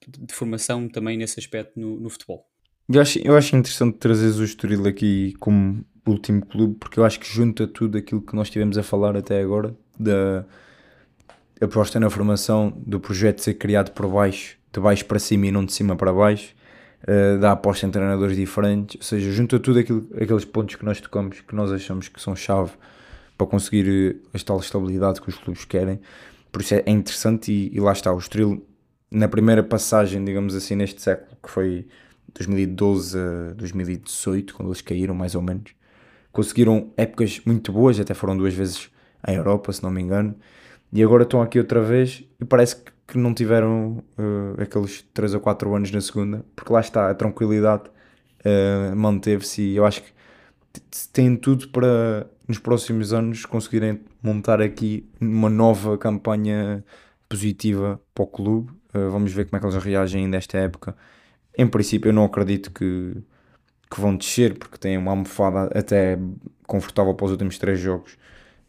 de, 0.06 0.26
de, 0.26 0.34
formação 0.34 0.88
também 0.88 1.16
nesse 1.16 1.40
aspecto 1.40 1.78
no, 1.78 1.98
no 1.98 2.08
futebol. 2.08 2.48
Eu 2.88 3.00
acho, 3.00 3.18
eu 3.18 3.36
acho 3.36 3.56
interessante 3.56 3.98
trazer 3.98 4.28
o 4.40 4.44
Estoril 4.44 4.86
aqui 4.86 5.34
como 5.40 5.84
último 6.06 6.46
clube 6.46 6.76
porque 6.78 7.00
eu 7.00 7.04
acho 7.04 7.18
que 7.18 7.26
junta 7.26 7.66
tudo 7.66 7.98
aquilo 7.98 8.22
que 8.22 8.36
nós 8.36 8.48
tivemos 8.48 8.78
a 8.78 8.82
falar 8.82 9.16
até 9.16 9.40
agora 9.40 9.76
da 9.98 10.46
aposta 11.60 11.98
na 11.98 12.10
formação 12.10 12.72
do 12.76 13.00
projeto 13.00 13.40
ser 13.40 13.54
criado 13.54 13.92
por 13.92 14.06
baixo, 14.08 14.56
de 14.72 14.80
baixo 14.80 15.04
para 15.04 15.18
cima 15.18 15.46
e 15.46 15.50
não 15.50 15.64
de 15.64 15.72
cima 15.72 15.96
para 15.96 16.12
baixo, 16.12 16.54
uh, 17.02 17.38
da 17.38 17.52
aposta 17.52 17.86
em 17.86 17.90
treinadores 17.90 18.36
diferentes, 18.36 18.96
ou 18.96 19.02
seja, 19.02 19.30
junta 19.32 19.58
tudo 19.58 19.78
aquilo, 19.78 20.06
aqueles 20.14 20.44
pontos 20.44 20.74
que 20.76 20.84
nós 20.84 21.00
tocamos, 21.00 21.40
que 21.40 21.54
nós 21.54 21.72
achamos 21.72 22.08
que 22.08 22.20
são 22.20 22.36
chave 22.36 22.72
para 23.36 23.46
conseguir 23.46 24.20
a 24.32 24.38
tal 24.38 24.58
estabilidade 24.58 25.20
que 25.20 25.28
os 25.28 25.36
clubes 25.36 25.64
querem. 25.64 26.00
Por 26.50 26.62
isso 26.62 26.74
é, 26.74 26.82
é 26.86 26.90
interessante 26.90 27.52
e, 27.52 27.74
e, 27.74 27.80
lá 27.80 27.92
está, 27.92 28.12
o 28.12 28.18
Estoril 28.18 28.66
na 29.10 29.28
primeira 29.28 29.62
passagem, 29.62 30.24
digamos 30.24 30.54
assim, 30.54 30.74
neste 30.74 31.00
século, 31.00 31.36
que 31.42 31.50
foi 31.50 31.86
2012 32.34 33.18
a 33.18 33.52
2018, 33.54 34.54
quando 34.54 34.68
eles 34.68 34.80
caíram 34.80 35.14
mais 35.14 35.34
ou 35.34 35.42
menos, 35.42 35.72
conseguiram 36.32 36.92
épocas 36.96 37.40
muito 37.46 37.72
boas, 37.72 37.98
até 38.00 38.14
foram 38.14 38.36
duas 38.36 38.54
vezes 38.54 38.90
à 39.22 39.32
Europa, 39.32 39.72
se 39.72 39.82
não 39.82 39.90
me 39.90 40.02
engano, 40.02 40.34
e 40.92 41.02
agora 41.02 41.24
estão 41.24 41.42
aqui 41.42 41.58
outra 41.58 41.80
vez 41.80 42.24
e 42.40 42.44
parece 42.44 42.76
que, 42.76 43.16
não 43.18 43.32
tiveram 43.32 44.02
uh, 44.18 44.60
aqueles 44.60 45.02
3 45.14 45.34
ou 45.34 45.40
4 45.40 45.74
anos 45.74 45.90
na 45.92 46.00
segunda, 46.00 46.44
porque 46.56 46.72
lá 46.72 46.80
está, 46.80 47.08
a 47.08 47.14
tranquilidade 47.14 47.84
uh, 47.84 48.96
manteve-se 48.96 49.62
e 49.62 49.76
eu 49.76 49.86
acho 49.86 50.02
que 50.02 50.12
têm 51.12 51.36
tudo 51.36 51.68
para 51.68 52.26
nos 52.48 52.58
próximos 52.58 53.12
anos 53.12 53.46
conseguirem 53.46 54.00
montar 54.22 54.60
aqui 54.60 55.08
uma 55.20 55.48
nova 55.48 55.96
campanha 55.96 56.84
positiva 57.28 58.00
para 58.14 58.24
o 58.24 58.26
clube. 58.26 58.70
Uh, 58.94 59.10
vamos 59.10 59.32
ver 59.32 59.46
como 59.46 59.56
é 59.56 59.60
que 59.60 59.66
eles 59.66 59.84
reagem 59.84 60.26
nesta 60.26 60.58
época. 60.58 60.96
Em 61.56 61.66
princípio, 61.66 62.10
eu 62.10 62.12
não 62.12 62.24
acredito 62.24 62.70
que, 62.70 63.16
que 63.90 64.00
vão 64.00 64.16
descer, 64.16 64.58
porque 64.58 64.78
têm 64.78 64.98
uma 64.98 65.12
almofada 65.12 65.70
até 65.78 66.18
confortável 66.66 67.14
para 67.14 67.26
os 67.26 67.32
últimos 67.32 67.58
três 67.58 67.78
jogos. 67.80 68.16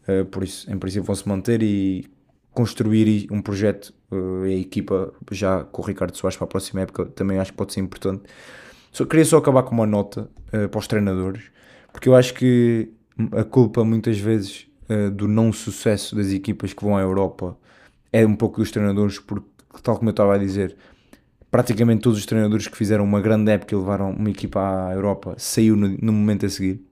Uh, 0.08 0.24
por 0.24 0.42
isso, 0.42 0.70
em 0.72 0.78
princípio, 0.78 1.04
vão 1.04 1.14
se 1.14 1.28
manter 1.28 1.62
e 1.62 2.08
construir 2.58 3.28
um 3.30 3.40
projeto 3.40 3.94
uh, 4.10 4.42
a 4.42 4.50
equipa 4.50 5.12
já 5.30 5.62
com 5.64 5.80
o 5.80 5.84
Ricardo 5.84 6.16
Soares 6.16 6.36
para 6.36 6.44
a 6.44 6.48
próxima 6.48 6.80
época 6.80 7.06
também 7.06 7.38
acho 7.38 7.52
que 7.52 7.56
pode 7.56 7.72
ser 7.72 7.80
importante. 7.80 8.22
Só, 8.90 9.04
queria 9.04 9.24
só 9.24 9.36
acabar 9.36 9.62
com 9.62 9.74
uma 9.74 9.86
nota 9.86 10.28
uh, 10.52 10.68
para 10.68 10.78
os 10.78 10.88
treinadores, 10.88 11.44
porque 11.92 12.08
eu 12.08 12.16
acho 12.16 12.34
que 12.34 12.90
a 13.32 13.44
culpa 13.44 13.84
muitas 13.84 14.18
vezes 14.18 14.66
uh, 14.88 15.10
do 15.10 15.28
não 15.28 15.52
sucesso 15.52 16.16
das 16.16 16.32
equipas 16.32 16.72
que 16.72 16.82
vão 16.82 16.96
à 16.96 17.00
Europa 17.00 17.56
é 18.12 18.26
um 18.26 18.34
pouco 18.34 18.58
dos 18.58 18.72
treinadores, 18.72 19.20
porque, 19.20 19.46
tal 19.82 19.96
como 19.96 20.08
eu 20.08 20.12
estava 20.12 20.34
a 20.34 20.38
dizer, 20.38 20.76
praticamente 21.50 22.02
todos 22.02 22.18
os 22.18 22.26
treinadores 22.26 22.66
que 22.66 22.76
fizeram 22.76 23.04
uma 23.04 23.20
grande 23.20 23.52
época 23.52 23.74
e 23.74 23.78
levaram 23.78 24.10
uma 24.10 24.30
equipa 24.30 24.88
à 24.88 24.94
Europa 24.94 25.36
saiu 25.38 25.76
no, 25.76 25.88
no 26.00 26.12
momento 26.12 26.44
a 26.44 26.48
seguir. 26.48 26.82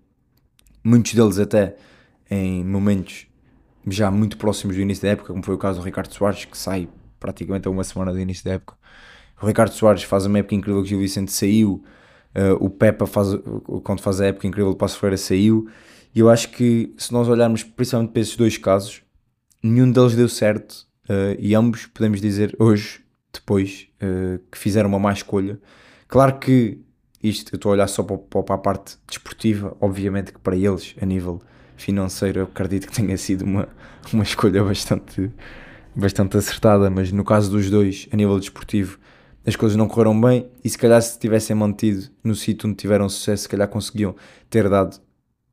Muitos 0.85 1.15
deles 1.15 1.39
até 1.39 1.77
em 2.31 2.65
momentos 2.65 3.27
já 3.87 4.11
muito 4.11 4.37
próximos 4.37 4.77
do 4.77 4.83
início 4.83 5.03
da 5.03 5.11
época, 5.11 5.33
como 5.33 5.45
foi 5.45 5.55
o 5.55 5.59
caso 5.59 5.81
do 5.81 5.85
Ricardo 5.85 6.13
Soares, 6.13 6.45
que 6.45 6.59
sai 6.59 6.89
praticamente 7.21 7.69
a 7.69 7.71
uma 7.71 7.85
semana 7.85 8.13
do 8.13 8.19
início 8.19 8.45
da 8.45 8.53
época. 8.53 8.77
O 9.41 9.47
Ricardo 9.47 9.73
Soares 9.73 10.03
faz 10.03 10.27
uma 10.27 10.39
época 10.39 10.55
incrível 10.55 10.83
que 10.83 10.87
o 10.87 10.89
Gil 10.89 10.99
Vicente 11.01 11.31
saiu, 11.31 11.85
uh, 12.35 12.65
o 12.65 12.71
Pepa 12.71 13.07
faz, 13.07 13.29
quando 13.85 14.01
faz 14.01 14.21
a 14.21 14.27
época 14.27 14.47
incrível 14.47 14.73
o 14.73 14.77
Passo 14.77 14.99
Ferreira 14.99 15.17
saiu, 15.17 15.69
e 16.15 16.21
eu 16.21 16.31
acho 16.31 16.51
que 16.51 16.95
se 16.97 17.13
nós 17.13 17.29
olharmos 17.29 17.63
principalmente 17.63 18.13
para 18.13 18.23
esses 18.23 18.37
dois 18.37 18.57
casos, 18.57 19.03
nenhum 19.63 19.91
deles 19.91 20.17
deu 20.17 20.29
certo, 20.29 20.87
uh, 21.09 21.37
e 21.39 21.55
ambos 21.55 21.87
podemos 21.87 22.21
dizer 22.21 22.57
hoje, 22.59 23.05
depois, 23.33 23.89
uh, 24.03 24.39
que 24.51 24.59
fizeram 24.59 24.89
uma 24.89 24.99
má 24.99 25.13
escolha. 25.13 25.61
Claro 26.09 26.39
que 26.39 26.81
isto, 27.23 27.55
eu 27.55 27.57
estou 27.57 27.71
a 27.71 27.73
olhar 27.75 27.89
só 27.89 28.03
para, 28.03 28.19
para 28.19 28.55
a 28.55 28.59
parte 28.59 28.97
desportiva, 29.07 29.77
obviamente 29.81 30.33
que 30.33 30.39
para 30.39 30.57
eles, 30.57 30.95
a 31.01 31.05
nível 31.05 31.43
financeiro, 31.77 32.41
eu 32.41 32.45
acredito 32.45 32.87
que 32.89 32.93
tenha 32.95 33.17
sido 33.17 33.45
uma, 33.45 33.69
uma 34.13 34.23
escolha 34.23 34.63
bastante, 34.65 35.31
bastante 35.95 36.37
acertada, 36.37 36.91
mas 36.91 37.13
no 37.13 37.25
caso 37.25 37.51
dos 37.51 37.71
dois, 37.71 38.09
a 38.13 38.17
nível 38.17 38.39
desportivo, 38.39 38.99
as 39.47 39.55
coisas 39.55 39.77
não 39.77 39.87
correram 39.87 40.21
bem 40.21 40.49
e 40.65 40.69
se 40.69 40.77
calhar 40.77 41.01
se 41.01 41.19
tivessem 41.19 41.55
mantido 41.55 42.09
no 42.23 42.35
sítio 42.35 42.69
onde 42.69 42.77
tiveram 42.77 43.09
sucesso, 43.09 43.45
se 43.45 43.49
calhar 43.49 43.69
conseguiam 43.69 44.17
ter 44.51 44.69
dado 44.69 45.01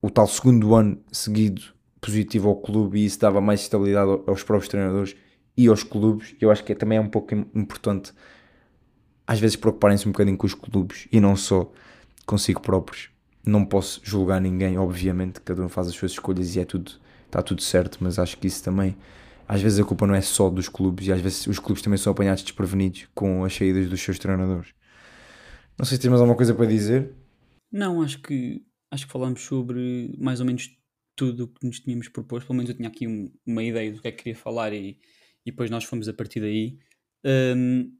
o 0.01 0.09
tal 0.09 0.27
segundo 0.27 0.73
ano 0.73 0.97
seguido 1.11 1.61
positivo 2.01 2.49
ao 2.49 2.55
clube 2.55 2.99
e 2.99 3.05
isso 3.05 3.19
dava 3.19 3.39
mais 3.39 3.61
estabilidade 3.61 4.19
aos 4.25 4.43
próprios 4.43 4.67
treinadores 4.67 5.15
e 5.55 5.67
aos 5.67 5.83
clubes. 5.83 6.35
Eu 6.41 6.51
acho 6.51 6.63
que 6.63 6.73
também 6.73 6.97
é 6.97 7.01
um 7.01 7.07
pouco 7.07 7.33
importante 7.33 8.11
às 9.25 9.39
vezes 9.39 9.55
preocuparem-se 9.55 10.07
um 10.07 10.11
bocadinho 10.11 10.37
com 10.37 10.45
os 10.45 10.53
clubes 10.53 11.07
e 11.11 11.19
não 11.19 11.35
só 11.35 11.71
consigo 12.25 12.61
próprios. 12.61 13.12
Não 13.45 13.65
posso 13.65 14.01
julgar 14.03 14.39
ninguém, 14.39 14.77
obviamente, 14.77 15.41
cada 15.41 15.61
um 15.61 15.69
faz 15.69 15.87
as 15.87 15.95
suas 15.95 16.13
escolhas 16.13 16.55
e 16.55 16.59
é 16.59 16.65
tudo, 16.65 16.93
está 17.25 17.41
tudo 17.41 17.61
certo, 17.61 17.97
mas 18.01 18.17
acho 18.17 18.37
que 18.37 18.47
isso 18.47 18.63
também, 18.63 18.95
às 19.47 19.61
vezes 19.61 19.79
a 19.79 19.83
culpa 19.83 20.07
não 20.07 20.15
é 20.15 20.21
só 20.21 20.49
dos 20.49 20.69
clubes 20.69 21.07
e 21.07 21.11
às 21.11 21.19
vezes 21.19 21.45
os 21.47 21.59
clubes 21.59 21.81
também 21.81 21.97
são 21.97 22.11
apanhados 22.11 22.43
desprevenidos 22.43 23.07
com 23.13 23.43
as 23.43 23.53
saídas 23.53 23.89
dos 23.89 24.01
seus 24.01 24.17
treinadores. 24.17 24.73
Não 25.77 25.85
sei 25.85 25.97
se 25.97 26.01
tens 26.01 26.09
mais 26.09 26.21
alguma 26.21 26.37
coisa 26.37 26.53
para 26.53 26.65
dizer. 26.65 27.11
Não, 27.71 28.01
acho 28.01 28.21
que 28.21 28.63
acho 28.91 29.07
que 29.07 29.11
falamos 29.11 29.41
sobre 29.41 30.15
mais 30.19 30.39
ou 30.39 30.45
menos 30.45 30.69
tudo 31.15 31.45
o 31.45 31.47
que 31.47 31.65
nos 31.65 31.79
tínhamos 31.79 32.07
proposto. 32.07 32.47
Pelo 32.47 32.57
menos 32.57 32.69
eu 32.69 32.77
tinha 32.77 32.87
aqui 32.87 33.07
um, 33.07 33.31
uma 33.45 33.63
ideia 33.63 33.91
do 33.91 34.01
que 34.01 34.07
é 34.07 34.11
que 34.11 34.23
queria 34.23 34.35
falar 34.35 34.71
e, 34.73 34.99
e 35.45 35.51
depois 35.51 35.69
nós 35.69 35.83
fomos 35.83 36.07
a 36.07 36.13
partir 36.13 36.39
daí. 36.39 36.77
Um, 37.25 37.91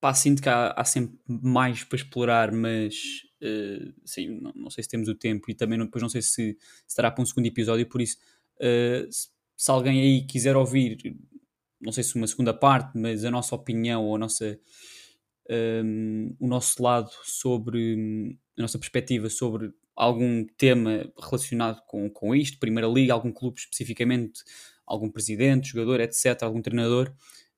pá, 0.00 0.14
sinto 0.14 0.42
que 0.42 0.48
há, 0.48 0.72
há, 0.76 0.84
sempre 0.84 1.18
mais 1.28 1.84
para 1.84 1.96
explorar, 1.96 2.52
mas 2.52 2.94
uh, 3.42 3.92
sim, 4.04 4.40
não, 4.40 4.52
não, 4.54 4.70
sei 4.70 4.84
se 4.84 4.90
temos 4.90 5.08
o 5.08 5.14
tempo 5.14 5.50
e 5.50 5.54
também 5.54 5.78
não, 5.78 5.86
depois 5.86 6.02
não 6.02 6.08
sei 6.08 6.22
se, 6.22 6.30
se 6.30 6.58
estará 6.86 7.10
para 7.10 7.22
um 7.22 7.26
segundo 7.26 7.46
episódio, 7.46 7.86
por 7.86 8.00
isso 8.00 8.16
uh, 8.56 9.10
se, 9.10 9.28
se, 9.56 9.70
alguém 9.70 10.00
aí 10.00 10.26
quiser 10.26 10.56
ouvir, 10.56 11.16
não 11.80 11.92
sei 11.92 12.04
se 12.04 12.14
uma 12.14 12.26
segunda 12.26 12.52
parte, 12.52 12.96
mas 12.98 13.24
a 13.24 13.30
nossa 13.30 13.54
opinião 13.54 14.04
ou 14.04 14.16
a 14.16 14.18
nossa, 14.18 14.58
um, 15.84 16.34
o 16.38 16.46
nosso 16.46 16.82
lado 16.82 17.10
sobre 17.24 18.38
a 18.58 18.62
nossa 18.62 18.78
perspectiva 18.78 19.30
sobre 19.30 19.72
algum 19.96 20.46
tema 20.56 21.10
relacionado 21.18 21.82
com, 21.86 22.08
com 22.10 22.34
isto, 22.34 22.58
Primeira 22.58 22.88
Liga, 22.88 23.12
algum 23.12 23.32
clube 23.32 23.58
especificamente, 23.58 24.42
algum 24.86 25.10
presidente, 25.10 25.68
jogador, 25.68 26.00
etc., 26.00 26.42
algum 26.42 26.62
treinador, 26.62 27.12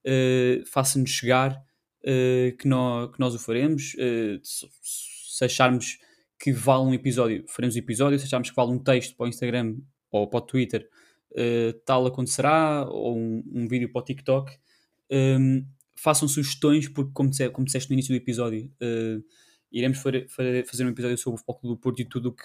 uh, 0.07 0.67
faça-nos 0.67 1.11
chegar 1.11 1.63
que, 2.59 2.67
nós, 2.67 3.13
que 3.13 3.21
nós 3.21 3.35
o 3.35 3.39
faremos. 3.39 3.95
Uh, 3.95 4.41
se 5.49 5.55
acharmos 5.55 5.99
que 6.39 6.53
vale 6.53 6.85
um 6.85 6.95
episódio, 6.95 7.45
faremos 7.49 7.77
um 7.77 7.79
episódio. 7.79 8.19
Se 8.19 8.27
acharmos 8.27 8.51
que 8.51 8.57
vale 8.57 8.73
um 8.73 8.79
texto 8.79 9.17
para 9.17 9.27
o 9.27 9.29
Instagram 9.29 9.77
ou 10.11 10.29
para 10.29 10.39
o 10.39 10.43
Twitter, 10.43 10.89
tal 11.85 12.07
acontecerá, 12.07 12.87
ou 12.89 13.17
um, 13.17 13.43
um, 13.53 13.69
vídeo 13.69 13.91
para 13.91 14.03
o 14.03 14.05
TikTok. 14.05 14.53
Um, 15.11 15.17
ehm, 15.17 15.65
façam 15.95 16.27
sugestões, 16.29 16.89
porque, 16.89 17.13
como, 17.15 17.31
disse, 17.31 17.49
como 17.51 17.65
disseste 17.65 17.89
no 17.89 17.95
início 17.95 18.13
do 18.13 18.17
episódio, 18.17 18.71
iremos 19.71 19.99
fazer 19.99 20.85
um 20.85 20.91
episódio 20.91 21.17
sobre 21.17 21.41
o 21.41 21.45
Futebol 21.45 21.75
do 21.75 21.81
Porto 21.81 22.01
e 22.01 22.05
tudo 22.05 22.33
que, 22.33 22.45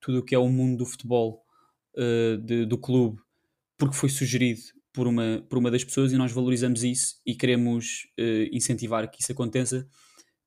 tudo 0.00 0.18
o 0.18 0.22
que 0.22 0.34
é 0.34 0.38
o 0.38 0.48
mundo 0.48 0.78
do 0.78 0.86
futebol 0.86 1.42
uh, 1.96 2.36
de, 2.38 2.66
do 2.66 2.76
clube, 2.76 3.20
porque 3.78 3.96
foi 3.96 4.08
sugerido 4.08 4.60
por 4.92 5.06
uma, 5.06 5.44
por 5.48 5.58
uma 5.58 5.70
das 5.70 5.84
pessoas 5.84 6.12
e 6.12 6.16
nós 6.16 6.32
valorizamos 6.32 6.84
isso 6.84 7.20
e 7.24 7.34
queremos 7.34 8.08
uh, 8.18 8.48
incentivar 8.52 9.10
que 9.10 9.22
isso 9.22 9.32
aconteça 9.32 9.88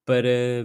para 0.05 0.63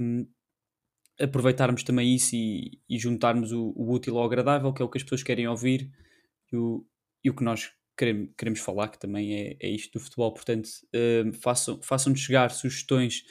aproveitarmos 1.20 1.82
também 1.82 2.14
isso 2.14 2.34
e, 2.34 2.80
e 2.88 2.98
juntarmos 2.98 3.52
o, 3.52 3.72
o, 3.76 3.92
útil 3.92 4.18
ao 4.18 4.24
agradável, 4.24 4.72
que 4.72 4.82
é 4.82 4.84
o 4.84 4.88
que 4.88 4.98
as 4.98 5.02
pessoas 5.02 5.22
querem 5.22 5.46
ouvir 5.46 5.90
e 6.52 6.56
o, 6.56 6.84
e 7.22 7.30
o 7.30 7.34
que 7.34 7.44
nós 7.44 7.70
queremos, 7.96 8.30
queremos 8.36 8.60
falar, 8.60 8.88
que 8.88 8.98
também 8.98 9.34
é, 9.34 9.56
é 9.60 9.68
isto 9.68 9.98
do 9.98 10.02
futebol. 10.02 10.32
Portanto, 10.32 10.66
uh, 10.66 11.32
façam-nos 11.34 11.86
façam 11.86 12.14
chegar 12.16 12.50
sugestões 12.50 13.24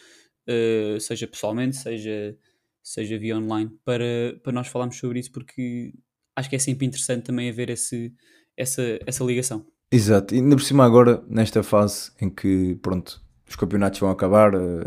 uh, 0.48 1.00
seja 1.00 1.28
pessoalmente, 1.28 1.78
seja, 1.78 2.38
seja 2.84 3.18
via 3.18 3.38
online, 3.38 3.72
para, 3.84 4.40
para 4.44 4.54
nós 4.54 4.68
falarmos 4.68 4.98
sobre 4.98 5.20
isso, 5.20 5.32
porque 5.32 5.94
acho 6.36 6.50
que 6.50 6.56
é 6.56 6.60
sempre 6.60 6.86
interessante 6.86 7.24
também 7.24 7.50
haver 7.50 7.70
esse, 7.70 8.14
essa, 8.56 9.00
essa 9.06 9.24
ligação. 9.24 9.66
Exato, 9.92 10.36
e 10.36 10.38
ainda 10.38 10.56
por 10.56 10.62
cima 10.62 10.86
agora, 10.86 11.24
nesta 11.28 11.64
fase 11.64 12.12
em 12.22 12.30
que, 12.30 12.76
pronto, 12.76 13.22
os 13.48 13.56
campeonatos 13.56 14.00
vão 14.00 14.12
acabar, 14.12 14.54
uh, 14.54 14.86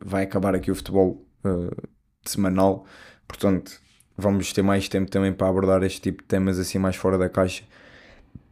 vai 0.00 0.24
acabar 0.24 0.54
aqui 0.54 0.70
o 0.70 0.74
futebol 0.74 1.28
semanal, 2.30 2.84
portanto, 3.26 3.80
vamos 4.16 4.52
ter 4.52 4.62
mais 4.62 4.88
tempo 4.88 5.10
também 5.10 5.32
para 5.32 5.48
abordar 5.48 5.82
este 5.82 6.00
tipo 6.00 6.22
de 6.22 6.28
temas 6.28 6.58
assim 6.58 6.78
mais 6.78 6.96
fora 6.96 7.18
da 7.18 7.28
caixa. 7.28 7.64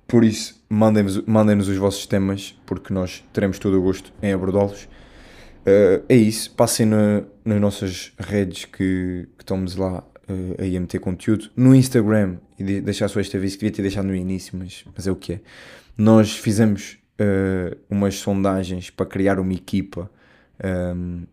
Por 0.06 0.24
isso, 0.24 0.60
mandem-nos 0.68 1.22
mandem 1.24 1.56
os 1.56 1.76
vossos 1.76 2.04
temas, 2.06 2.58
porque 2.66 2.92
nós 2.92 3.24
teremos 3.32 3.58
todo 3.58 3.78
o 3.78 3.82
gosto 3.82 4.12
em 4.20 4.32
abordá-los. 4.32 4.88
Uh, 5.60 6.02
é 6.08 6.16
isso, 6.16 6.52
passem 6.54 6.86
na, 6.86 7.22
nas 7.44 7.60
nossas 7.60 8.12
redes 8.18 8.64
que, 8.64 9.28
que 9.36 9.42
estamos 9.42 9.76
lá 9.76 10.02
uh, 10.28 10.76
a 10.76 10.80
meter 10.80 10.98
conteúdo. 10.98 11.50
No 11.54 11.74
Instagram, 11.74 12.38
e 12.58 12.64
de, 12.64 12.80
deixar 12.80 13.08
só 13.08 13.20
este 13.20 13.36
aviso 13.36 13.54
que 13.54 13.60
devia 13.60 13.76
ter 13.76 13.82
deixado 13.82 14.06
no 14.06 14.14
início, 14.14 14.58
mas, 14.58 14.84
mas 14.96 15.06
é 15.06 15.12
o 15.12 15.16
que 15.16 15.34
é. 15.34 15.40
Nós 15.96 16.32
fizemos 16.36 16.98
uh, 17.20 17.76
umas 17.88 18.16
sondagens 18.16 18.90
para 18.90 19.06
criar 19.06 19.38
uma 19.38 19.52
equipa 19.52 20.10
um, 20.62 20.66
ehm, 20.66 21.26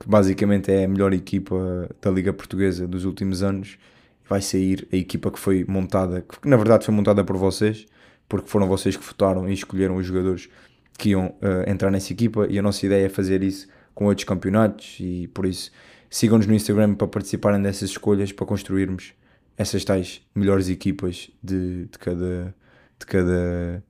que 0.00 0.08
basicamente 0.08 0.72
é 0.72 0.84
a 0.84 0.88
melhor 0.88 1.12
equipa 1.12 1.88
da 2.00 2.10
Liga 2.10 2.32
Portuguesa 2.32 2.88
dos 2.88 3.04
últimos 3.04 3.42
anos. 3.42 3.78
Vai 4.26 4.40
sair 4.40 4.88
a 4.90 4.96
equipa 4.96 5.30
que 5.30 5.38
foi 5.38 5.64
montada, 5.68 6.22
que 6.22 6.48
na 6.48 6.56
verdade 6.56 6.86
foi 6.86 6.94
montada 6.94 7.22
por 7.22 7.36
vocês, 7.36 7.86
porque 8.26 8.48
foram 8.48 8.66
vocês 8.66 8.96
que 8.96 9.04
votaram 9.04 9.48
e 9.48 9.52
escolheram 9.52 9.96
os 9.96 10.06
jogadores 10.06 10.48
que 10.96 11.10
iam 11.10 11.26
uh, 11.26 11.68
entrar 11.68 11.90
nessa 11.90 12.12
equipa 12.12 12.46
e 12.48 12.58
a 12.58 12.62
nossa 12.62 12.84
ideia 12.86 13.06
é 13.06 13.08
fazer 13.08 13.42
isso 13.42 13.68
com 13.94 14.06
outros 14.06 14.24
campeonatos 14.24 14.96
e 15.00 15.28
por 15.28 15.44
isso 15.44 15.70
sigam-nos 16.08 16.46
no 16.46 16.54
Instagram 16.54 16.94
para 16.94 17.06
participarem 17.06 17.60
dessas 17.60 17.90
escolhas 17.90 18.32
para 18.32 18.46
construirmos 18.46 19.12
essas 19.56 19.84
tais 19.84 20.22
melhores 20.34 20.68
equipas 20.68 21.30
de, 21.42 21.86
de, 21.86 21.98
cada, 21.98 22.54
de 22.98 23.06
cada 23.06 23.84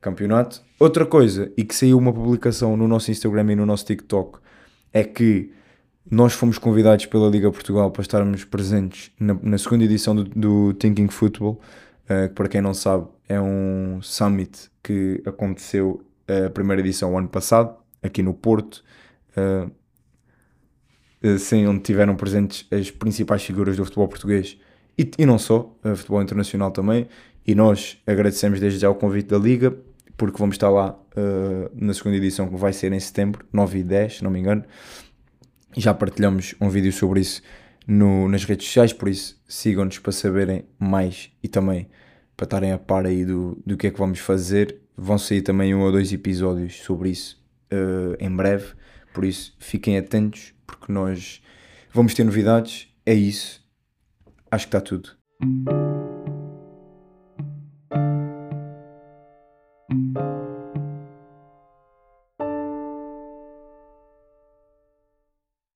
campeonato. 0.00 0.62
Outra 0.78 1.04
coisa, 1.04 1.52
e 1.56 1.64
que 1.64 1.74
saiu 1.74 1.98
uma 1.98 2.12
publicação 2.12 2.76
no 2.76 2.88
nosso 2.88 3.10
Instagram 3.10 3.52
e 3.52 3.56
no 3.56 3.66
nosso 3.66 3.84
TikTok, 3.84 4.38
é 4.96 5.04
que 5.04 5.52
nós 6.10 6.32
fomos 6.32 6.56
convidados 6.56 7.04
pela 7.04 7.28
Liga 7.28 7.52
Portugal 7.52 7.90
para 7.90 8.00
estarmos 8.00 8.44
presentes 8.44 9.10
na, 9.20 9.34
na 9.42 9.58
segunda 9.58 9.84
edição 9.84 10.16
do, 10.16 10.24
do 10.24 10.72
Thinking 10.72 11.08
Football, 11.08 11.60
uh, 12.04 12.28
que 12.28 12.34
para 12.34 12.48
quem 12.48 12.62
não 12.62 12.72
sabe 12.72 13.06
é 13.28 13.38
um 13.38 14.00
summit 14.00 14.70
que 14.82 15.22
aconteceu 15.26 16.02
a 16.46 16.48
primeira 16.48 16.80
edição 16.80 17.16
ano 17.18 17.28
passado, 17.28 17.76
aqui 18.02 18.22
no 18.22 18.32
Porto, 18.32 18.82
uh, 19.36 19.70
sim, 21.38 21.66
onde 21.66 21.80
tiveram 21.80 22.16
presentes 22.16 22.66
as 22.72 22.90
principais 22.90 23.42
figuras 23.42 23.76
do 23.76 23.84
futebol 23.84 24.08
português 24.08 24.56
e, 24.96 25.10
e 25.18 25.26
não 25.26 25.38
só, 25.38 25.76
futebol 25.94 26.22
internacional 26.22 26.70
também. 26.70 27.06
E 27.46 27.54
nós 27.54 27.98
agradecemos 28.06 28.60
desde 28.60 28.78
já 28.78 28.88
o 28.88 28.94
convite 28.94 29.28
da 29.28 29.36
Liga, 29.36 29.76
porque 30.16 30.38
vamos 30.38 30.54
estar 30.54 30.70
lá 30.70 30.92
uh, 30.92 31.70
na 31.74 31.92
segunda 31.92 32.16
edição, 32.16 32.48
que 32.48 32.56
vai 32.56 32.72
ser 32.72 32.92
em 32.92 33.00
setembro, 33.00 33.44
9 33.52 33.78
e 33.78 33.82
10, 33.82 34.16
se 34.18 34.24
não 34.24 34.30
me 34.30 34.38
engano. 34.38 34.64
Já 35.76 35.92
partilhamos 35.92 36.54
um 36.60 36.68
vídeo 36.68 36.92
sobre 36.92 37.20
isso 37.20 37.42
no, 37.86 38.28
nas 38.28 38.44
redes 38.44 38.66
sociais, 38.66 38.92
por 38.92 39.08
isso 39.08 39.40
sigam-nos 39.46 39.98
para 39.98 40.12
saberem 40.12 40.64
mais 40.78 41.30
e 41.42 41.48
também 41.48 41.88
para 42.36 42.44
estarem 42.44 42.72
a 42.72 42.78
par 42.78 43.06
aí 43.06 43.24
do, 43.24 43.60
do 43.64 43.76
que 43.76 43.86
é 43.86 43.90
que 43.90 43.98
vamos 43.98 44.18
fazer 44.18 44.80
Vão 44.96 45.18
sair 45.18 45.42
também 45.42 45.74
um 45.74 45.82
ou 45.82 45.92
dois 45.92 46.10
episódios 46.10 46.76
sobre 46.76 47.10
isso 47.10 47.38
uh, 47.70 48.16
em 48.18 48.34
breve, 48.34 48.72
por 49.12 49.26
isso 49.26 49.54
fiquem 49.58 49.98
atentos, 49.98 50.54
porque 50.66 50.90
nós 50.90 51.42
vamos 51.92 52.14
ter 52.14 52.24
novidades. 52.24 52.88
É 53.04 53.12
isso. 53.12 53.62
Acho 54.50 54.66
que 54.66 54.76
está 54.76 54.80
tudo. 54.80 55.10